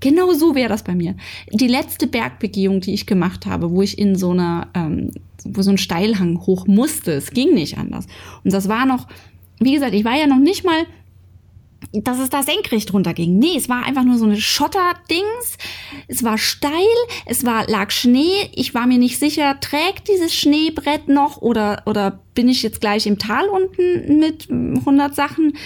[0.01, 1.15] Genau so wäre das bei mir.
[1.51, 5.11] Die letzte Bergbegehung, die ich gemacht habe, wo ich in so einer, ähm,
[5.45, 8.07] wo so ein Steilhang hoch musste, es ging nicht anders.
[8.45, 9.09] Und das war noch,
[9.59, 10.85] wie gesagt, ich war ja noch nicht mal,
[11.93, 13.39] dass es da senkrecht runterging.
[13.39, 15.59] Nee, es war einfach nur so eine Schotterdings.
[16.09, 16.73] Es war steil,
[17.27, 18.49] es war, lag Schnee.
[18.55, 23.07] Ich war mir nicht sicher, trägt dieses Schneebrett noch oder, oder bin ich jetzt gleich
[23.07, 25.57] im Tal unten mit 100 Sachen?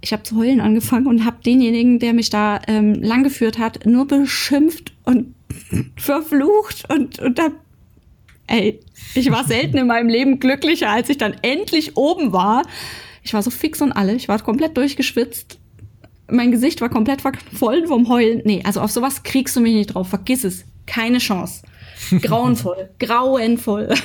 [0.00, 4.06] Ich habe zu heulen angefangen und habe denjenigen, der mich da ähm, langgeführt hat, nur
[4.06, 5.34] beschimpft und
[5.96, 7.52] verflucht und, und hab,
[8.46, 8.80] ey,
[9.14, 12.62] ich war selten in meinem Leben glücklicher, als ich dann endlich oben war.
[13.22, 15.58] Ich war so fix und alle, ich war komplett durchgeschwitzt.
[16.32, 17.22] Mein Gesicht war komplett
[17.52, 18.42] voll vom Heulen.
[18.44, 20.08] Nee, also auf sowas kriegst du mich nicht drauf.
[20.08, 20.64] Vergiss es.
[20.86, 21.62] Keine Chance.
[22.20, 22.90] Grauenvoll.
[22.98, 23.88] grauenvoll.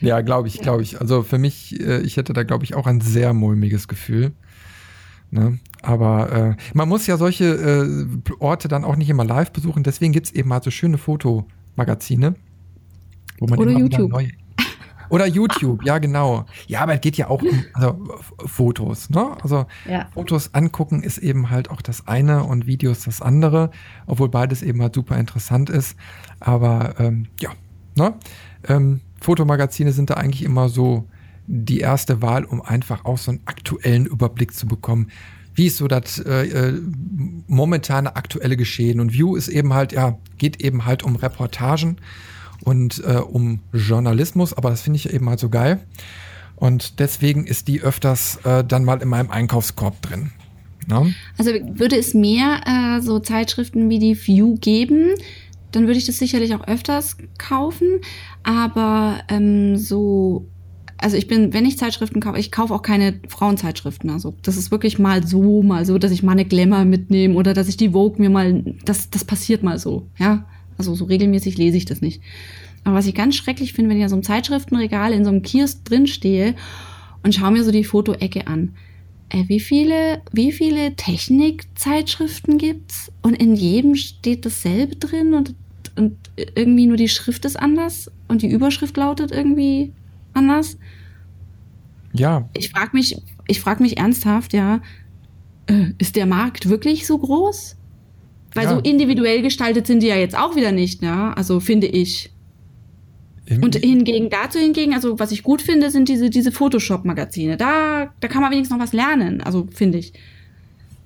[0.00, 1.00] Ja, glaube ich, glaube ich.
[1.00, 4.32] Also für mich, äh, ich hätte da, glaube ich, auch ein sehr mulmiges Gefühl.
[5.30, 5.58] Ne?
[5.82, 9.82] Aber äh, man muss ja solche äh, Orte dann auch nicht immer live besuchen.
[9.82, 12.34] Deswegen gibt es eben mal so schöne Fotomagazine,
[13.38, 14.10] wo man Oder immer wieder YouTube.
[14.10, 14.30] neue
[15.08, 16.46] oder YouTube, ja genau.
[16.66, 17.98] Ja, aber es geht ja auch um also,
[18.46, 19.36] Fotos, ne?
[19.42, 20.08] Also Ja.
[20.14, 23.70] Fotos angucken ist eben halt auch das eine und Videos das andere,
[24.06, 25.96] obwohl beides eben halt super interessant ist.
[26.40, 27.50] Aber ähm, ja,
[27.96, 28.14] ne?
[28.68, 31.08] Ähm, Fotomagazine sind da eigentlich immer so
[31.46, 35.10] die erste Wahl, um einfach auch so einen aktuellen Überblick zu bekommen.
[35.54, 36.80] Wie ist so das äh, äh,
[37.46, 39.00] momentane aktuelle Geschehen?
[39.00, 41.96] Und View ist eben halt, ja, geht eben halt um Reportagen
[42.66, 45.78] und äh, um Journalismus, aber das finde ich eben halt so geil.
[46.56, 50.32] Und deswegen ist die öfters äh, dann mal in meinem Einkaufskorb drin.
[50.88, 51.14] Ne?
[51.38, 55.14] Also würde es mehr äh, so Zeitschriften wie die View geben,
[55.70, 58.00] dann würde ich das sicherlich auch öfters kaufen.
[58.42, 60.48] Aber ähm, so,
[60.98, 64.10] also ich bin, wenn ich Zeitschriften kaufe, ich kaufe auch keine Frauenzeitschriften.
[64.10, 67.54] Also das ist wirklich mal so, mal so, dass ich mal eine Glamour mitnehme oder
[67.54, 70.46] dass ich die Vogue mir mal, das, das passiert mal so, ja.
[70.78, 72.20] Also so regelmäßig lese ich das nicht.
[72.84, 75.42] Aber was ich ganz schrecklich finde, wenn ich in so einem Zeitschriftenregal in so einem
[75.42, 76.54] Kiosk drin stehe
[77.22, 78.74] und schaue mir so die Fotoecke an.
[79.28, 83.10] Äh, wie viele, wie viele Technikzeitschriften gibt's?
[83.22, 85.54] Und in jedem steht dasselbe drin und,
[85.96, 86.16] und
[86.54, 89.92] irgendwie nur die Schrift ist anders und die Überschrift lautet irgendwie
[90.32, 90.78] anders.
[92.12, 94.80] Ja, Ich frage mich, ich frage mich ernsthaft, ja,
[95.66, 97.76] äh, ist der Markt wirklich so groß?
[98.56, 98.74] Weil Ja.
[98.74, 101.32] so individuell gestaltet sind die ja jetzt auch wieder nicht, ja.
[101.34, 102.30] Also finde ich.
[103.48, 107.56] im- Und hingegen dazu hingegen, also was ich gut finde, sind diese, diese Photoshop-Magazine.
[107.56, 110.12] Da, da kann man wenigstens noch was lernen, also finde ich.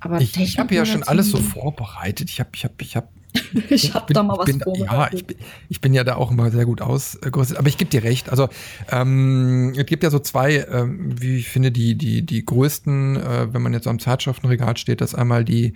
[0.02, 2.30] Aber ich, ich habe ja schon alles so vorbereitet.
[2.30, 3.08] Ich habe, ich habe, ich habe
[3.68, 5.20] Ich hab bin- da mal was bin, Ja, vorbereitet.
[5.20, 5.36] ich bin,
[5.68, 7.58] ich bin ja da auch immer sehr gut ausgerüstet.
[7.58, 8.30] Aber ich gebe dir recht.
[8.30, 8.48] Also
[8.90, 13.52] ähm, es gibt ja so zwei, ähm, wie ich finde, die die die größten, äh,
[13.52, 15.74] wenn man jetzt am Zeitschriftenregal steht, das einmal die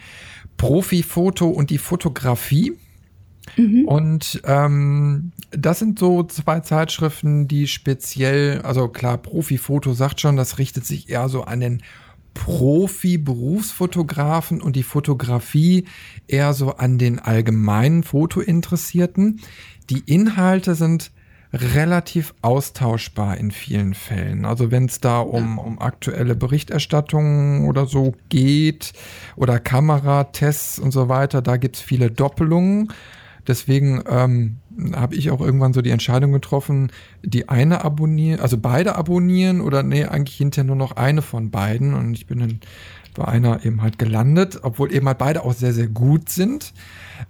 [0.56, 2.72] Profifoto und die Fotografie.
[3.56, 3.86] Mhm.
[3.86, 10.58] Und ähm, das sind so zwei Zeitschriften, die speziell, also klar, Profifoto sagt schon, das
[10.58, 11.82] richtet sich eher so an den
[12.34, 15.86] Profi-Berufsfotografen und die Fotografie
[16.26, 19.40] eher so an den allgemeinen Fotointeressierten.
[19.88, 21.10] Die Inhalte sind
[21.54, 24.44] relativ austauschbar in vielen Fällen.
[24.44, 28.92] Also wenn es da um, um aktuelle Berichterstattungen oder so geht
[29.36, 32.92] oder Kameratests und so weiter, da gibt's viele Doppelungen.
[33.46, 34.56] Deswegen ähm,
[34.94, 36.90] habe ich auch irgendwann so die Entscheidung getroffen,
[37.22, 41.94] die eine abonnieren, also beide abonnieren oder nee, eigentlich hinterher nur noch eine von beiden.
[41.94, 42.60] Und ich bin dann
[43.14, 46.72] bei einer eben halt gelandet, obwohl eben halt beide auch sehr, sehr gut sind.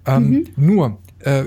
[0.05, 0.47] Ähm, mhm.
[0.55, 1.43] Nur, äh,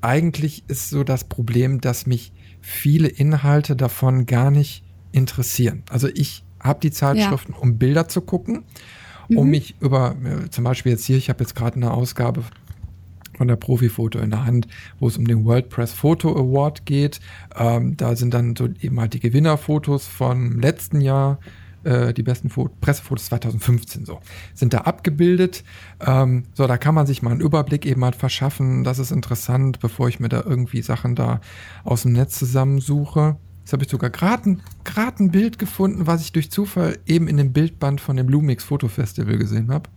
[0.00, 5.82] eigentlich ist so das Problem, dass mich viele Inhalte davon gar nicht interessieren.
[5.90, 7.58] Also ich habe die Zeitschriften, ja.
[7.58, 8.64] um Bilder zu gucken,
[9.28, 9.50] um mhm.
[9.50, 12.42] mich über, äh, zum Beispiel jetzt hier, ich habe jetzt gerade eine Ausgabe
[13.36, 14.66] von der Profifoto in der Hand,
[14.98, 17.20] wo es um den World Press Photo Award geht.
[17.56, 21.38] Ähm, da sind dann so eben halt die Gewinnerfotos vom letzten Jahr,
[21.84, 24.20] äh, die besten Fo Pressefotos 2015 so,
[24.54, 25.64] sind da abgebildet.
[26.00, 28.84] Ähm, so, da kann man sich mal einen Überblick eben halt verschaffen.
[28.84, 31.40] Das ist interessant, bevor ich mir da irgendwie Sachen da
[31.84, 33.36] aus dem Netz zusammensuche.
[33.60, 34.62] Jetzt habe ich sogar gerade ein,
[35.18, 38.88] ein Bild gefunden, was ich durch Zufall eben in dem Bildband von dem Lumix Foto
[38.88, 39.90] Festival gesehen habe.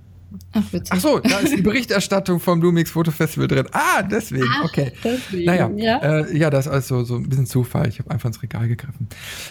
[0.53, 3.67] Ach, Ach, so, da ist die Berichterstattung vom Lumix Foto Festival drin.
[3.71, 4.91] Ah, deswegen, Ach, okay.
[5.03, 5.97] Deswegen, naja, ja.
[5.97, 7.87] Äh, ja, das ist also so ein bisschen Zufall.
[7.89, 9.07] Ich habe einfach ins Regal gegriffen.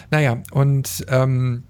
[0.09, 1.63] Naja, und ähm,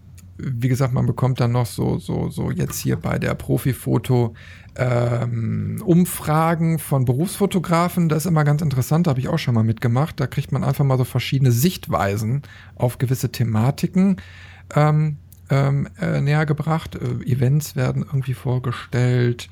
[0.44, 4.34] wie gesagt, man bekommt dann noch so, so, so jetzt hier bei der Profifoto
[4.76, 8.10] ähm, Umfragen von Berufsfotografen.
[8.10, 10.20] Das ist immer ganz interessant, da habe ich auch schon mal mitgemacht.
[10.20, 12.42] Da kriegt man einfach mal so verschiedene Sichtweisen
[12.76, 14.18] auf gewisse Thematiken
[14.76, 15.18] ähm,
[15.50, 16.96] ähm, äh, näher gebracht.
[16.96, 19.50] Äh, Events werden irgendwie vorgestellt.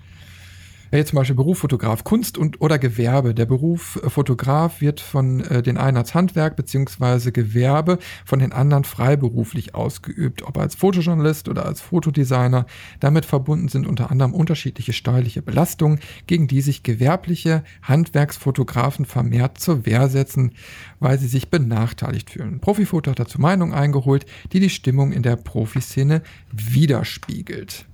[0.92, 3.36] Jetzt zum Beispiel Berufsfotograf, Kunst und oder Gewerbe.
[3.36, 8.52] Der Beruf äh, Fotograf wird von äh, den einen als Handwerk beziehungsweise Gewerbe, von den
[8.52, 12.66] anderen freiberuflich ausgeübt, ob als Fotojournalist oder als Fotodesigner.
[13.00, 19.86] Damit verbunden sind unter anderem unterschiedliche steuerliche Belastungen, gegen die sich gewerbliche Handwerksfotografen vermehrt zur
[19.86, 20.54] Wehr setzen,
[21.00, 22.60] weil sie sich benachteiligt fühlen.
[22.62, 27.86] Profifoto hat dazu Meinung eingeholt, die die Stimmung in der Profiszene widerspiegelt.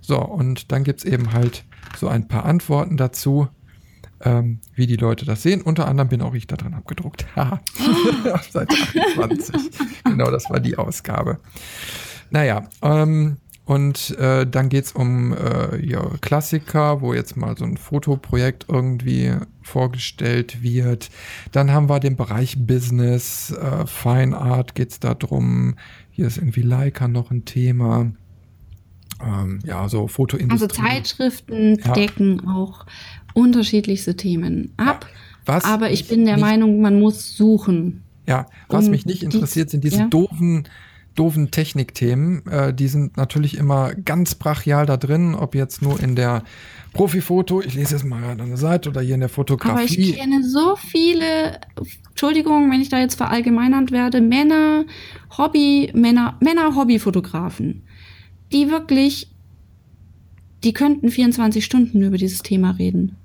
[0.00, 1.64] So, und dann gibt's eben halt
[1.96, 3.48] so ein paar Antworten dazu,
[4.20, 5.62] ähm, wie die Leute das sehen.
[5.62, 7.26] Unter anderem bin auch ich da drin abgedruckt.
[8.50, 9.54] Seit 28.
[10.04, 11.38] genau, das war die Ausgabe.
[12.30, 17.76] Naja, ähm, und äh, dann geht's um äh, ja, Klassiker, wo jetzt mal so ein
[17.76, 21.10] Fotoprojekt irgendwie vorgestellt wird.
[21.52, 25.76] Dann haben wir den Bereich Business, äh, Fine Art geht's da drum.
[26.10, 28.12] Hier ist irgendwie Leica noch ein Thema
[29.24, 30.52] ähm, ja, so Fotoindustrie.
[30.52, 31.92] Also Zeitschriften ja.
[31.92, 32.86] decken auch
[33.34, 35.06] unterschiedlichste Themen ab.
[35.48, 35.64] Ja.
[35.64, 38.02] Aber ich bin der Meinung, man muss suchen.
[38.26, 40.06] Ja, was um mich nicht interessiert, sind diese ja.
[40.06, 40.68] doofen,
[41.16, 42.46] doofen Technikthemen.
[42.46, 46.44] Äh, die sind natürlich immer ganz brachial da drin, ob jetzt nur in der
[46.92, 49.72] Profifoto, ich lese es mal an der Seite oder hier in der Fotografie.
[49.72, 51.58] Aber ich kenne so viele,
[52.10, 54.84] Entschuldigung, wenn ich da jetzt verallgemeinert werde, Männer,
[55.36, 57.82] Hobby, Männer, Männer Hobbyfotografen
[58.52, 59.28] die wirklich,
[60.64, 63.16] die könnten 24 Stunden über dieses Thema reden.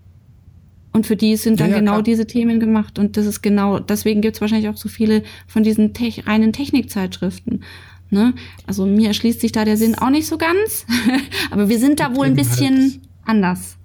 [0.93, 2.03] Und für die sind dann ja, ja, genau klar.
[2.03, 2.97] diese Themen gemacht.
[2.97, 6.53] Und das ist genau, deswegen gibt es wahrscheinlich auch so viele von diesen te reinen
[6.53, 7.63] Technikzeitschriften.
[8.09, 8.33] Ne?
[8.65, 10.85] Also mir erschließt sich da der Sinn auch nicht so ganz.
[11.51, 13.77] Aber wir sind da wohl ein bisschen halt, anders.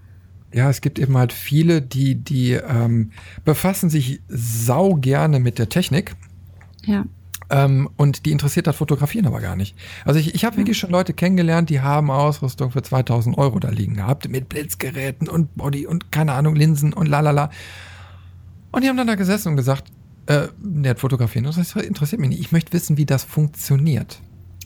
[0.54, 3.10] Ja, es gibt eben halt viele, die, die ähm,
[3.44, 6.14] befassen sich sau gerne mit der Technik.
[6.86, 7.04] Ja.
[7.52, 9.76] Ähm, und die interessiert das Fotografieren aber gar nicht.
[10.06, 13.68] Also ich, ich habe wirklich schon Leute kennengelernt, die haben Ausrüstung für 2000 Euro da
[13.68, 17.50] liegen gehabt, mit Blitzgeräten und Body und keine Ahnung, Linsen und lalala.
[18.70, 19.92] Und die haben dann da gesessen und gesagt,
[20.26, 22.40] äh, der fotografieren, das interessiert mich nicht.
[22.40, 24.18] Ich möchte wissen, wie das funktioniert.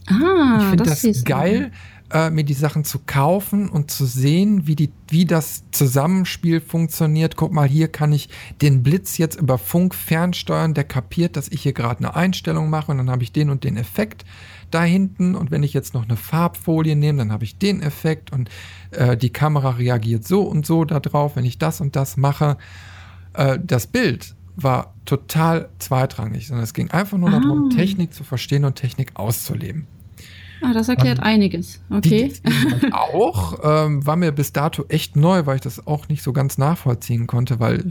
[0.06, 1.72] Ah, ich finde das, das geil.
[1.72, 6.60] Du äh, mir die Sachen zu kaufen und zu sehen, wie, die, wie das Zusammenspiel
[6.60, 7.36] funktioniert.
[7.36, 8.28] Guck mal, hier kann ich
[8.62, 12.92] den Blitz jetzt über Funk fernsteuern, der kapiert, dass ich hier gerade eine Einstellung mache
[12.92, 14.24] und dann habe ich den und den Effekt
[14.70, 18.32] da hinten und wenn ich jetzt noch eine Farbfolie nehme, dann habe ich den Effekt
[18.32, 18.50] und
[18.90, 22.56] äh, die Kamera reagiert so und so darauf, wenn ich das und das mache.
[23.34, 27.40] Äh, das Bild war total zweitrangig, sondern es ging einfach nur ah.
[27.40, 29.86] darum, Technik zu verstehen und Technik auszuleben.
[30.62, 31.80] Ah, das erklärt und einiges.
[31.90, 32.32] Okay.
[32.32, 36.22] Die, die auch ähm, war mir bis dato echt neu, weil ich das auch nicht
[36.22, 37.84] so ganz nachvollziehen konnte, weil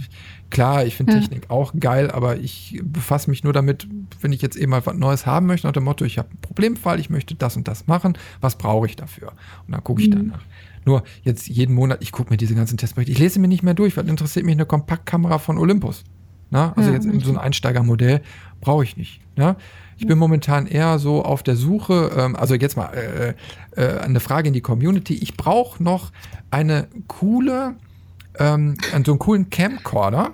[0.49, 1.19] klar, ich finde ja.
[1.19, 3.87] Technik auch geil, aber ich befasse mich nur damit,
[4.21, 6.41] wenn ich jetzt eben mal was Neues haben möchte, nach dem Motto, ich habe einen
[6.41, 9.33] Problemfall, ich möchte das und das machen, was brauche ich dafür?
[9.67, 10.29] Und dann gucke ich mhm.
[10.29, 10.41] danach.
[10.85, 13.73] Nur jetzt jeden Monat, ich gucke mir diese ganzen Testberichte, ich lese mir nicht mehr
[13.73, 16.03] durch, weil interessiert mich eine Kompaktkamera von Olympus.
[16.51, 16.73] Na?
[16.75, 18.21] Also ja, jetzt so ein Einsteigermodell
[18.61, 19.19] brauche ich nicht.
[19.35, 19.57] Ja?
[19.97, 23.33] Ich bin momentan eher so auf der Suche, ähm, also jetzt mal äh,
[23.81, 25.15] äh, eine Frage in die Community.
[25.15, 26.11] Ich brauche noch
[26.51, 27.75] eine coole,
[28.37, 30.33] ähm, so einen coolen Camcorder,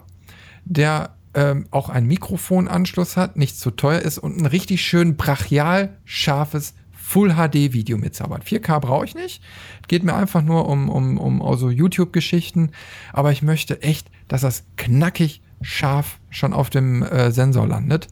[0.66, 5.98] der ähm, auch einen Mikrofonanschluss hat, nicht zu teuer ist und ein richtig schön brachial
[6.06, 8.46] scharfes Full HD Video mitzaubert.
[8.46, 9.44] 4K brauche ich nicht.
[9.90, 12.72] Geht mir einfach nur um, um, um also YouTube-Geschichten.
[13.12, 18.08] Aber ich möchte echt, dass das knackig scharf schon auf dem äh, Sensor landet.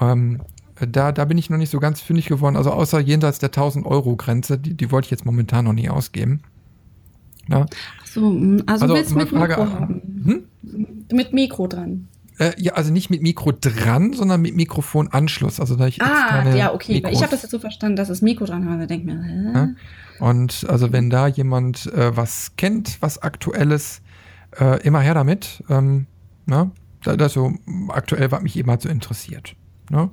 [0.00, 0.40] Ähm,
[0.86, 2.56] da, da bin ich noch nicht so ganz fündig geworden.
[2.56, 5.88] Also außer jenseits der 1000 Euro Grenze, die, die wollte ich jetzt momentan noch nie
[5.88, 6.40] ausgeben.
[7.48, 7.66] Ja.
[8.04, 10.02] So, hm, also, also willst mit Frage, Mikro haben?
[10.24, 10.44] Hm?
[11.12, 12.08] Mit Mikro dran.
[12.38, 15.60] Äh, ja, also nicht mit Mikro dran, sondern mit Mikrofonanschluss.
[15.60, 16.94] Also da ich ah, ja, okay.
[16.94, 18.80] Mikros, ich habe das jetzt so verstanden, dass das Mikro dran haben.
[18.80, 19.52] Da denkt mir, hä?
[19.54, 19.68] Ja?
[20.18, 24.02] Und also wenn da jemand äh, was kennt, was aktuelles,
[24.58, 25.62] äh, immer her damit.
[25.68, 26.06] Ähm,
[26.46, 26.70] ne?
[27.02, 27.52] Das so
[27.88, 29.56] aktuell, was mich eben halt so interessiert.
[29.90, 30.10] Ne?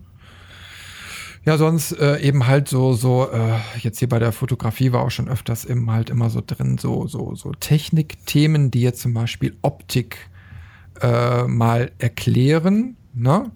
[1.46, 5.12] Ja, sonst äh, eben halt so, so, äh, jetzt hier bei der Fotografie war auch
[5.12, 9.56] schon öfters eben halt immer so drin, so, so, so Technikthemen, die jetzt zum Beispiel
[9.62, 10.30] Optik
[11.02, 13.52] äh, mal erklären, ne?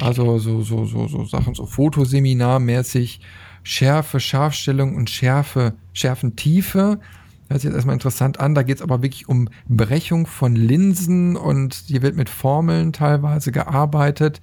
[0.00, 3.20] Also so, so, so, so Sachen, so Fotoseminarmäßig,
[3.62, 7.00] Schärfe, Scharfstellung und Schärfe, Schärfentiefe.
[7.48, 8.54] Hört sich jetzt erstmal interessant an.
[8.54, 13.52] Da geht es aber wirklich um Brechung von Linsen und hier wird mit Formeln teilweise
[13.52, 14.40] gearbeitet.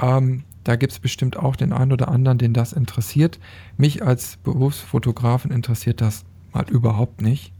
[0.00, 3.38] Ähm, da gibt es bestimmt auch den einen oder anderen, den das interessiert.
[3.76, 7.52] Mich als Berufsfotografen interessiert das mal überhaupt nicht.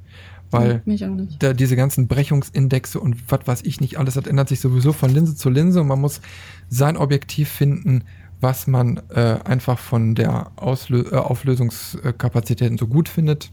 [0.50, 1.42] Weil nicht.
[1.42, 5.10] Da, diese ganzen Brechungsindexe und was weiß ich nicht alles, das ändert sich sowieso von
[5.10, 6.20] Linse zu Linse und man muss
[6.68, 8.04] sein Objektiv finden,
[8.40, 13.50] was man äh, einfach von der Auslö äh, Auflösungskapazitäten so gut findet,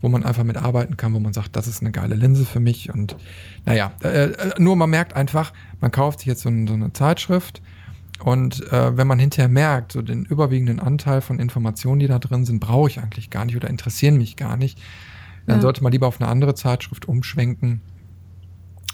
[0.00, 2.60] wo man einfach mit arbeiten kann, wo man sagt, das ist eine geile Linse für
[2.60, 3.16] mich und
[3.64, 7.62] naja, äh, äh, nur man merkt einfach, man kauft sich jetzt so, so eine Zeitschrift,
[8.24, 12.44] und äh, wenn man hinterher merkt, so den überwiegenden Anteil von Informationen, die da drin
[12.44, 14.80] sind, brauche ich eigentlich gar nicht oder interessieren mich gar nicht,
[15.46, 15.62] dann ja.
[15.62, 17.82] sollte man lieber auf eine andere Zeitschrift umschwenken.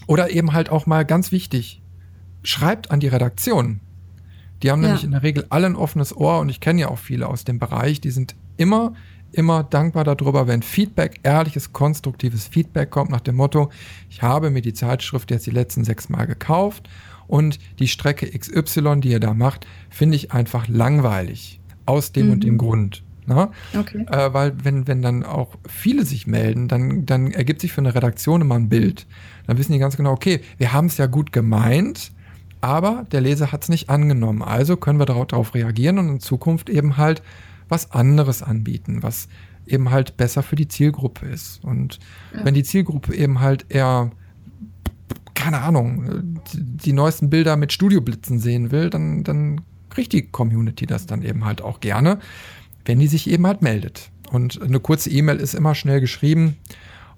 [0.07, 1.81] Oder eben halt auch mal ganz wichtig,
[2.43, 3.81] schreibt an die Redaktion.
[4.63, 4.89] Die haben ja.
[4.89, 7.45] nämlich in der Regel alle ein offenes Ohr und ich kenne ja auch viele aus
[7.45, 8.95] dem Bereich, die sind immer,
[9.31, 13.71] immer dankbar darüber, wenn Feedback, ehrliches, konstruktives Feedback kommt nach dem Motto,
[14.11, 16.89] ich habe mir die Zeitschrift jetzt die letzten sechs Mal gekauft
[17.33, 21.61] und die Strecke XY, die ihr da macht, finde ich einfach langweilig.
[21.87, 22.33] Aus dem mhm.
[22.33, 23.03] und dem Grund.
[23.25, 23.47] Na?
[23.73, 23.81] Ne?
[23.81, 24.05] Okay.
[24.07, 27.95] Äh, weil wenn, wenn dann auch viele sich melden, dann, dann ergibt sich für eine
[27.95, 29.07] Redaktion immer ein Bild.
[29.47, 32.13] Dann wissen die ganz genau, okay, wir haben es ja gut gemeint,
[32.61, 34.43] aber der Leser hat es nicht angenommen.
[34.43, 37.23] Also können wir darauf reagieren und in Zukunft eben halt
[37.71, 39.29] was anderes anbieten, was
[39.67, 41.65] eben halt besser für die Zielgruppe ist.
[41.65, 41.99] Und
[42.35, 42.45] ja.
[42.45, 44.11] wenn die Zielgruppe eben halt eher
[45.35, 51.07] keine Ahnung, die neuesten Bilder mit Studioblitzen sehen will, dann, dann kriegt die Community das
[51.07, 52.19] dann eben halt auch gerne,
[52.85, 54.11] wenn die sich eben halt meldet.
[54.31, 56.57] Und eine kurze E-Mail ist immer schnell geschrieben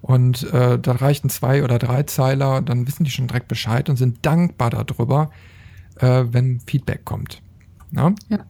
[0.01, 3.95] und äh, da reichen zwei oder drei Zeiler, dann wissen die schon direkt Bescheid und
[3.95, 5.31] sind dankbar darüber,
[5.99, 7.41] äh, wenn Feedback kommt.
[7.91, 8.13] Ja?
[8.29, 8.45] ja.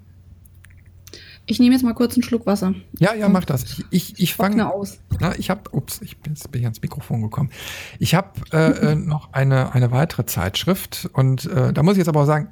[1.47, 2.73] Ich nehme jetzt mal kurz einen Schluck Wasser.
[2.97, 3.63] Ja, ja, mach das.
[3.63, 4.99] Ich, ich, ich fange aus.
[5.19, 7.51] Na, ich habe, ups, ich bin, jetzt bin ich ans Mikrofon gekommen.
[7.99, 12.09] Ich habe äh, äh, noch eine, eine weitere Zeitschrift und äh, da muss ich jetzt
[12.09, 12.49] aber auch sagen,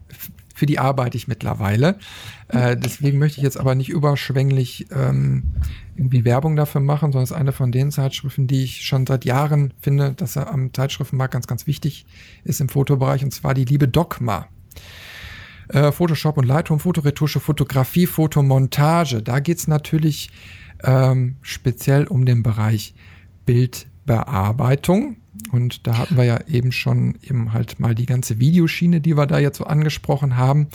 [0.53, 1.97] für die arbeite ich mittlerweile.
[2.47, 5.55] Äh, deswegen möchte ich jetzt aber nicht überschwänglich ähm,
[5.95, 9.25] irgendwie Werbung dafür machen, sondern es ist eine von den Zeitschriften, die ich schon seit
[9.25, 12.05] Jahren finde, dass er am Zeitschriftenmarkt ganz, ganz wichtig
[12.43, 14.47] ist im Fotobereich, und zwar die liebe Dogma.
[15.73, 19.23] Äh, Photoshop und Lightroom, Fotoretusche, Fotografie, Fotomontage.
[19.23, 20.29] Da geht's natürlich
[20.83, 22.93] ähm, speziell um den Bereich
[23.47, 25.17] Bildbearbeitung.
[25.51, 29.25] Und da hatten wir ja eben schon eben halt mal die ganze Videoschiene, die wir
[29.25, 30.67] da jetzt so angesprochen haben.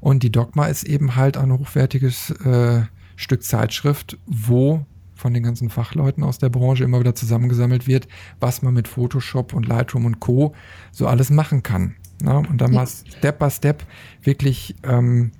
[0.00, 2.82] Und die Dogma ist eben halt ein hochwertiges äh,
[3.14, 4.84] Stück Zeitschrift, wo
[5.14, 8.08] von den ganzen Fachleuten aus der Branche immer wieder zusammengesammelt wird,
[8.40, 10.54] was man mit Photoshop und Lightroom und Co.
[10.90, 11.94] so alles machen kann.
[12.24, 12.38] Ne?
[12.38, 12.80] Und dann ja.
[12.80, 13.84] mal Step by Step
[14.22, 15.32] wirklich ähm,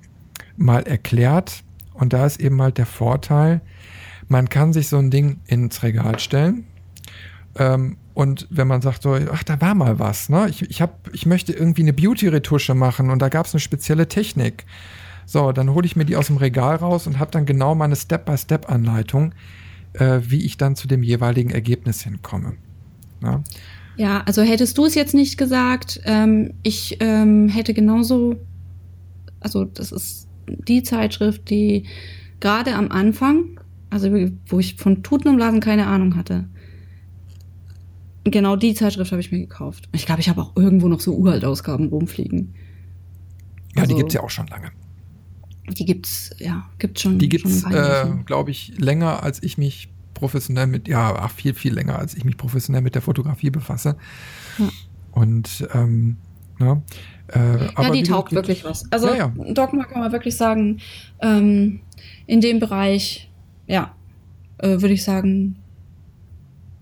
[0.57, 1.63] mal erklärt.
[1.93, 3.61] Und da ist eben halt der Vorteil,
[4.27, 6.65] man kann sich so ein Ding ins Regal stellen.
[7.57, 10.47] Ähm, und wenn man sagt so, ach, da war mal was, ne?
[10.49, 14.07] Ich, ich, hab, ich möchte irgendwie eine Beauty-Retusche machen und da gab es eine spezielle
[14.07, 14.65] Technik.
[15.25, 17.95] So, dann hole ich mir die aus dem Regal raus und habe dann genau meine
[17.95, 19.33] Step-by-Step-Anleitung,
[19.93, 22.53] äh, wie ich dann zu dem jeweiligen Ergebnis hinkomme.
[23.21, 23.43] Ne?
[23.97, 28.35] Ja, also hättest du es jetzt nicht gesagt, ähm, ich ähm, hätte genauso,
[29.39, 31.85] also das ist die Zeitschrift, die
[32.39, 33.59] gerade am Anfang,
[33.89, 34.09] also
[34.47, 36.49] wo ich von Tuten und Blasen keine Ahnung hatte,
[38.25, 39.87] genau die Zeitschrift habe ich mir gekauft.
[39.93, 42.53] Ich glaube, ich habe auch irgendwo noch so Uraltausgaben rumfliegen.
[43.75, 44.71] Ja, also, die gibt's ja auch schon lange.
[45.67, 47.17] Die gibt's, ja, gibt's schon.
[47.17, 51.75] Die gibt's, äh, glaube ich, länger, als ich mich professionell mit, ja, ach, viel, viel
[51.75, 53.97] länger, als ich mich professionell mit der Fotografie befasse.
[54.57, 54.69] Ja.
[55.11, 56.17] Und ähm,
[56.59, 56.81] ja,
[57.27, 58.91] äh, ja, die taugt die, wirklich was.
[58.91, 59.53] Also ja, ja.
[59.53, 60.79] Dogma kann man wirklich sagen,
[61.21, 61.81] ähm,
[62.25, 63.29] in dem Bereich,
[63.67, 63.93] ja,
[64.57, 65.57] äh, würde ich sagen,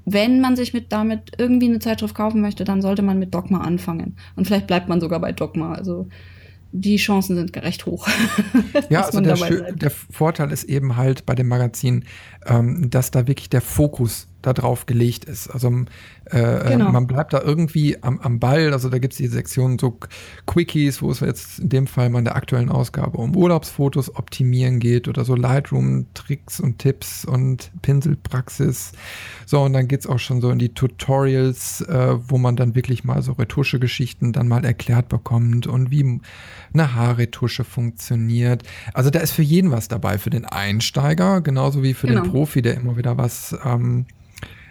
[0.05, 3.61] wenn man sich mit damit irgendwie eine Zeitschrift kaufen möchte, dann sollte man mit Dogma
[3.61, 4.18] anfangen.
[4.35, 5.73] Und vielleicht bleibt man sogar bei Dogma.
[5.73, 6.07] Also
[6.73, 8.07] die Chancen sind recht hoch.
[8.89, 9.35] ja, also der,
[9.73, 12.03] der, Vorteil ist eben halt bei dem Magazin,
[12.48, 15.48] ähm, dass da wirklich der Fokus darauf gelegt ist.
[15.48, 15.72] Also
[16.32, 16.91] äh, äh, genau.
[16.91, 18.74] man bleibt da irgendwie am, am Ball.
[18.74, 19.98] Also da gibt es die Sektion so
[20.45, 24.80] Quickies, wo es jetzt in dem Fall mal in der aktuellen Ausgabe um Urlaubsfotos optimieren
[24.80, 28.91] geht oder so Lightroom-Tricks und Tipps und Pinselpraxis.
[29.45, 32.76] So, und dann geht es auch schon so in die Tutorials, äh, wo man dann
[32.76, 36.20] wirklich mal so Retusche-Geschichten dann mal erklärt bekommt und wie
[36.73, 38.63] eine Haarretusche funktioniert.
[38.93, 42.21] Also da ist für jeden was dabei, für den Einsteiger, genauso wie für genau.
[42.21, 44.05] den Profi, der immer wieder was ähm,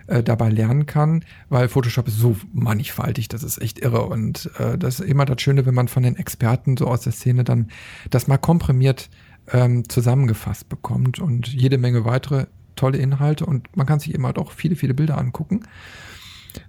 [0.06, 4.02] äh, dabei lernen kann, weil Photoshop ist so mannigfaltig, das ist echt irre.
[4.06, 7.12] Und äh, das ist immer das Schöne, wenn man von den Experten so aus der
[7.12, 7.70] Szene dann
[8.10, 9.10] das mal komprimiert
[9.50, 12.46] ähm, zusammengefasst bekommt und jede Menge weitere
[12.76, 15.62] tolle Inhalte und man kann sich eben halt auch viele, viele Bilder angucken.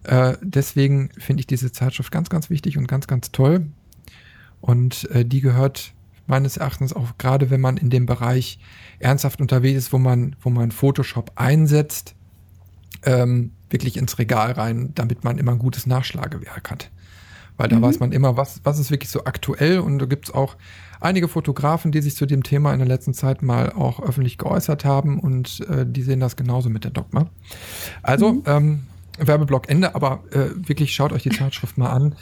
[0.03, 3.67] Äh, deswegen finde ich diese Zeitschrift ganz, ganz wichtig und ganz, ganz toll.
[4.63, 5.91] Und äh, die gehört
[6.25, 8.59] meines Erachtens auch gerade, wenn man in dem Bereich
[8.99, 12.15] ernsthaft unterwegs ist, wo man, wo man Photoshop einsetzt,
[13.03, 16.91] ähm, wirklich ins Regal rein, damit man immer ein gutes Nachschlagewerk hat.
[17.57, 17.81] Weil da mhm.
[17.81, 20.55] weiß man immer, was, was ist wirklich so aktuell und da gibt es auch
[21.01, 24.85] einige Fotografen, die sich zu dem Thema in der letzten Zeit mal auch öffentlich geäußert
[24.85, 27.29] haben und äh, die sehen das genauso mit der Dogma.
[28.01, 28.43] Also, mhm.
[28.45, 28.83] ähm,
[29.17, 32.15] Werbeblock Ende, aber äh, wirklich schaut euch die Zeitschrift mal an.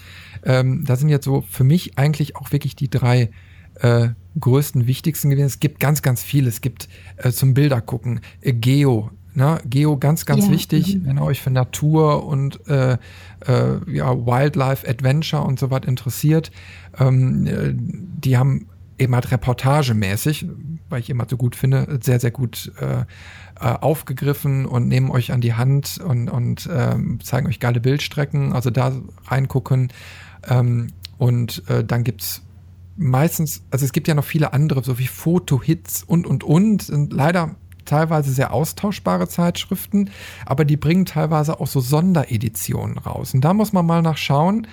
[0.43, 3.31] Ähm, da sind jetzt so für mich eigentlich auch wirklich die drei
[3.76, 4.09] äh,
[4.39, 5.47] größten, wichtigsten gewesen.
[5.47, 6.47] Es gibt ganz, ganz viel.
[6.47, 9.59] Es gibt äh, zum Bilder gucken, äh, Geo, Ne?
[9.65, 10.51] Geo ganz, ganz ja.
[10.51, 11.05] wichtig, mhm.
[11.05, 12.97] wenn ihr euch für Natur und äh, äh,
[13.88, 16.51] ja, Wildlife, Adventure und so was interessiert.
[16.99, 20.47] Ähm, äh, die haben eben halt reportagemäßig,
[20.89, 22.72] weil ich immer so gut finde, sehr, sehr gut
[23.55, 28.53] aufgegriffen und nehmen euch an die Hand und, und ähm, zeigen euch geile Bildstrecken.
[28.53, 28.91] Also da
[29.27, 29.91] reingucken.
[30.47, 30.88] Ähm,
[31.18, 32.41] und äh, dann gibt's
[32.97, 36.89] meistens, also es gibt ja noch viele andere, so wie Foto-Hits und, und, und.
[36.89, 37.55] Und leider
[37.85, 40.09] teilweise sehr austauschbare Zeitschriften,
[40.45, 43.34] aber die bringen teilweise auch so Sondereditionen raus.
[43.34, 44.68] Und da muss man mal nachschauen.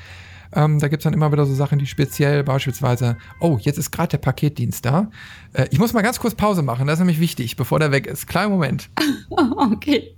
[0.53, 3.90] Ähm, da gibt es dann immer wieder so Sachen, die speziell beispielsweise, oh, jetzt ist
[3.90, 5.11] gerade der Paketdienst da.
[5.53, 8.07] Äh, ich muss mal ganz kurz Pause machen, das ist nämlich wichtig, bevor der weg
[8.07, 8.27] ist.
[8.27, 8.89] Kleinen Moment.
[9.31, 10.15] okay.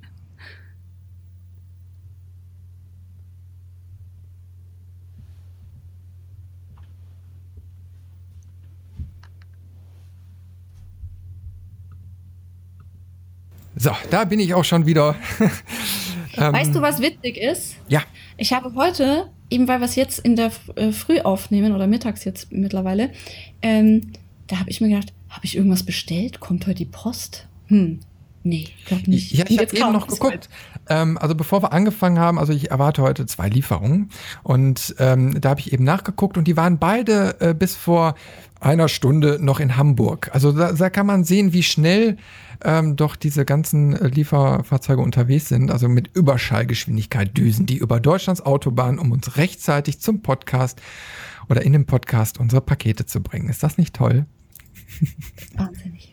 [13.80, 15.16] So, da bin ich auch schon wieder.
[16.36, 17.76] ähm, weißt du, was witzig ist?
[17.88, 18.02] Ja.
[18.36, 22.24] Ich habe heute, eben weil wir es jetzt in der äh, Früh aufnehmen oder mittags
[22.24, 23.10] jetzt mittlerweile,
[23.62, 24.12] ähm,
[24.48, 26.40] da habe ich mir gedacht, habe ich irgendwas bestellt?
[26.40, 27.48] Kommt heute die Post?
[27.68, 28.00] Hm,
[28.42, 29.32] Nee, glaube nicht.
[29.32, 30.48] Ja, ich habe eben noch geguckt.
[30.88, 34.10] Ähm, also bevor wir angefangen haben, also ich erwarte heute zwei Lieferungen
[34.42, 38.14] und ähm, da habe ich eben nachgeguckt und die waren beide äh, bis vor
[38.58, 40.30] einer Stunde noch in Hamburg.
[40.32, 42.16] Also da, da kann man sehen, wie schnell
[42.64, 45.70] ähm, doch diese ganzen äh, Lieferfahrzeuge unterwegs sind.
[45.70, 50.80] Also mit Überschallgeschwindigkeit düsen die über Deutschlands Autobahn, um uns rechtzeitig zum Podcast
[51.48, 53.48] oder in den Podcast unsere Pakete zu bringen.
[53.48, 54.26] Ist das nicht toll?
[55.56, 56.09] Wahnsinnig.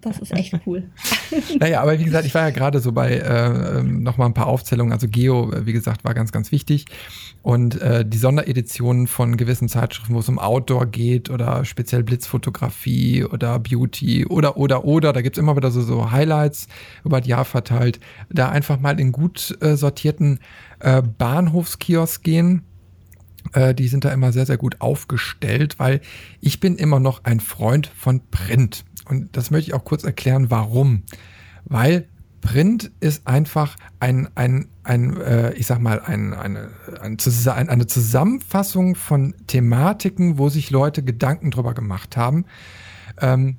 [0.00, 0.90] Das ist echt cool.
[1.58, 4.46] naja, aber wie gesagt, ich war ja gerade so bei äh, ähm, nochmal ein paar
[4.46, 4.92] Aufzählungen.
[4.92, 6.86] Also Geo, äh, wie gesagt, war ganz, ganz wichtig.
[7.42, 13.24] Und äh, die Sondereditionen von gewissen Zeitschriften, wo es um Outdoor geht oder speziell Blitzfotografie
[13.24, 16.66] oder Beauty oder, oder, oder, da gibt's immer wieder so, so Highlights
[17.04, 18.00] über das Jahr verteilt.
[18.30, 20.40] Da einfach mal in gut äh, sortierten
[20.80, 22.62] äh, Bahnhofskiosk gehen
[23.52, 26.00] äh, die sind da immer sehr, sehr gut aufgestellt, weil
[26.40, 28.84] ich bin immer noch ein Freund von Print.
[29.04, 31.02] Und das möchte ich auch kurz erklären, warum.
[31.64, 32.08] Weil
[32.40, 36.70] Print ist einfach ein, ein, ein äh, ich sag mal, ein, eine,
[37.00, 37.18] ein,
[37.68, 42.44] eine Zusammenfassung von Thematiken, wo sich Leute Gedanken drüber gemacht haben.
[43.20, 43.56] Ähm,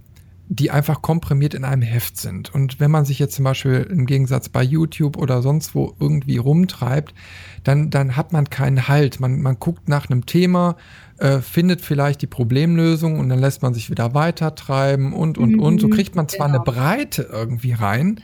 [0.48, 2.54] die einfach komprimiert in einem Heft sind.
[2.54, 6.38] Und wenn man sich jetzt zum Beispiel im Gegensatz bei YouTube oder sonst wo irgendwie
[6.38, 7.16] rumtreibt,
[7.64, 9.20] dann, dann hat man keinen Halt.
[9.20, 10.78] Man, man guckt nach einem Thema,
[11.18, 15.60] äh, findet vielleicht die Problemlösung und dann lässt man sich wieder weitertreiben und, und, mhm,
[15.60, 15.82] und.
[15.82, 16.60] So kriegt man zwar genau.
[16.60, 18.20] eine Breite irgendwie rein,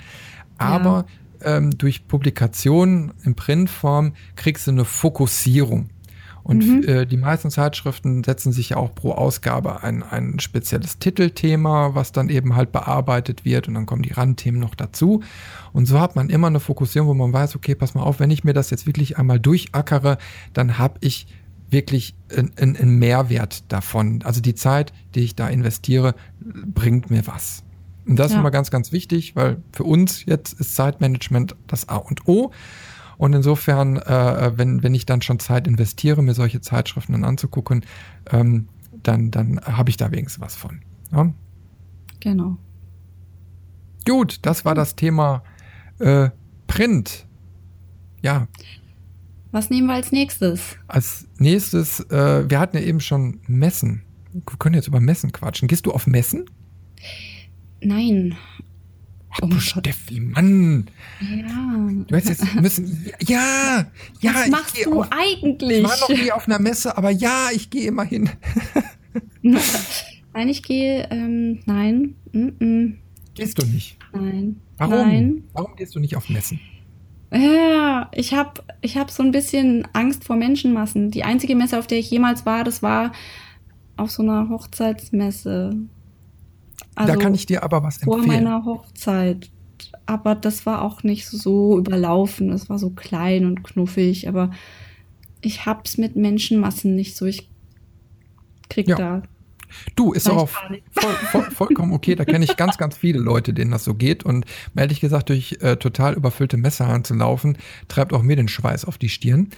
[0.57, 1.05] aber
[1.41, 1.57] ja.
[1.57, 5.89] ähm, durch Publikationen in Printform kriegst du eine Fokussierung.
[6.43, 6.83] Und mhm.
[6.87, 12.11] äh, die meisten Zeitschriften setzen sich ja auch pro Ausgabe ein, ein spezielles Titelthema, was
[12.11, 15.21] dann eben halt bearbeitet wird und dann kommen die Randthemen noch dazu.
[15.71, 18.31] Und so hat man immer eine Fokussierung, wo man weiß, okay, pass mal auf, wenn
[18.31, 20.17] ich mir das jetzt wirklich einmal durchackere,
[20.53, 21.27] dann habe ich
[21.71, 24.21] wirklich einen Mehrwert davon.
[24.23, 27.63] Also die Zeit, die ich da investiere, bringt mir was.
[28.05, 28.35] Und das ja.
[28.35, 32.51] ist immer ganz, ganz wichtig, weil für uns jetzt ist Zeitmanagement das A und O.
[33.17, 37.85] Und insofern, äh, wenn, wenn ich dann schon Zeit investiere, mir solche Zeitschriften dann anzugucken,
[38.31, 38.67] ähm,
[39.03, 40.81] dann, dann habe ich da wenigstens was von.
[41.11, 41.31] Ja?
[42.19, 42.57] Genau.
[44.07, 45.43] Gut, das war das Thema
[45.99, 46.29] äh,
[46.67, 47.27] Print.
[48.23, 48.47] Ja.
[49.51, 50.77] Was nehmen wir als nächstes?
[50.87, 54.03] Als nächstes, äh, wir hatten ja eben schon Messen.
[54.31, 55.67] Wir können jetzt über Messen quatschen.
[55.67, 56.45] Gehst du auf Messen?
[57.81, 58.35] Nein.
[59.31, 60.87] Ach, oh Steffi, Mann.
[61.21, 61.89] Ja.
[62.07, 63.05] Du hättest jetzt müssen.
[63.21, 63.87] Ja,
[64.19, 64.33] ja.
[64.33, 65.79] Was machst du auf, eigentlich?
[65.79, 68.29] Ich war noch nie auf einer Messe, aber ja, ich gehe immer hin.
[69.41, 72.15] nein, ich gehe, ähm, nein.
[72.33, 72.93] Mm -mm.
[73.33, 73.97] Gehst du nicht?
[74.13, 74.57] Nein.
[74.77, 75.07] Warum?
[75.07, 75.43] Nein.
[75.53, 76.59] Warum gehst du nicht auf Messen?
[77.33, 81.11] Ja, ich habe ich hab so ein bisschen Angst vor Menschenmassen.
[81.11, 83.13] Die einzige Messe, auf der ich jemals war, das war
[83.95, 85.75] auf so einer Hochzeitsmesse.
[86.95, 88.23] Also da kann ich dir aber was empfehlen.
[88.23, 89.49] Vor meiner Hochzeit.
[90.05, 92.49] Aber das war auch nicht so überlaufen.
[92.49, 94.27] Das war so klein und knuffig.
[94.27, 94.51] Aber
[95.39, 97.25] ich hab's mit Menschenmassen nicht so.
[97.25, 97.49] Ich
[98.69, 98.95] krieg ja.
[98.95, 99.23] da
[99.95, 100.81] Du, ist doch auch voll,
[101.31, 102.15] voll, vollkommen okay.
[102.15, 104.23] Da kenne ich ganz, ganz viele Leute, denen das so geht.
[104.23, 104.45] Und
[104.75, 107.57] ehrlich gesagt, durch äh, total überfüllte Messehallen zu laufen,
[107.87, 109.49] treibt auch mir den Schweiß auf die Stirn.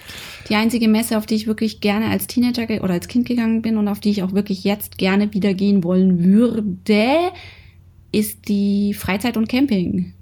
[0.50, 3.78] Die einzige Messe, auf die ich wirklich gerne als Teenager oder als Kind gegangen bin
[3.78, 7.32] und auf die ich auch wirklich jetzt gerne wieder gehen wollen würde,
[8.12, 10.14] ist die Freizeit und Camping.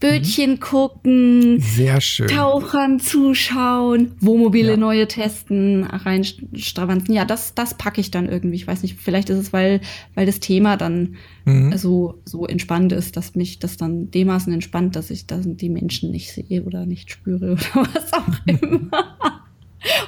[0.00, 0.60] Bötchen mhm.
[0.60, 2.28] gucken, sehr schön.
[2.28, 4.76] Tauchern zuschauen, Wohnmobile ja.
[4.78, 7.14] neue testen, reinstravanzen.
[7.14, 8.56] Ja, das, das packe ich dann irgendwie.
[8.56, 9.80] Ich weiß nicht, vielleicht ist es, weil,
[10.14, 11.76] weil das Thema dann mhm.
[11.76, 16.10] so, so entspannt ist, dass mich das dann dermaßen entspannt, dass ich dann die Menschen
[16.10, 19.06] nicht sehe oder nicht spüre oder was auch immer.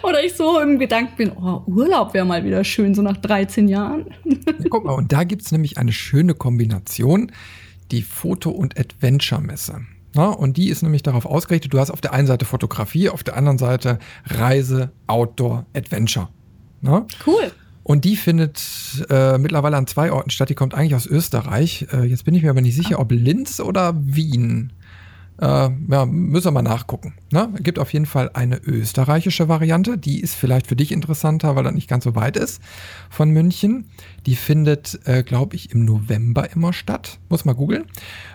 [0.02, 3.68] Oder ich so im Gedanken bin, oh, Urlaub wäre mal wieder schön, so nach 13
[3.68, 4.06] Jahren.
[4.24, 7.32] Ja, guck mal, und da gibt es nämlich eine schöne Kombination
[7.90, 9.80] die Foto- und Adventure-Messe.
[10.14, 13.24] Na, und die ist nämlich darauf ausgerichtet, du hast auf der einen Seite Fotografie, auf
[13.24, 16.28] der anderen Seite Reise, Outdoor, Adventure.
[16.82, 17.06] Na?
[17.26, 17.52] Cool.
[17.84, 18.62] Und die findet
[19.10, 20.50] äh, mittlerweile an zwei Orten statt.
[20.50, 21.86] Die kommt eigentlich aus Österreich.
[21.92, 24.72] Äh, jetzt bin ich mir aber nicht sicher, ob Linz oder Wien.
[25.42, 27.14] Äh, ja, müssen wir mal nachgucken.
[27.32, 27.48] Ne?
[27.56, 29.98] Es gibt auf jeden Fall eine österreichische Variante.
[29.98, 32.62] Die ist vielleicht für dich interessanter, weil das nicht ganz so weit ist
[33.10, 33.86] von München.
[34.24, 37.18] Die findet, äh, glaube ich, im November immer statt.
[37.28, 37.86] Muss mal googeln.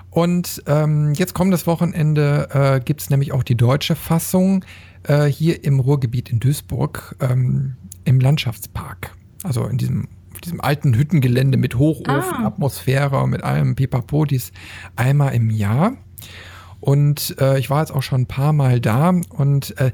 [0.09, 4.65] Und ähm, jetzt kommendes Wochenende äh, gibt es nämlich auch die deutsche Fassung
[5.03, 9.15] äh, hier im Ruhrgebiet in Duisburg ähm, im Landschaftspark.
[9.43, 10.09] Also in diesem
[10.43, 12.45] diesem alten Hüttengelände mit Hochofen, ah.
[12.45, 14.51] Atmosphäre, mit allem Pipapo, dies
[14.95, 15.97] einmal im Jahr.
[16.79, 19.91] Und äh, ich war jetzt auch schon ein paar Mal da und äh,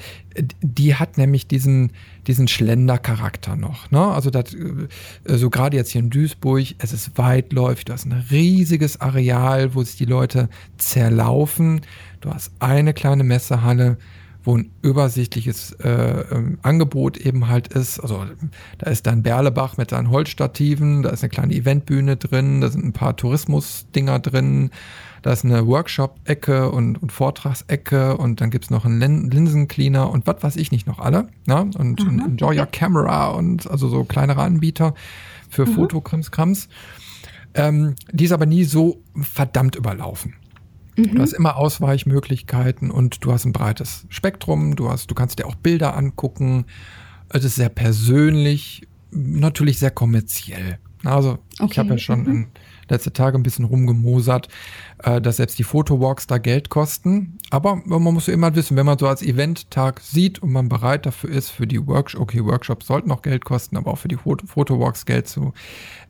[0.61, 1.91] die hat nämlich diesen,
[2.27, 3.89] diesen Schlendercharakter noch.
[3.91, 4.01] Ne?
[4.01, 4.87] Also das, äh,
[5.25, 9.83] so gerade jetzt hier in Duisburg, es ist weitläufig, du hast ein riesiges Areal, wo
[9.83, 11.81] sich die Leute zerlaufen.
[12.19, 13.97] Du hast eine kleine Messehalle,
[14.43, 17.99] wo ein übersichtliches äh, ähm, Angebot eben halt ist.
[17.99, 18.25] Also
[18.77, 22.83] da ist dann Berlebach mit seinen Holzstativen, da ist eine kleine Eventbühne drin, da sind
[22.83, 24.71] ein paar Tourismusdinger drin.
[25.23, 30.43] Da ist eine Workshop-Ecke und, und Vortragsecke und dann gibt's noch einen Linsencleaner und was
[30.43, 31.29] weiß ich nicht noch alle.
[31.47, 31.69] Ne?
[31.77, 32.19] Und mhm.
[32.19, 34.93] Enjoy Your Camera und also so kleinere Anbieter
[35.49, 35.75] für mhm.
[35.75, 36.67] Fotokrimskrams.
[37.53, 40.35] Ähm, die ist aber nie so verdammt überlaufen.
[40.97, 41.15] Mhm.
[41.15, 44.75] Du hast immer Ausweichmöglichkeiten und du hast ein breites Spektrum.
[44.75, 46.65] Du hast, du kannst dir auch Bilder angucken.
[47.29, 50.79] Es ist sehr persönlich, natürlich sehr kommerziell.
[51.05, 51.67] Also okay.
[51.71, 52.29] ich habe ja schon mhm.
[52.29, 52.47] in
[52.89, 54.47] letzte Tage ein bisschen rumgemosert,
[55.03, 57.37] äh, dass selbst die Fotowalks da Geld kosten.
[57.49, 61.05] Aber man muss ja immer wissen, wenn man so als Eventtag sieht und man bereit
[61.05, 64.17] dafür ist, für die Workshops, okay, Workshops sollten noch Geld kosten, aber auch für die
[64.17, 65.53] Foto Fotowalks Geld zu,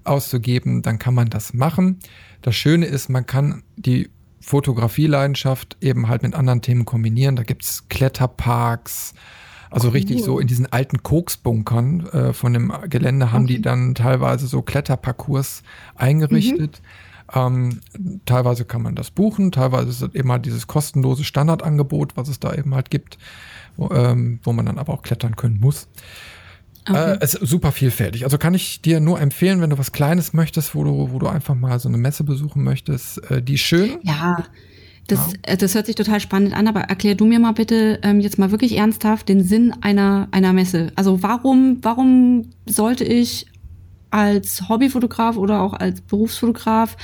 [0.04, 2.00] auszugeben, dann kann man das machen.
[2.42, 4.10] Das Schöne ist, man kann die
[4.42, 7.36] Fotografieleidenschaft eben halt mit anderen Themen kombinieren.
[7.36, 9.14] Da gibt's Kletterparks,
[9.74, 9.94] also cool.
[9.94, 13.56] richtig so in diesen alten Koksbunkern äh, von dem Gelände haben okay.
[13.56, 15.64] die dann teilweise so Kletterparcours
[15.96, 16.82] eingerichtet.
[16.82, 16.88] Mhm.
[17.36, 17.80] Ähm,
[18.26, 22.40] teilweise kann man das buchen, teilweise ist es eben halt dieses kostenlose Standardangebot, was es
[22.40, 23.18] da eben halt gibt,
[23.76, 25.88] wo, ähm, wo man dann aber auch klettern können muss.
[26.88, 27.14] Okay.
[27.14, 28.26] Äh, es ist super vielfältig.
[28.26, 31.28] Also kann ich dir nur empfehlen, wenn du was Kleines möchtest, wo du, wo du
[31.28, 34.00] einfach mal so eine Messe besuchen möchtest, äh, die schön.
[34.04, 34.46] Ja,
[35.08, 35.54] das, ja.
[35.54, 38.40] Äh, das hört sich total spannend an, aber erklär du mir mal bitte ähm, jetzt
[38.40, 40.92] mal wirklich ernsthaft den Sinn einer, einer Messe.
[40.96, 43.48] Also warum, warum sollte ich
[44.12, 46.96] als Hobbyfotograf oder auch als Berufsfotograf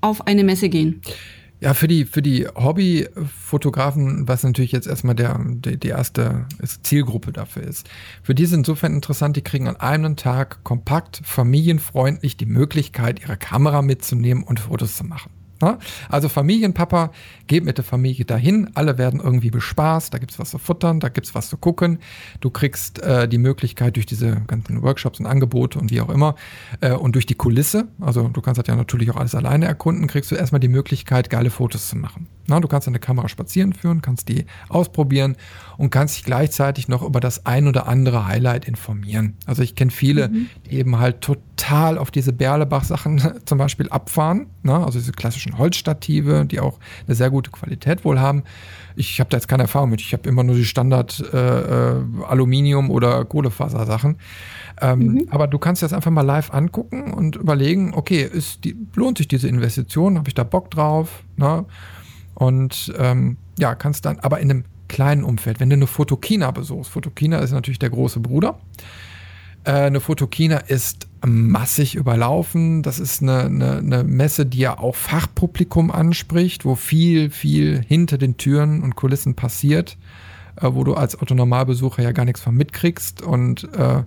[0.00, 1.00] auf eine Messe gehen?
[1.58, 6.44] Ja, für die, für die Hobbyfotografen, was natürlich jetzt erstmal der, die, die erste
[6.82, 7.88] Zielgruppe dafür ist.
[8.22, 13.38] Für die ist insofern interessant, die kriegen an einem Tag kompakt, familienfreundlich die Möglichkeit, ihre
[13.38, 15.30] Kamera mitzunehmen und Fotos zu machen.
[15.60, 15.78] Na?
[16.08, 17.10] Also Familienpapa
[17.46, 21.08] geht mit der Familie dahin, alle werden irgendwie bespaßt, da gibt's was zu futtern, da
[21.08, 21.98] gibt's was zu gucken.
[22.40, 26.34] Du kriegst äh, die Möglichkeit durch diese ganzen Workshops und Angebote und wie auch immer
[26.80, 30.06] äh, und durch die Kulisse, also du kannst das ja natürlich auch alles alleine erkunden,
[30.06, 32.28] kriegst du erstmal die Möglichkeit, geile Fotos zu machen.
[32.48, 35.36] Na, du kannst deine Kamera spazieren führen, kannst die ausprobieren
[35.78, 39.34] und kannst dich gleichzeitig noch über das ein oder andere Highlight informieren.
[39.46, 40.46] Also ich kenne viele, mhm.
[40.66, 44.84] die eben halt total auf diese Berlebach-Sachen zum Beispiel abfahren, na?
[44.84, 48.44] also diese klassischen Holzstative, die auch eine sehr gute Qualität wohl haben.
[48.96, 50.00] Ich habe da jetzt keine Erfahrung mit.
[50.00, 54.16] Ich habe immer nur die Standard äh, äh, Aluminium- oder Kohlefasersachen.
[54.80, 55.26] Ähm, mhm.
[55.30, 58.30] Aber du kannst das einfach mal live angucken und überlegen, okay,
[58.64, 60.18] die, lohnt sich diese Investition?
[60.18, 61.24] Habe ich da Bock drauf?
[61.36, 61.64] Na?
[62.34, 66.90] Und ähm, ja, kannst dann, aber in einem kleinen Umfeld, wenn du eine Fotokina besuchst,
[66.90, 68.58] Fotokina ist natürlich der große Bruder.
[69.66, 72.82] Äh, eine Fotokina ist massig überlaufen.
[72.82, 78.16] Das ist eine, eine, eine Messe, die ja auch Fachpublikum anspricht, wo viel, viel hinter
[78.16, 79.98] den Türen und Kulissen passiert,
[80.60, 84.04] äh, wo du als Autonormalbesucher ja gar nichts von mitkriegst und äh,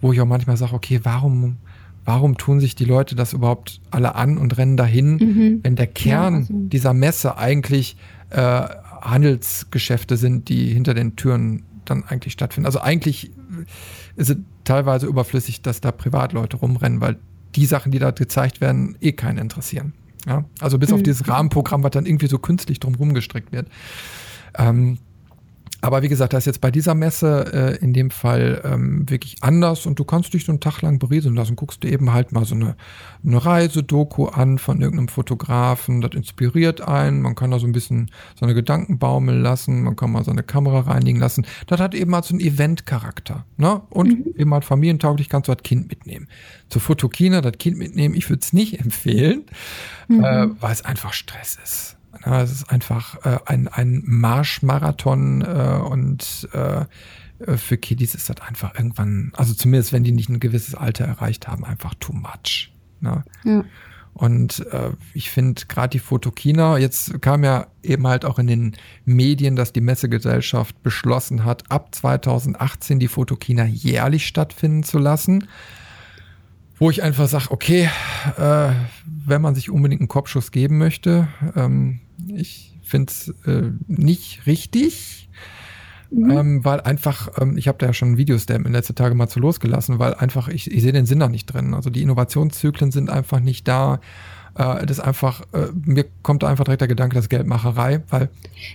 [0.00, 1.58] wo ich auch manchmal sage, okay, warum
[2.06, 5.60] warum tun sich die Leute das überhaupt alle an und rennen dahin, mhm.
[5.62, 6.54] wenn der Kern ja, also.
[6.54, 7.96] dieser Messe eigentlich
[8.28, 8.36] äh,
[9.00, 12.66] Handelsgeschäfte sind, die hinter den Türen dann eigentlich stattfinden.
[12.66, 13.30] Also eigentlich
[14.16, 17.16] ist es teilweise überflüssig, dass da Privatleute rumrennen, weil
[17.54, 19.92] die Sachen, die da gezeigt werden, eh keinen interessieren.
[20.26, 20.44] Ja?
[20.60, 20.96] Also bis mhm.
[20.96, 23.68] auf dieses Rahmenprogramm, was dann irgendwie so künstlich drumherum gestrickt wird.
[24.58, 24.98] Ähm,
[25.84, 29.36] aber wie gesagt, das ist jetzt bei dieser Messe äh, in dem Fall ähm, wirklich
[29.42, 31.56] anders und du kannst dich so einen Tag lang berieseln lassen.
[31.56, 32.74] Guckst du eben halt mal so eine,
[33.22, 37.20] eine Reisedoku an von irgendeinem Fotografen, das inspiriert einen.
[37.20, 40.90] Man kann da so ein bisschen seine Gedanken baumeln lassen, man kann mal seine Kamera
[40.90, 41.46] reinigen lassen.
[41.66, 43.44] Das hat eben halt so einen Event-Charakter.
[43.58, 43.82] Ne?
[43.90, 44.34] Und mhm.
[44.38, 46.28] eben halt familientauglich kannst du das Kind mitnehmen.
[46.70, 49.44] Zur Fotokina das Kind mitnehmen, ich würde es nicht empfehlen,
[50.08, 50.24] mhm.
[50.24, 51.93] äh, weil es einfach Stress ist.
[52.24, 56.84] Ja, es ist einfach äh, ein, ein Marschmarathon äh, und äh,
[57.56, 61.48] für Kiddies ist das einfach irgendwann, also zumindest wenn die nicht ein gewisses Alter erreicht
[61.48, 62.72] haben, einfach too much.
[63.00, 63.24] Ne?
[63.44, 63.64] Ja.
[64.14, 68.76] Und äh, ich finde gerade die Fotokina, jetzt kam ja eben halt auch in den
[69.04, 75.48] Medien, dass die Messegesellschaft beschlossen hat, ab 2018 die Fotokina jährlich stattfinden zu lassen.
[76.78, 77.90] Wo ich einfach sage, okay,
[78.38, 78.70] äh,
[79.26, 85.28] wenn man sich unbedingt einen Kopfschuss geben möchte, ähm, ich finde es äh, nicht richtig,
[86.10, 86.30] mhm.
[86.30, 89.40] ähm, weil einfach, ähm, ich habe da ja schon Videos in letzten Tage mal zu
[89.40, 91.74] losgelassen, weil einfach, ich, ich sehe den Sinn da nicht drin.
[91.74, 94.00] Also die Innovationszyklen sind einfach nicht da.
[94.56, 98.28] Äh, das einfach, äh, mir kommt einfach direkt der Gedanke, das Geldmacherei, weil.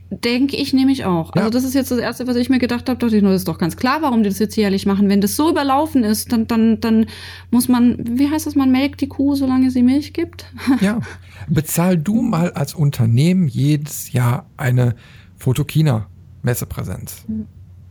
[0.09, 1.35] Denke ich nämlich auch.
[1.35, 1.43] Ja.
[1.43, 3.47] Also, das ist jetzt das Erste, was ich mir gedacht habe, dachte ich, das ist
[3.47, 5.07] doch ganz klar, warum die das jetzt jährlich machen.
[5.07, 7.05] Wenn das so überlaufen ist, dann, dann, dann
[7.49, 10.51] muss man, wie heißt das, man melkt die Kuh, solange sie Milch gibt?
[10.81, 10.99] ja.
[11.47, 14.95] Bezahl du mal als Unternehmen jedes Jahr eine
[15.37, 17.25] Fotokina-Messepräsenz.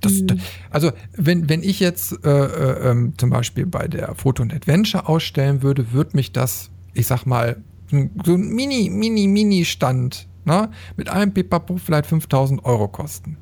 [0.00, 0.40] Das, mhm.
[0.70, 5.08] also wenn, wenn ich jetzt äh, äh, ähm, zum Beispiel bei der Foto und Adventure
[5.08, 7.56] ausstellen würde, würde mich das, ich sag mal,
[7.90, 13.36] so ein Mini, Mini, Mini-Stand ne, mit einem Pipapo vielleicht 5000 Euro kosten.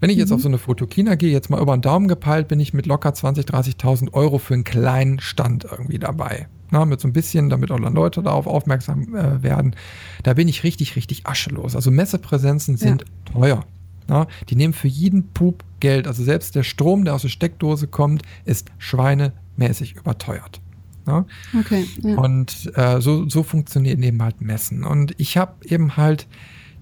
[0.00, 0.36] Wenn ich jetzt mhm.
[0.36, 3.12] auf so eine Fotokina gehe, jetzt mal über den Daumen gepeilt, bin ich mit locker
[3.12, 6.48] 20, 30.000 Euro für einen kleinen Stand irgendwie dabei.
[6.70, 9.74] Na, mit so ein bisschen, damit auch dann Leute darauf aufmerksam äh, werden.
[10.22, 11.74] Da bin ich richtig, richtig aschelos.
[11.74, 13.32] Also Messepräsenzen sind ja.
[13.32, 13.64] teuer.
[14.08, 16.06] Na, die nehmen für jeden Pup Geld.
[16.06, 20.60] Also selbst der Strom, der aus der Steckdose kommt, ist schweinemäßig überteuert.
[21.10, 21.24] Ne?
[21.58, 21.86] Okay.
[22.02, 22.16] Ja.
[22.16, 24.84] Und äh, so, so funktionieren eben halt Messen.
[24.84, 26.26] Und ich habe eben halt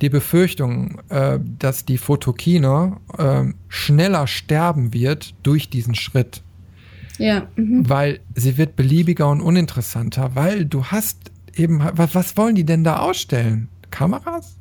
[0.00, 6.42] die Befürchtung, äh, dass die Fotokina äh, schneller sterben wird durch diesen Schritt.
[7.18, 7.48] Ja.
[7.56, 7.88] Mhm.
[7.88, 12.84] Weil sie wird beliebiger und uninteressanter, weil du hast eben, was, was wollen die denn
[12.84, 13.68] da ausstellen?
[13.90, 14.57] Kameras?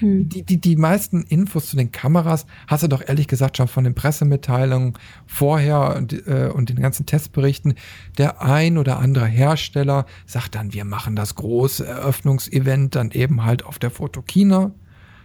[0.00, 0.28] Hm.
[0.28, 3.84] Die, die, die meisten Infos zu den Kameras hast du doch ehrlich gesagt schon von
[3.84, 4.94] den Pressemitteilungen
[5.26, 7.74] vorher und, äh, und den ganzen Testberichten.
[8.18, 13.64] Der ein oder andere Hersteller sagt dann, wir machen das große Eröffnungsevent dann eben halt
[13.64, 14.72] auf der Fotokina.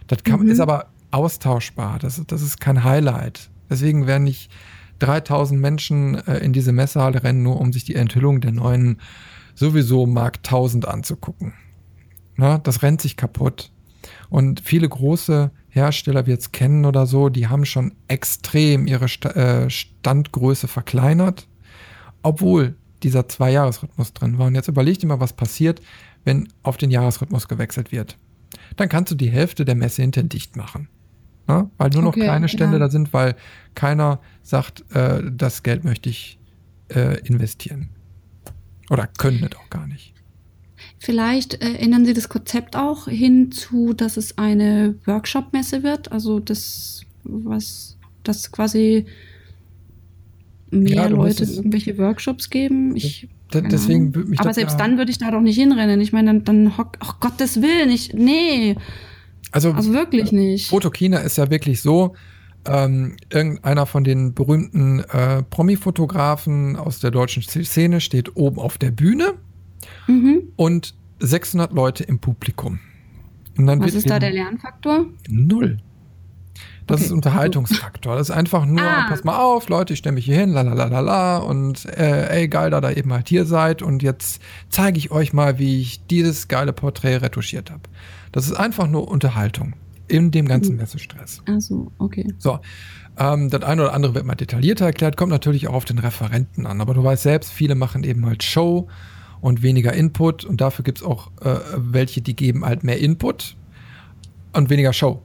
[0.06, 0.48] Das kann, mhm.
[0.48, 1.98] ist aber austauschbar.
[1.98, 3.50] Das, das ist kein Highlight.
[3.68, 4.50] Deswegen werden nicht
[4.98, 9.00] 3000 Menschen äh, in diese Messehalle rennen, nur um sich die Enthüllung der neuen
[9.54, 11.54] sowieso Mark 1000 anzugucken.
[12.36, 13.72] Na, das rennt sich kaputt.
[14.28, 19.70] Und viele große Hersteller, wie jetzt kennen oder so, die haben schon extrem ihre äh,
[19.70, 21.46] Standgröße verkleinert,
[22.22, 24.46] obwohl dieser Zwei-Jahres-Rhythmus drin war.
[24.46, 25.80] Und jetzt überleg dir mal, was passiert,
[26.24, 28.18] wenn auf den Jahresrhythmus gewechselt wird.
[28.76, 30.88] Dann kannst du die Hälfte der Messe hinter dicht machen.
[31.46, 31.70] Ne?
[31.78, 32.80] Weil nur noch okay, kleine Stände ja.
[32.80, 33.36] da sind, weil
[33.74, 36.40] keiner sagt, äh, das Geld möchte ich
[36.88, 37.90] äh, investieren.
[38.90, 40.15] Oder können das auch gar nicht.
[41.06, 46.10] Vielleicht äh, ändern Sie das Konzept auch hinzu, dass es eine Workshop-Messe wird.
[46.10, 49.06] Also das, was das quasi
[50.72, 52.96] mehr ja, Leute irgendwelche Workshops geben.
[52.96, 56.00] Ich, deswegen würde mich Aber selbst ja dann würde ich da doch nicht hinrennen.
[56.00, 58.74] Ich meine, dann, dann hock, ach Gottes Willen, ich, nee.
[59.52, 60.70] Also, also wirklich nicht.
[60.70, 62.16] Fotokina ist ja wirklich so,
[62.66, 68.90] ähm, irgendeiner von den berühmten äh, Promi-Fotografen aus der deutschen Szene steht oben auf der
[68.90, 69.34] Bühne
[70.06, 70.52] mhm.
[70.56, 72.80] und 600 Leute im Publikum.
[73.56, 75.06] Was ist da der Lernfaktor?
[75.28, 75.78] Null.
[76.86, 77.06] Das okay.
[77.06, 78.16] ist Unterhaltungsfaktor.
[78.16, 79.06] Das ist einfach nur, ah.
[79.08, 81.84] pass mal auf, Leute, ich stelle mich hier hin, la la la la la und
[81.86, 85.58] äh, ey, geil, da ihr eben halt hier seid und jetzt zeige ich euch mal,
[85.58, 87.82] wie ich dieses geile Porträt retuschiert habe.
[88.30, 89.74] Das ist einfach nur Unterhaltung
[90.06, 90.82] in dem ganzen mhm.
[90.82, 91.42] Messestress.
[91.48, 92.32] Ach so, okay.
[92.38, 92.60] So,
[93.18, 96.66] ähm, das eine oder andere wird mal detaillierter erklärt, kommt natürlich auch auf den Referenten
[96.66, 96.80] an.
[96.80, 98.88] Aber du weißt selbst, viele machen eben halt Show
[99.46, 103.54] und weniger Input und dafür gibt es auch äh, welche, die geben halt mehr Input
[104.52, 105.22] und weniger Show.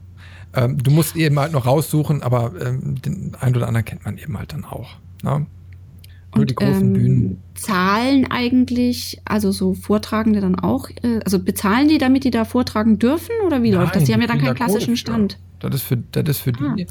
[0.53, 4.19] Ähm, du musst eben halt noch raussuchen, aber ähm, den einen oder anderen kennt man
[4.19, 4.91] eben halt dann auch.
[5.23, 5.47] Ne?
[6.35, 7.41] Nur die großen ähm, Bühnen.
[7.55, 12.99] Zahlen eigentlich, also so Vortragende dann auch, äh, also bezahlen die, damit die da vortragen
[12.99, 14.03] dürfen oder wie Nein, läuft das?
[14.03, 15.39] Die haben ja dann keinen klassischen Stand.
[15.59, 16.75] Das ist für, das ist für ah.
[16.77, 16.85] die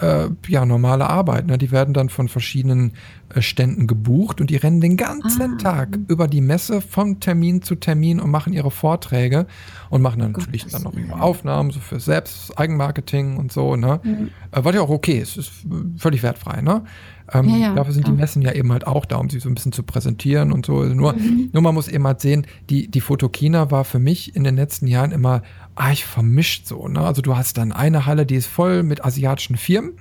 [0.00, 1.46] äh, ja, normale Arbeit.
[1.46, 1.58] Ne?
[1.58, 2.92] Die werden dann von verschiedenen
[3.38, 5.56] Ständen gebucht und die rennen den ganzen ah.
[5.58, 9.46] Tag über die Messe von Termin zu Termin und machen ihre Vorträge
[9.90, 13.76] und machen dann natürlich dann noch ihre Aufnahmen so für Selbst, Eigenmarketing und so.
[13.76, 14.00] Ne?
[14.02, 14.30] Mhm.
[14.50, 15.52] Äh, was ja auch okay ist, ist
[15.98, 16.62] völlig wertfrei.
[16.62, 16.84] Ne?
[17.32, 18.14] Ähm, ja, ja, dafür sind klar.
[18.14, 20.64] die Messen ja eben halt auch da, um sie so ein bisschen zu präsentieren und
[20.64, 20.84] so.
[20.84, 21.50] Nur, mhm.
[21.52, 24.86] nur man muss eben halt sehen, die, die Fotokina war für mich in den letzten
[24.86, 25.42] Jahren immer
[25.74, 26.88] arg vermischt so.
[26.88, 27.00] Ne?
[27.00, 29.92] Also du hast dann eine Halle, die ist voll mit asiatischen Firmen.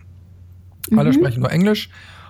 [0.96, 1.14] Alle mhm.
[1.14, 1.90] sprechen nur Englisch.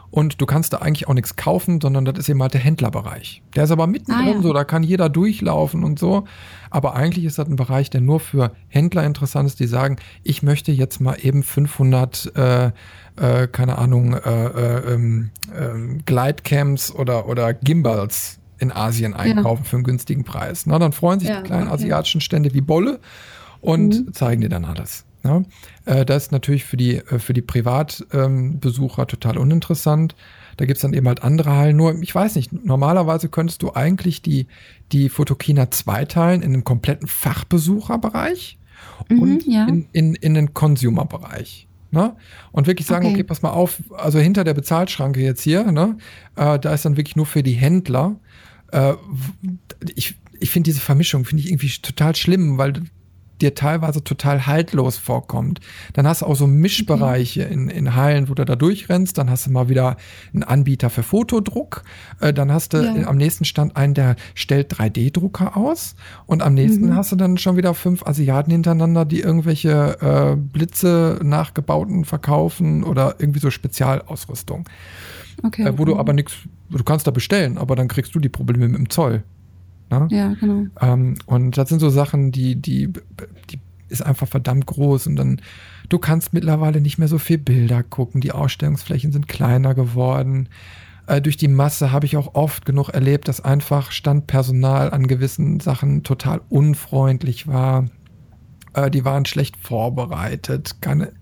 [0.10, 3.42] Und du kannst da eigentlich auch nichts kaufen, sondern das ist eben halt der Händlerbereich.
[3.56, 4.42] Der ist aber mittendrin ah, ja.
[4.42, 6.24] so, da kann jeder durchlaufen und so.
[6.70, 10.44] Aber eigentlich ist das ein Bereich, der nur für Händler interessant ist, die sagen, ich
[10.44, 12.72] möchte jetzt mal eben 500, äh,
[13.18, 19.70] äh, keine Ahnung, äh, äh, ähm, ähm, Glidecams oder, oder Gimbals in Asien einkaufen ja.
[19.70, 20.66] für einen günstigen Preis.
[20.66, 21.84] Na, dann freuen sich ja, die kleinen okay.
[21.84, 23.00] asiatischen Stände wie Bolle
[23.62, 24.14] und mhm.
[24.14, 25.07] zeigen dir dann alles.
[25.28, 25.44] Ja,
[25.86, 30.16] äh, das ist natürlich für die, äh, für die Privatbesucher ähm, total uninteressant.
[30.58, 31.76] Da gibt es dann eben halt andere Hallen.
[31.76, 34.48] Nur, ich weiß nicht, normalerweise könntest du eigentlich die,
[34.92, 38.58] die Fotokina zweiteilen in einen kompletten Fachbesucherbereich
[39.10, 39.68] mhm, und ja.
[39.68, 41.68] in, in, in den Consumer-Bereich.
[41.92, 42.16] Ne?
[42.52, 43.16] Und wirklich sagen, okay.
[43.16, 43.24] okay.
[43.24, 45.98] pass mal auf, also hinter der Bezahlschranke jetzt hier, ne,
[46.36, 48.20] äh, da ist dann wirklich nur für die Händler.
[48.72, 48.94] Äh,
[49.96, 52.74] ich ich finde diese Vermischung, finde ich irgendwie total schlimm, weil
[53.42, 55.60] dir teilweise total haltlos vorkommt.
[55.94, 57.54] Dann hast du auch so Mischbereiche okay.
[57.54, 59.18] in, in Hallen, wo du da durchrennst.
[59.18, 59.98] Dann hast du mal wieder
[60.34, 61.84] einen Anbieter für Fotodruck.
[62.20, 63.08] Äh, dann hast du ja.
[63.08, 65.96] am nächsten Stand einen, der stellt 3D-Drucker aus.
[66.26, 66.96] Und am nächsten mhm.
[66.96, 73.16] hast du dann schon wieder fünf Asiaten hintereinander, die irgendwelche äh, Blitze nachgebauten verkaufen oder
[73.20, 74.68] irgendwie so Spezialausrüstung.
[75.44, 75.68] Okay.
[75.68, 76.34] Äh, wo du aber nichts,
[76.70, 79.24] du kannst da bestellen, aber dann kriegst du die Probleme mit dem Zoll.
[79.90, 80.08] Ne?
[80.12, 80.68] Ja, genau.
[80.82, 82.92] Ähm, und das sind so Sachen, die, die,
[83.50, 83.60] die
[83.90, 85.42] ist einfach verdammt groß und dann,
[85.90, 90.50] du kannst mittlerweile nicht mehr so viel Bilder gucken, die Ausstellungsflächen sind kleiner geworden.
[91.08, 95.60] Äh, durch die Masse habe ich auch oft genug erlebt, dass einfach Standpersonal an gewissen
[95.60, 97.86] Sachen total unfreundlich war.
[98.74, 101.14] Äh, die waren schlecht vorbereitet, keine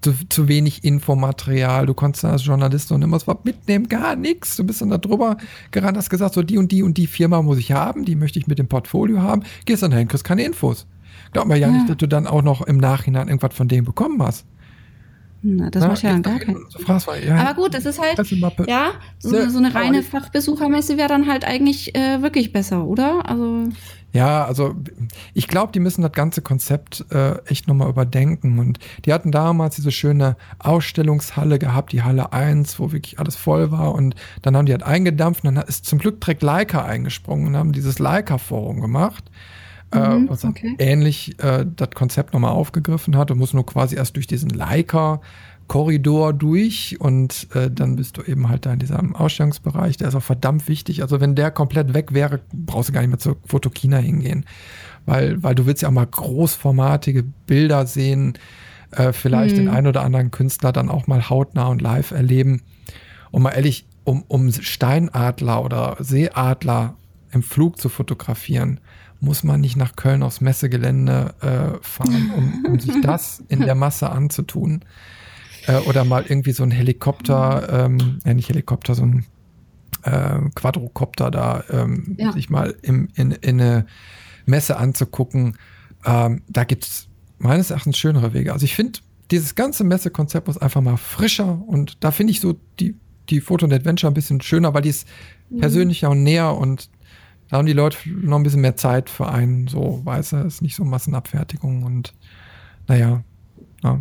[0.00, 1.86] zu, zu wenig Infomaterial.
[1.86, 4.56] Du konntest als Journalist noch immer was mitnehmen, gar nichts.
[4.56, 5.36] Du bist dann da drüber
[5.70, 8.38] gerannt, hast gesagt, so die und die und die Firma muss ich haben, die möchte
[8.38, 9.42] ich mit dem Portfolio haben.
[9.64, 10.86] Gehst dann dahin, kriegst keine Infos.
[11.32, 13.84] Glaub mir ja, ja, nicht, dass du dann auch noch im Nachhinein irgendwas von dem
[13.84, 14.46] bekommen hast.
[15.42, 16.66] Na, das macht ja dann gar keinen
[17.26, 18.18] ja, Aber gut, das ist halt,
[18.68, 23.26] ja, so, so eine reine Fachbesuchermesse wäre dann halt eigentlich äh, wirklich besser, oder?
[23.26, 23.68] Also
[24.12, 24.74] ja, also
[25.34, 28.58] ich glaube, die müssen das ganze Konzept äh, echt nochmal überdenken.
[28.58, 33.70] Und die hatten damals diese schöne Ausstellungshalle gehabt, die Halle 1, wo wirklich alles voll
[33.70, 33.94] war.
[33.94, 37.56] Und dann haben die halt eingedampft und dann ist zum Glück direkt Leica eingesprungen und
[37.56, 39.24] haben dieses Leica-Forum gemacht.
[39.92, 40.74] Äh, mhm, äh, was okay.
[40.78, 45.20] ähnlich äh, das Konzept nochmal aufgegriffen hat und muss nur quasi erst durch diesen Leica
[45.70, 49.96] Korridor durch und äh, dann bist du eben halt da in diesem Ausstellungsbereich.
[49.96, 51.00] Der ist auch verdammt wichtig.
[51.00, 54.46] Also wenn der komplett weg wäre, brauchst du gar nicht mehr zur Fotokina hingehen,
[55.06, 58.36] weil, weil du willst ja auch mal großformatige Bilder sehen,
[58.90, 59.60] äh, vielleicht mhm.
[59.60, 62.62] den einen oder anderen Künstler dann auch mal hautnah und live erleben.
[63.30, 66.96] Und mal ehrlich, um, um Steinadler oder Seeadler
[67.30, 68.80] im Flug zu fotografieren,
[69.20, 73.76] muss man nicht nach Köln aufs Messegelände äh, fahren, um, um sich das in der
[73.76, 74.82] Masse anzutun.
[75.66, 79.26] Äh, oder mal irgendwie so ein Helikopter, ähm, ja nicht Helikopter, so ein
[80.02, 82.32] äh, Quadrocopter da ähm, ja.
[82.32, 83.86] sich mal im, in, in eine
[84.46, 85.56] Messe anzugucken.
[86.04, 87.08] Ähm, da gibt es
[87.38, 88.52] meines Erachtens schönere Wege.
[88.52, 89.00] Also ich finde,
[89.30, 92.96] dieses ganze Messekonzept muss einfach mal frischer und da finde ich so die,
[93.28, 95.06] die Foto und Adventure ein bisschen schöner, weil die ist
[95.50, 95.60] mhm.
[95.60, 96.90] persönlicher und näher und
[97.48, 100.62] da haben die Leute noch ein bisschen mehr Zeit für einen, so, weiß er, ist
[100.62, 102.14] nicht so Massenabfertigung und
[102.86, 103.24] naja.
[103.82, 104.00] Ja.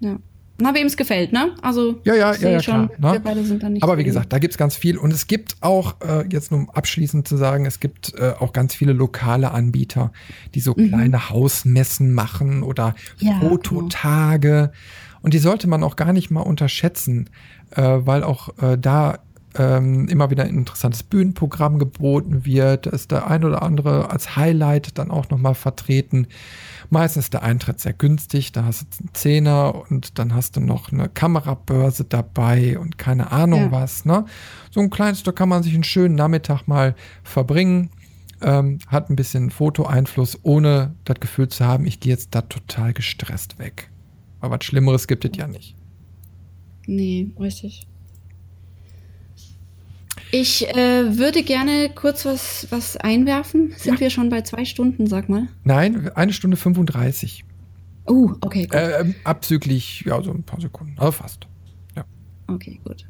[0.00, 0.18] Ja.
[0.60, 1.54] Na, wem es gefällt, ne?
[1.62, 3.12] Also, ja, ja, ja, ja schon, klar, ne?
[3.12, 3.82] wir beide sind da nicht.
[3.82, 4.98] Aber wie gesagt, da gibt es ganz viel.
[4.98, 8.52] Und es gibt auch, äh, jetzt nur um abschließend zu sagen, es gibt äh, auch
[8.52, 10.12] ganz viele lokale Anbieter,
[10.54, 10.88] die so mhm.
[10.88, 13.50] kleine Hausmessen machen oder ja, genau.
[13.50, 14.48] Fototage.
[14.48, 14.70] Genau.
[15.22, 17.30] Und die sollte man auch gar nicht mal unterschätzen,
[17.70, 19.20] äh, weil auch äh, da
[19.56, 22.86] ähm, immer wieder ein interessantes Bühnenprogramm geboten wird.
[22.86, 26.28] Da ist der ein oder andere als Highlight dann auch nochmal vertreten.
[26.90, 30.60] Meistens ist der Eintritt sehr günstig, da hast du einen Zehner und dann hast du
[30.60, 33.72] noch eine Kamerabörse dabei und keine Ahnung ja.
[33.72, 34.04] was.
[34.04, 34.24] Ne?
[34.70, 37.90] So ein kleines, da kann man sich einen schönen Nachmittag mal verbringen.
[38.42, 42.94] Ähm, hat ein bisschen Fotoeinfluss, ohne das Gefühl zu haben, ich gehe jetzt da total
[42.94, 43.90] gestresst weg.
[44.40, 45.76] Aber was Schlimmeres gibt es ja nicht.
[46.86, 47.86] Nee, richtig.
[50.32, 53.72] Ich äh, würde gerne kurz was, was einwerfen.
[53.76, 54.00] Sind ja.
[54.00, 55.48] wir schon bei zwei Stunden, sag mal?
[55.64, 57.44] Nein, eine Stunde 35.
[58.08, 58.74] Uh, okay, gut.
[58.74, 61.46] Äh, abzüglich, ja, so ein paar Sekunden, aber fast.
[61.96, 62.04] Ja.
[62.46, 63.06] Okay, gut.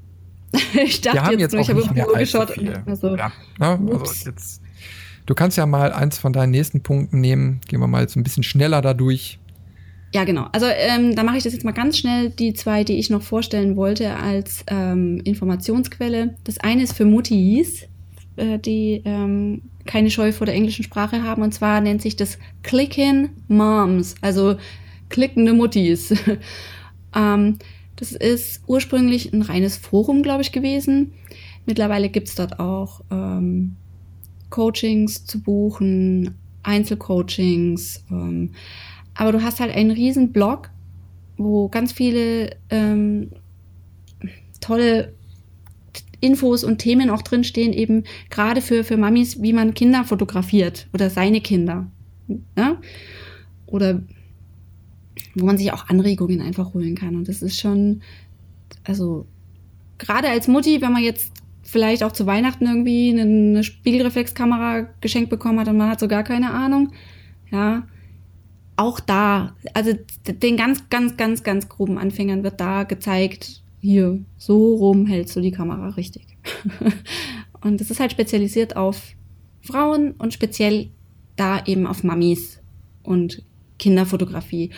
[0.85, 2.59] ich dachte wir haben jetzt, jetzt nur, ich habe auf geschaut.
[2.87, 3.79] Also, ja, ne?
[3.93, 4.63] also jetzt,
[5.27, 7.61] du kannst ja mal eins von deinen nächsten Punkten nehmen.
[7.69, 9.40] Gehen wir mal jetzt ein bisschen schneller dadurch.
[10.13, 10.49] Ja, genau.
[10.53, 13.23] Also ähm, da mache ich das jetzt mal ganz schnell, die zwei, die ich noch
[13.23, 16.35] vorstellen wollte als ähm, Informationsquelle.
[16.43, 17.87] Das eine ist für Muttis,
[18.37, 21.43] äh, die ähm, keine Scheu vor der englischen Sprache haben.
[21.43, 24.57] Und zwar nennt sich das Clickin' Moms, also
[25.11, 26.13] klickende Muttis.
[27.15, 27.59] ähm,
[27.95, 31.13] das ist ursprünglich ein reines Forum, glaube ich, gewesen.
[31.67, 33.77] Mittlerweile gibt's dort auch ähm,
[34.49, 36.35] Coachings zu buchen,
[36.65, 38.05] Einzelcoachings.
[38.11, 38.53] Ähm,
[39.15, 40.71] aber du hast halt einen riesen Blog,
[41.37, 43.31] wo ganz viele ähm,
[44.61, 45.15] tolle
[46.21, 51.09] Infos und Themen auch drinstehen, eben gerade für, für Mamis, wie man Kinder fotografiert oder
[51.09, 51.91] seine Kinder.
[52.57, 52.77] Ja?
[53.67, 54.03] Oder
[55.35, 57.17] wo man sich auch Anregungen einfach holen kann.
[57.17, 58.03] Und das ist schon,
[58.85, 59.27] also
[59.99, 61.33] gerade als Mutti, wenn man jetzt
[61.63, 66.25] vielleicht auch zu Weihnachten irgendwie eine Spiegelreflexkamera geschenkt bekommen hat und man hat so gar
[66.25, 66.93] keine Ahnung,
[67.51, 67.87] ja,
[68.81, 69.93] auch da, also
[70.27, 75.41] den ganz, ganz, ganz, ganz groben Anfängern wird da gezeigt, hier, so rum hältst du
[75.43, 76.27] die Kamera richtig.
[77.61, 79.03] und es ist halt spezialisiert auf
[79.61, 80.89] Frauen und speziell
[81.37, 82.61] da eben auf Mamis
[83.03, 83.43] und
[83.79, 84.71] Kinderfotografie.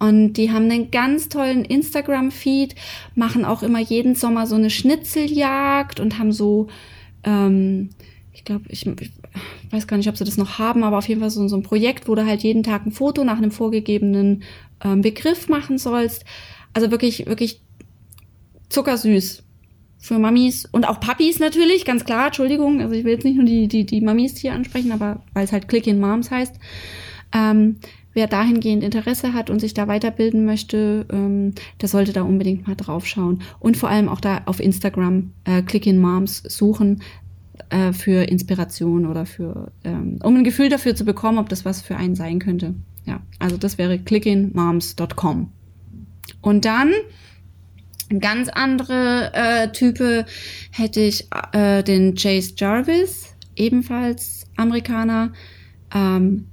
[0.00, 2.74] Und die haben einen ganz tollen Instagram-Feed,
[3.14, 6.66] machen auch immer jeden Sommer so eine Schnitzeljagd und haben so,
[7.22, 7.90] ähm,
[8.32, 8.84] ich glaube, ich,
[9.66, 11.56] ich weiß gar nicht, ob sie das noch haben, aber auf jeden Fall so, so
[11.56, 14.42] ein Projekt, wo du halt jeden Tag ein Foto nach einem vorgegebenen
[14.82, 16.24] ähm, Begriff machen sollst.
[16.72, 17.60] Also wirklich, wirklich
[18.68, 19.42] zuckersüß
[19.98, 23.46] für Mamis und auch Papis natürlich, ganz klar, Entschuldigung, also ich will jetzt nicht nur
[23.46, 26.54] die, die, die Mamis hier ansprechen, aber weil es halt Click in Moms heißt.
[27.32, 27.76] Ähm,
[28.12, 32.76] wer dahingehend Interesse hat und sich da weiterbilden möchte, ähm, der sollte da unbedingt mal
[32.76, 33.42] drauf schauen.
[33.60, 37.02] Und vor allem auch da auf Instagram äh, Click in Moms suchen
[37.70, 41.82] äh, für Inspiration oder für, ähm, um ein Gefühl dafür zu bekommen, ob das was
[41.82, 42.74] für einen sein könnte.
[43.06, 45.50] Ja, also das wäre clickinmoms.com.
[46.40, 46.92] Und dann
[48.20, 50.26] ganz andere äh, Type
[50.70, 55.32] hätte ich äh, den Chase Jarvis, ebenfalls Amerikaner.
[55.94, 56.48] Ähm,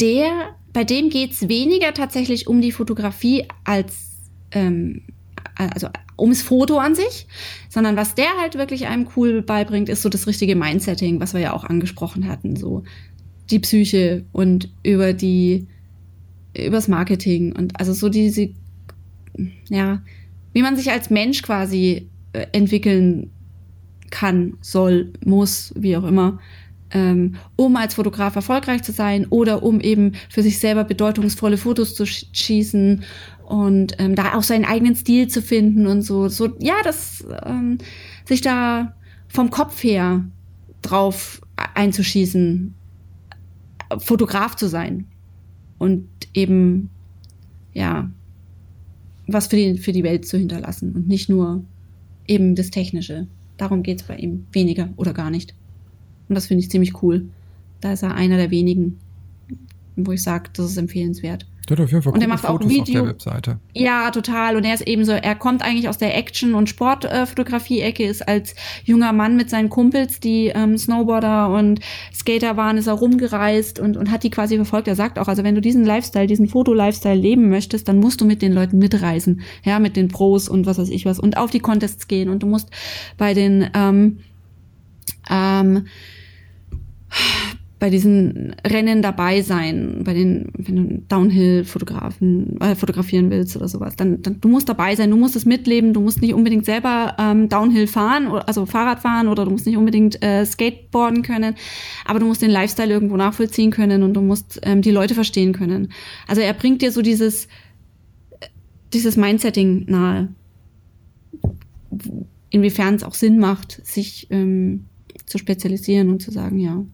[0.00, 4.12] der, bei dem geht's weniger tatsächlich um die Fotografie als
[4.52, 5.02] ähm,
[5.56, 5.88] also
[6.18, 7.26] ums Foto an sich,
[7.68, 11.40] sondern was der halt wirklich einem cool beibringt, ist so das richtige Mindsetting, was wir
[11.40, 12.82] ja auch angesprochen hatten, so
[13.50, 15.66] die Psyche und über die
[16.56, 18.50] übers Marketing und also so diese
[19.68, 20.02] ja,
[20.52, 23.30] wie man sich als Mensch quasi äh, entwickeln
[24.10, 26.38] kann, soll, muss, wie auch immer,
[26.92, 31.94] ähm, um als Fotograf erfolgreich zu sein oder um eben für sich selber bedeutungsvolle Fotos
[31.94, 33.04] zu schießen
[33.44, 37.78] und ähm, da auch seinen eigenen Stil zu finden und so, so ja, das ähm,
[38.24, 38.94] sich da
[39.28, 40.24] vom Kopf her
[40.82, 41.40] drauf
[41.74, 42.74] einzuschießen,
[43.98, 45.06] Fotograf zu sein
[45.78, 46.90] und eben
[47.72, 48.10] ja
[49.26, 51.64] was für die für die Welt zu hinterlassen und nicht nur
[52.26, 53.26] eben das Technische.
[53.56, 55.54] Darum geht's bei ihm weniger oder gar nicht.
[56.32, 57.26] Und das finde ich ziemlich cool.
[57.82, 58.98] Da ist er einer der wenigen,
[59.96, 61.44] wo ich sage, das ist empfehlenswert.
[61.68, 62.80] Der hat auf jeden Fall und er macht Fotos auch Video.
[62.80, 63.58] auf der Webseite.
[63.74, 64.56] Ja, total.
[64.56, 68.54] Und er ist eben so, er kommt eigentlich aus der Action- und Sportfotografie-Ecke, ist als
[68.84, 71.80] junger Mann mit seinen Kumpels, die ähm, Snowboarder und
[72.14, 74.88] Skater waren, ist er rumgereist und, und hat die quasi verfolgt.
[74.88, 78.24] Er sagt auch, also wenn du diesen Lifestyle, diesen Foto-Lifestyle leben möchtest, dann musst du
[78.24, 79.42] mit den Leuten mitreisen.
[79.64, 82.42] Ja, mit den Pros und was weiß ich was und auf die Contests gehen und
[82.42, 82.70] du musst
[83.18, 84.20] bei den ähm,
[85.30, 85.86] ähm,
[87.82, 93.96] bei diesen Rennen dabei sein, bei den, wenn du Downhill-Fotografen äh, fotografieren willst oder sowas,
[93.96, 97.16] dann, dann du musst dabei sein, du musst es mitleben, du musst nicht unbedingt selber
[97.18, 101.56] ähm, Downhill fahren, also Fahrrad fahren oder du musst nicht unbedingt äh, Skateboarden können,
[102.04, 105.52] aber du musst den Lifestyle irgendwo nachvollziehen können und du musst ähm, die Leute verstehen
[105.52, 105.88] können.
[106.28, 107.48] Also er bringt dir so dieses
[108.92, 110.28] dieses Mindsetting nahe,
[112.50, 114.84] inwiefern es auch Sinn macht, sich ähm,
[115.26, 116.84] zu spezialisieren und zu sagen, ja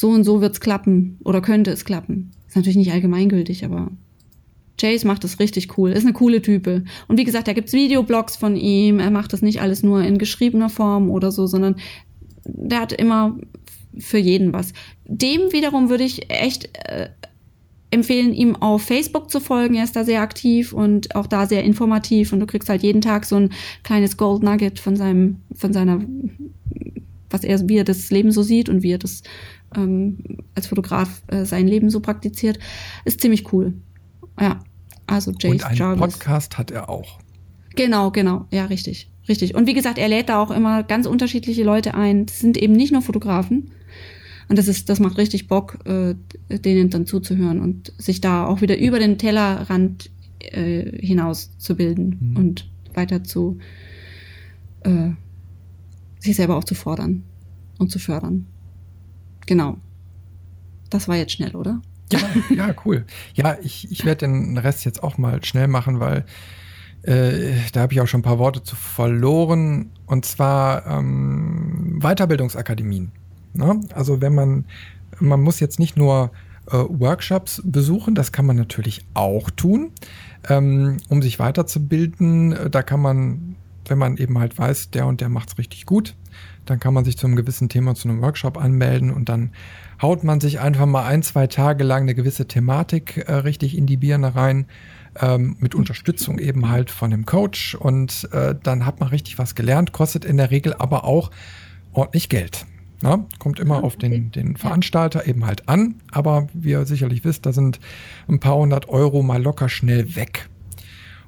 [0.00, 2.30] so und so wird's klappen oder könnte es klappen.
[2.48, 3.90] Ist natürlich nicht allgemeingültig, aber
[4.80, 6.84] Chase macht das richtig cool, ist eine coole Type.
[7.06, 10.16] Und wie gesagt, da gibt's Videoblogs von ihm, er macht das nicht alles nur in
[10.16, 11.76] geschriebener Form oder so, sondern
[12.46, 13.36] der hat immer
[13.98, 14.72] für jeden was.
[15.04, 17.10] Dem wiederum würde ich echt äh,
[17.90, 19.74] empfehlen, ihm auf Facebook zu folgen.
[19.74, 23.02] Er ist da sehr aktiv und auch da sehr informativ und du kriegst halt jeden
[23.02, 23.50] Tag so ein
[23.82, 26.00] kleines Gold Nugget von seinem, von seiner,
[27.28, 29.22] was er, wie er das Leben so sieht und wie er das
[29.76, 30.18] ähm,
[30.54, 32.58] als Fotograf äh, sein Leben so praktiziert,
[33.04, 33.74] ist ziemlich cool.
[34.40, 34.60] Ja,
[35.06, 36.00] also Jace Und einen Jarvis.
[36.00, 37.18] Podcast hat er auch.
[37.76, 39.54] Genau, genau, ja, richtig, richtig.
[39.54, 42.26] Und wie gesagt, er lädt da auch immer ganz unterschiedliche Leute ein.
[42.26, 43.70] Das sind eben nicht nur Fotografen.
[44.48, 46.14] Und das ist, das macht richtig Bock, äh,
[46.48, 50.10] denen dann zuzuhören und sich da auch wieder über den Tellerrand
[50.40, 52.36] äh, hinaus zu bilden Mhm.
[52.36, 53.58] und weiter zu
[54.80, 55.10] äh,
[56.18, 57.22] sich selber auch zu fordern
[57.78, 58.46] und zu fördern.
[59.50, 59.78] Genau.
[60.90, 61.82] Das war jetzt schnell, oder?
[62.12, 62.20] Ja,
[62.54, 63.04] ja, cool.
[63.34, 66.24] Ja, ich, ich werde den Rest jetzt auch mal schnell machen, weil
[67.02, 69.90] äh, da habe ich auch schon ein paar Worte zu verloren.
[70.06, 73.10] Und zwar ähm, Weiterbildungsakademien.
[73.54, 73.80] Ne?
[73.92, 74.66] Also wenn man,
[75.18, 76.30] man muss jetzt nicht nur
[76.68, 79.90] äh, Workshops besuchen, das kann man natürlich auch tun,
[80.48, 82.70] ähm, um sich weiterzubilden.
[82.70, 83.56] Da kann man,
[83.86, 86.16] wenn man eben halt weiß, der und der macht's richtig gut,
[86.66, 89.52] dann kann man sich zu einem gewissen Thema zu einem Workshop anmelden und dann
[90.00, 93.86] haut man sich einfach mal ein, zwei Tage lang eine gewisse Thematik äh, richtig in
[93.86, 94.66] die Birne rein,
[95.20, 99.54] ähm, mit Unterstützung eben halt von dem Coach und äh, dann hat man richtig was
[99.54, 101.30] gelernt, kostet in der Regel aber auch
[101.92, 102.66] ordentlich Geld.
[103.02, 107.46] Na, kommt immer auf den, den Veranstalter eben halt an, aber wie ihr sicherlich wisst,
[107.46, 107.80] da sind
[108.28, 110.50] ein paar hundert Euro mal locker schnell weg.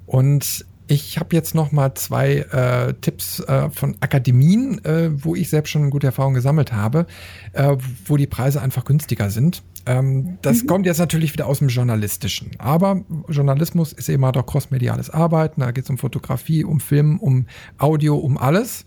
[0.05, 5.49] Und ich habe jetzt noch mal zwei äh, Tipps äh, von Akademien, äh, wo ich
[5.49, 7.07] selbst schon gute Erfahrungen gesammelt habe,
[7.55, 9.63] äh, wo die Preise einfach günstiger sind.
[9.87, 12.51] Ähm, das kommt jetzt natürlich wieder aus dem Journalistischen.
[12.59, 15.63] Aber Journalismus ist eben halt auch crossmediales Arbeiten.
[15.63, 17.47] Da geht es um Fotografie, um Film, um
[17.79, 18.85] Audio, um alles.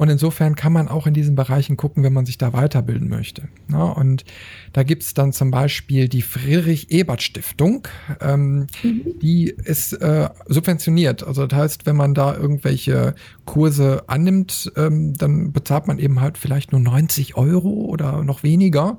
[0.00, 3.48] Und insofern kann man auch in diesen Bereichen gucken, wenn man sich da weiterbilden möchte.
[3.70, 4.24] Ja, und
[4.72, 7.86] da gibt's dann zum Beispiel die Friedrich-Ebert-Stiftung.
[8.22, 11.22] Ähm, Die ist äh, subventioniert.
[11.22, 13.14] Also das heißt, wenn man da irgendwelche
[13.44, 18.98] Kurse annimmt, ähm, dann bezahlt man eben halt vielleicht nur 90 Euro oder noch weniger.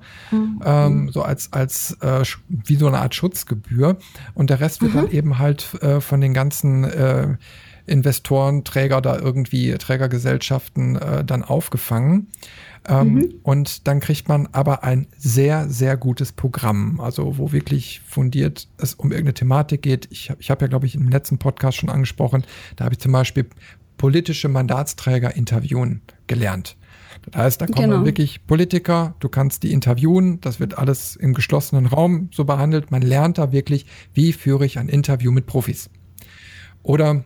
[0.63, 3.97] Ähm, so als, als äh, wie so eine Art Schutzgebühr.
[4.35, 7.37] Und der Rest wird dann eben halt äh, von den ganzen äh,
[7.85, 12.27] Investoren, Träger da irgendwie, Trägergesellschaften äh, dann aufgefangen.
[12.87, 18.67] Ähm, Und dann kriegt man aber ein sehr, sehr gutes Programm, also wo wirklich fundiert
[18.77, 20.07] es um irgendeine Thematik geht.
[20.09, 22.43] Ich, ich habe ja, glaube ich, im letzten Podcast schon angesprochen,
[22.75, 23.45] da habe ich zum Beispiel
[23.97, 26.75] politische Mandatsträger interviewen gelernt.
[27.29, 28.05] Das heißt, da kommen Genau.
[28.05, 32.89] wirklich Politiker, du kannst die interviewen, das wird alles im geschlossenen Raum so behandelt.
[32.89, 33.85] Man lernt da wirklich,
[34.15, 35.91] wie führe ich ein Interview mit Profis.
[36.81, 37.23] Oder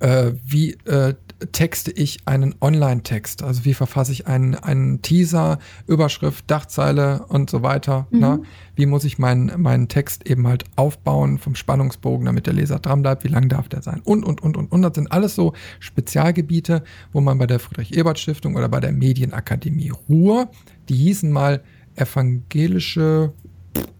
[0.00, 1.14] äh, wie äh,
[1.52, 3.42] texte ich einen Online-Text?
[3.42, 8.06] Also wie verfasse ich einen, einen Teaser, Überschrift, Dachzeile und so weiter?
[8.10, 8.40] Na?
[8.74, 13.02] Wie muss ich meinen, meinen Text eben halt aufbauen vom Spannungsbogen, damit der Leser dran
[13.02, 13.24] bleibt?
[13.24, 14.00] Wie lang darf der sein?
[14.04, 14.82] Und, und, und, und, und.
[14.82, 16.82] Das sind alles so Spezialgebiete,
[17.12, 20.50] wo man bei der Friedrich-Ebert-Stiftung oder bei der Medienakademie Ruhr,
[20.88, 21.62] die hießen mal
[21.96, 23.32] evangelische,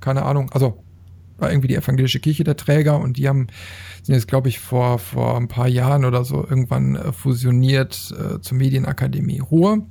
[0.01, 0.83] keine Ahnung, also
[1.39, 3.47] war irgendwie die evangelische Kirche der Träger und die haben
[4.03, 8.41] sind jetzt glaube ich vor vor ein paar Jahren oder so irgendwann äh, fusioniert äh,
[8.41, 9.87] zur Medienakademie Ruhr.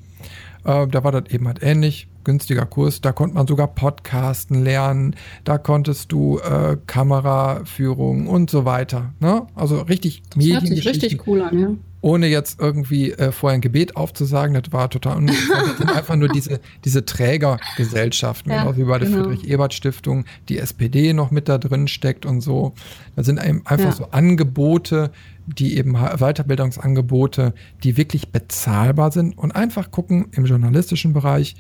[0.65, 2.99] Äh, da war das eben halt ähnlich, günstiger Kurs.
[2.99, 5.15] Da konnte man sogar Podcasten lernen.
[5.43, 9.13] Da konntest du äh, Kameraführung und so weiter.
[9.19, 9.45] Ne?
[9.55, 11.69] Also richtig Das hört sich richtig cool an, ja.
[12.05, 16.59] Ohne jetzt irgendwie äh, vorher ein Gebet aufzusagen, das war total sind einfach nur diese,
[16.83, 19.23] diese Trägergesellschaften, ja, genau wie bei der genau.
[19.23, 22.73] Friedrich-Ebert-Stiftung, die SPD noch mit da drin steckt und so.
[23.15, 23.91] Das sind einfach ja.
[23.91, 25.09] so Angebote,
[25.47, 31.55] die eben Weiterbildungsangebote, die wirklich bezahlbar sind und einfach gucken im journalistischen Bereich,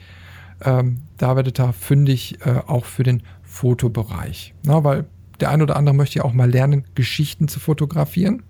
[0.63, 4.53] ähm, da werdet ihr fündig äh, auch für den Fotobereich.
[4.63, 5.05] Na, weil
[5.39, 8.43] der ein oder andere möchte ja auch mal lernen, Geschichten zu fotografieren.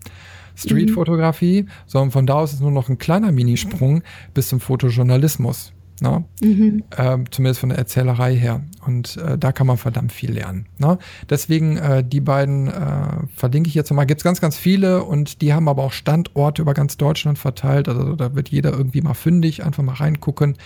[0.55, 1.69] Streetfotografie, mhm.
[1.85, 4.03] sondern von da aus ist nur noch ein kleiner Minisprung
[4.33, 5.73] bis zum Fotojournalismus.
[6.01, 6.25] Ne?
[6.41, 6.83] Mhm.
[6.97, 8.61] Ähm, zumindest von der Erzählerei her.
[8.85, 10.67] Und äh, da kann man verdammt viel lernen.
[10.77, 10.97] Ne?
[11.29, 14.05] Deswegen äh, die beiden äh, verlinke ich jetzt nochmal.
[14.05, 17.87] Gibt es ganz, ganz viele und die haben aber auch Standorte über ganz Deutschland verteilt.
[17.87, 20.57] Also da wird jeder irgendwie mal fündig, einfach mal reingucken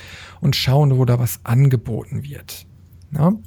[0.41, 2.65] und schauen, wo da was angeboten wird.
[3.11, 3.37] Ne?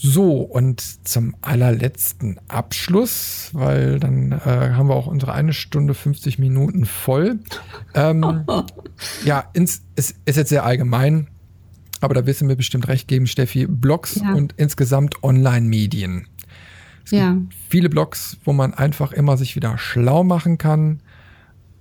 [0.00, 6.38] So, und zum allerletzten Abschluss, weil dann äh, haben wir auch unsere eine Stunde 50
[6.38, 7.40] Minuten voll.
[7.94, 8.44] Ähm,
[9.24, 11.26] ja, ins, es ist jetzt sehr allgemein,
[12.00, 13.66] aber da wissen wir bestimmt recht geben, Steffi.
[13.66, 14.34] Blogs ja.
[14.34, 16.28] und insgesamt Online-Medien.
[17.04, 17.32] Es ja.
[17.32, 21.00] gibt viele Blogs, wo man einfach immer sich wieder schlau machen kann.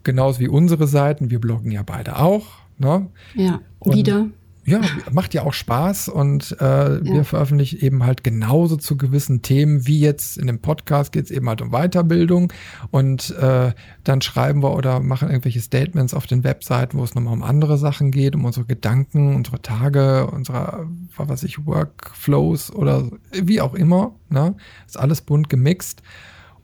[0.01, 1.29] Genauso wie unsere Seiten.
[1.29, 2.47] Wir bloggen ja beide auch.
[2.79, 3.09] Ne?
[3.35, 4.27] Ja, und wieder.
[4.67, 4.81] Ja,
[5.13, 7.01] macht ja auch Spaß und äh, ja.
[7.01, 11.31] wir veröffentlichen eben halt genauso zu gewissen Themen, wie jetzt in dem Podcast geht es
[11.31, 12.51] eben halt um Weiterbildung
[12.91, 13.71] und äh,
[14.03, 17.77] dann schreiben wir oder machen irgendwelche Statements auf den Webseiten, wo es nochmal um andere
[17.77, 20.85] Sachen geht, um unsere Gedanken, unsere Tage, unsere,
[21.15, 24.15] was weiß ich, Workflows oder wie auch immer.
[24.27, 24.55] Ne?
[24.85, 26.01] Ist alles bunt gemixt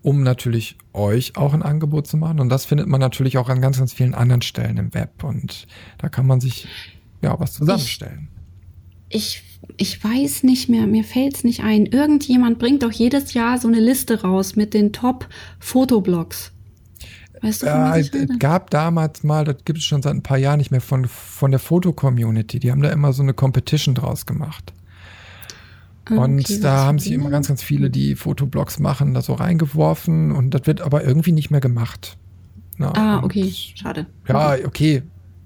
[0.03, 2.41] um natürlich euch auch ein Angebot zu machen.
[2.41, 5.23] Und das findet man natürlich auch an ganz, ganz vielen anderen Stellen im Web.
[5.23, 5.65] Und
[5.97, 6.67] da kann man sich
[7.23, 8.27] ja, was zusammenstellen.
[9.09, 9.41] Ich,
[9.77, 11.85] ich, ich weiß nicht mehr, mir fällt es nicht ein.
[11.85, 16.51] Irgendjemand bringt doch jedes Jahr so eine Liste raus mit den Top-Fotoblogs.
[17.41, 20.59] Weißt du, äh, es gab damals mal, das gibt es schon seit ein paar Jahren
[20.59, 22.59] nicht mehr, von, von der Foto-Community.
[22.59, 24.73] Die haben da immer so eine Competition draus gemacht.
[26.05, 29.33] Ah, und okay, da haben sich immer ganz, ganz viele, die Fotoblogs machen, da so
[29.33, 32.17] reingeworfen und das wird aber irgendwie nicht mehr gemacht.
[32.77, 34.07] Na, ah, okay, schade.
[34.27, 35.03] Ja, okay,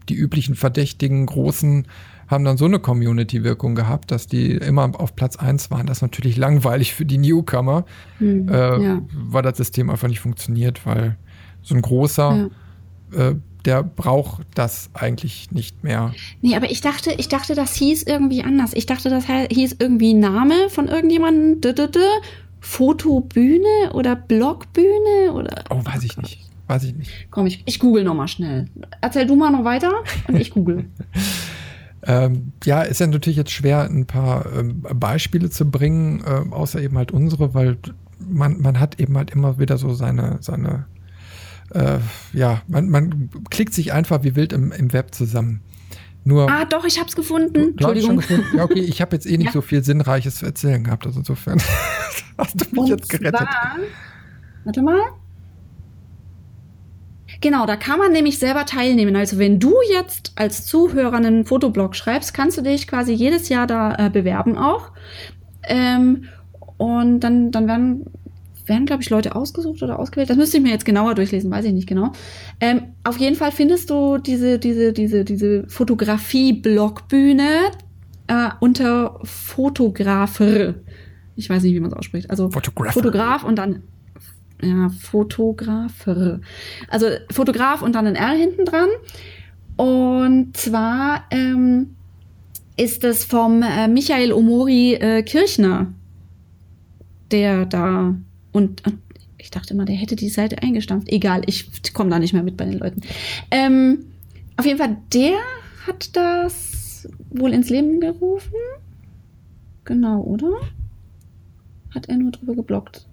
[0.09, 1.87] die üblichen verdächtigen großen
[2.27, 5.87] haben dann so eine Community-Wirkung gehabt, dass die immer auf Platz 1 waren.
[5.87, 7.85] Das ist natürlich langweilig für die Newcomer,
[8.19, 9.01] hm, äh, ja.
[9.13, 11.17] weil das System einfach nicht funktioniert, weil
[11.61, 12.49] so ein großer,
[13.13, 13.29] ja.
[13.29, 16.13] äh, der braucht das eigentlich nicht mehr.
[16.41, 18.71] Nee, aber ich dachte, ich dachte, das hieß irgendwie anders.
[18.73, 21.61] Ich dachte, das hieß irgendwie Name von irgendjemandem,
[22.59, 25.63] Fotobühne oder Blogbühne oder.
[25.69, 26.46] Oh, weiß ich nicht.
[26.67, 27.11] Weiß ich nicht.
[27.31, 28.67] Komm, ich, ich google noch mal schnell.
[29.01, 29.91] Erzähl du mal noch weiter
[30.27, 30.85] und ich google.
[32.03, 36.81] ähm, ja, ist ja natürlich jetzt schwer, ein paar ähm, Beispiele zu bringen, äh, außer
[36.81, 37.77] eben halt unsere, weil
[38.19, 40.85] man, man hat eben halt immer wieder so seine, seine
[41.73, 41.99] äh,
[42.33, 45.61] ja, man, man klickt sich einfach wie wild im, im Web zusammen.
[46.23, 47.69] Nur, ah, doch, ich hab's gefunden.
[47.69, 48.17] Entschuldigung.
[48.17, 48.57] Gefunden?
[48.57, 49.51] Ja, okay, ich habe jetzt eh nicht ja.
[49.53, 51.05] so viel Sinnreiches zu erzählen gehabt.
[51.05, 51.61] Also insofern
[52.37, 53.39] hast du mich Und jetzt gerettet.
[53.39, 53.77] Zwar,
[54.65, 54.99] warte mal.
[57.41, 59.15] Genau, da kann man nämlich selber teilnehmen.
[59.15, 63.67] Also wenn du jetzt als Zuhörer einen Fotoblog schreibst, kannst du dich quasi jedes Jahr
[63.67, 64.91] da äh, bewerben auch.
[65.63, 66.25] Ähm,
[66.77, 68.05] und dann, dann werden,
[68.65, 70.29] werden glaube ich, Leute ausgesucht oder ausgewählt.
[70.29, 72.13] Das müsste ich mir jetzt genauer durchlesen, weiß ich nicht genau.
[72.59, 77.71] Ähm, auf jeden Fall findest du diese, diese, diese, diese Fotografie-Blogbühne
[78.27, 80.75] äh, unter Fotografer.
[81.35, 82.29] Ich weiß nicht, wie man es ausspricht.
[82.29, 83.83] Also Fotograf und dann
[84.61, 86.39] ja, Fotografer.
[86.87, 88.89] Also Fotograf und dann ein R hinten dran.
[89.75, 91.95] Und zwar ähm,
[92.75, 95.93] ist es vom äh, Michael Omori äh, Kirchner,
[97.31, 98.15] der da
[98.51, 98.99] und, und,
[99.37, 101.09] ich dachte immer, der hätte die Seite eingestampft.
[101.09, 103.01] Egal, ich komme da nicht mehr mit bei den Leuten.
[103.51, 104.05] Ähm,
[104.57, 105.37] auf jeden Fall, der
[105.85, 108.55] hat das wohl ins Leben gerufen.
[109.85, 110.51] Genau, oder?
[111.93, 113.05] Hat er nur drüber geblockt?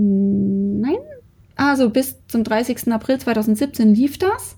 [0.00, 0.96] Nein.
[1.56, 2.90] Also bis zum 30.
[2.90, 4.56] April 2017 lief das.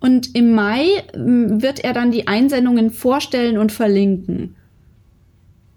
[0.00, 4.56] Und im Mai wird er dann die Einsendungen vorstellen und verlinken.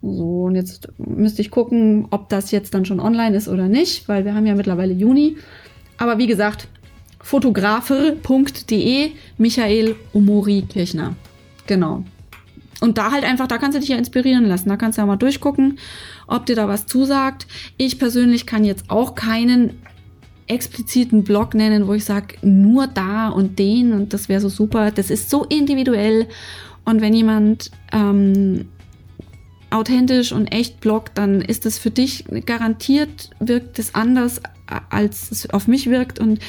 [0.02, 4.08] So, und jetzt müsste ich gucken, ob das jetzt dann schon online ist oder nicht,
[4.08, 5.38] weil wir haben ja mittlerweile Juni.
[5.98, 6.68] Aber wie gesagt,
[7.20, 11.16] fotografer.de, Michael Omori Kirchner.
[11.66, 12.04] Genau.
[12.80, 14.70] Und da halt einfach, da kannst du dich ja inspirieren lassen.
[14.70, 15.80] Da kannst du ja mal durchgucken,
[16.28, 17.48] ob dir da was zusagt.
[17.78, 19.82] Ich persönlich kann jetzt auch keinen
[20.48, 24.92] expliziten Blog nennen, wo ich sage, nur da und den und das wäre so super.
[24.92, 26.28] Das ist so individuell.
[26.86, 28.68] Und wenn jemand ähm,
[29.70, 34.42] authentisch und echt bloggt, dann ist es für dich garantiert, wirkt es anders,
[34.90, 36.20] als es auf mich wirkt.
[36.20, 36.40] Und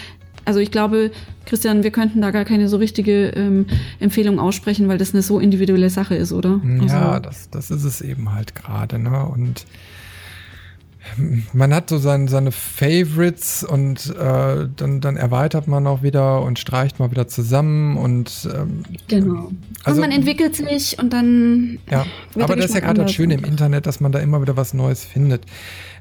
[0.49, 1.11] also ich glaube,
[1.45, 3.67] Christian, wir könnten da gar keine so richtige ähm,
[4.01, 6.63] Empfehlung aussprechen, weil das eine so individuelle Sache ist, oder?
[6.87, 8.99] Ja, also, das, das ist es eben halt gerade.
[8.99, 9.27] Ne?
[9.27, 9.67] Und
[11.53, 16.59] man hat so sein, seine Favorites und äh, dann, dann erweitert man auch wieder und
[16.59, 19.51] streicht mal wieder zusammen und ähm, genau.
[19.85, 21.79] Also, und man entwickelt sich und dann.
[21.91, 22.07] Ja,
[22.37, 24.73] aber das ist ja gerade das Schöne im Internet, dass man da immer wieder was
[24.73, 25.45] Neues findet.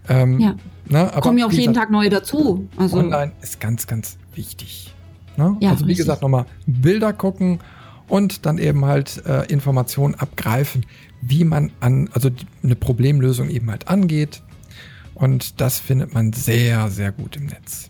[0.07, 0.55] Ähm, ja.
[0.89, 2.67] Ne, aber Kommen ja auch jeden gesagt, Tag neue dazu.
[2.77, 4.93] Also online ist ganz, ganz wichtig.
[5.35, 5.57] Ne?
[5.59, 6.05] Ja, also wie richtig.
[6.05, 7.59] gesagt, nochmal Bilder gucken
[8.07, 10.85] und dann eben halt äh, Informationen abgreifen,
[11.22, 12.30] wie man an, also
[12.64, 14.41] eine Problemlösung eben halt angeht,
[15.18, 17.89] und das findet man sehr, sehr gut im Netz.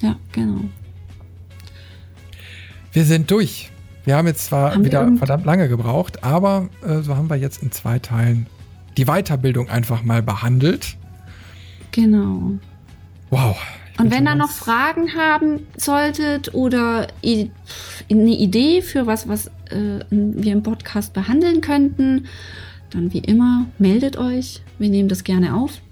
[0.00, 0.62] Ja, genau.
[2.92, 3.70] Wir sind durch.
[4.04, 7.62] Wir haben jetzt zwar haben wieder verdammt lange gebraucht, aber äh, so haben wir jetzt
[7.62, 8.46] in zwei Teilen
[8.96, 10.96] die Weiterbildung einfach mal behandelt.
[11.92, 12.52] Genau.
[13.28, 13.56] Wow.
[14.00, 17.50] Und wenn ihr noch Fragen haben solltet oder eine
[18.10, 22.26] Idee für was, was äh, wir im Podcast behandeln könnten,
[22.88, 24.62] dann wie immer meldet euch.
[24.78, 25.82] Wir nehmen das gerne auf.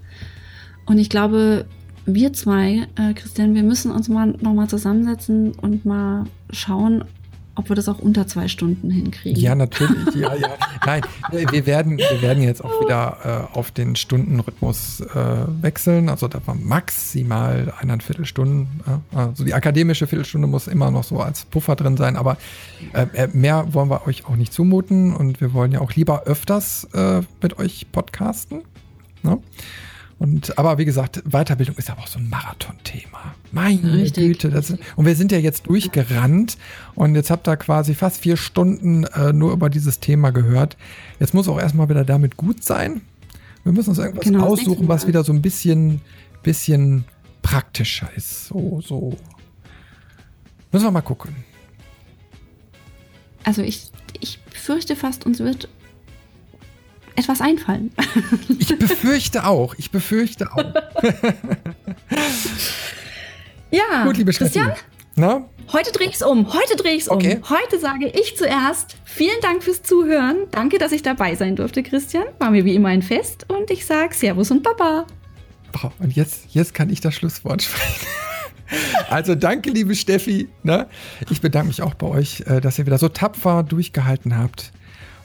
[0.87, 1.65] Und ich glaube,
[2.07, 7.03] wir zwei, äh, Christian, wir müssen uns mal nochmal zusammensetzen und mal schauen,
[7.59, 9.39] ob wir das auch unter zwei Stunden hinkriegen.
[9.39, 10.15] Ja, natürlich.
[10.15, 10.49] Ja, ja.
[10.85, 15.15] Nein, wir werden, wir werden jetzt auch wieder äh, auf den Stundenrhythmus äh,
[15.61, 16.09] wechseln.
[16.09, 18.79] Also da war maximal eineinviertel Stunden.
[19.13, 22.37] Äh, also die akademische Viertelstunde muss immer noch so als Puffer drin sein, aber
[22.93, 26.23] äh, äh, mehr wollen wir euch auch nicht zumuten und wir wollen ja auch lieber
[26.23, 28.61] öfters äh, mit euch podcasten.
[29.21, 29.37] Ne?
[30.19, 33.35] Und, aber wie gesagt, Weiterbildung ist aber auch so ein Marathon-Thema.
[33.53, 34.27] Meine Richtig.
[34.27, 34.49] Güte.
[34.49, 36.57] Das, und wir sind ja jetzt durchgerannt
[36.93, 40.75] und jetzt habt ihr quasi fast vier Stunden äh, nur über dieses Thema gehört.
[41.21, 43.01] Jetzt muss auch erstmal wieder damit gut sein.
[43.63, 46.01] Wir müssen uns irgendwas genau, aussuchen, was wieder so ein bisschen,
[46.43, 47.05] bisschen
[47.41, 48.47] praktischer ist.
[48.47, 49.17] So, so.
[50.73, 51.33] Müssen wir mal gucken.
[53.45, 53.89] Also ich,
[54.19, 55.69] ich fürchte fast, uns wird
[57.15, 57.91] etwas einfallen.
[58.59, 59.75] Ich befürchte auch.
[59.77, 60.57] Ich befürchte auch.
[63.71, 64.73] ja, Gut, liebe Christian.
[65.15, 65.49] Na?
[65.71, 66.51] Heute drehe ich es um.
[66.53, 67.39] Heute drehe ich es okay.
[67.41, 67.49] um.
[67.49, 70.47] Heute sage ich zuerst vielen Dank fürs Zuhören.
[70.51, 72.25] Danke, dass ich dabei sein durfte, Christian.
[72.39, 73.45] War mir wie immer ein Fest.
[73.49, 75.05] Und ich sage Servus und Baba.
[75.99, 78.07] Und jetzt, jetzt kann ich das Schlusswort sprechen.
[79.09, 80.47] Also danke, liebe Steffi.
[80.61, 80.85] Ne?
[81.31, 84.71] Ich bedanke mich auch bei euch, äh, dass ihr wieder so tapfer durchgehalten habt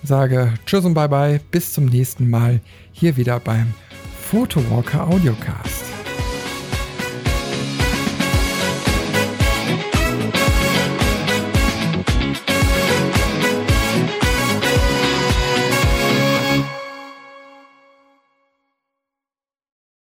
[0.04, 2.60] sage Tschüss und Bye Bye, bis zum nächsten Mal
[2.92, 3.74] hier wieder beim
[4.20, 5.93] Photowalker Audiocast.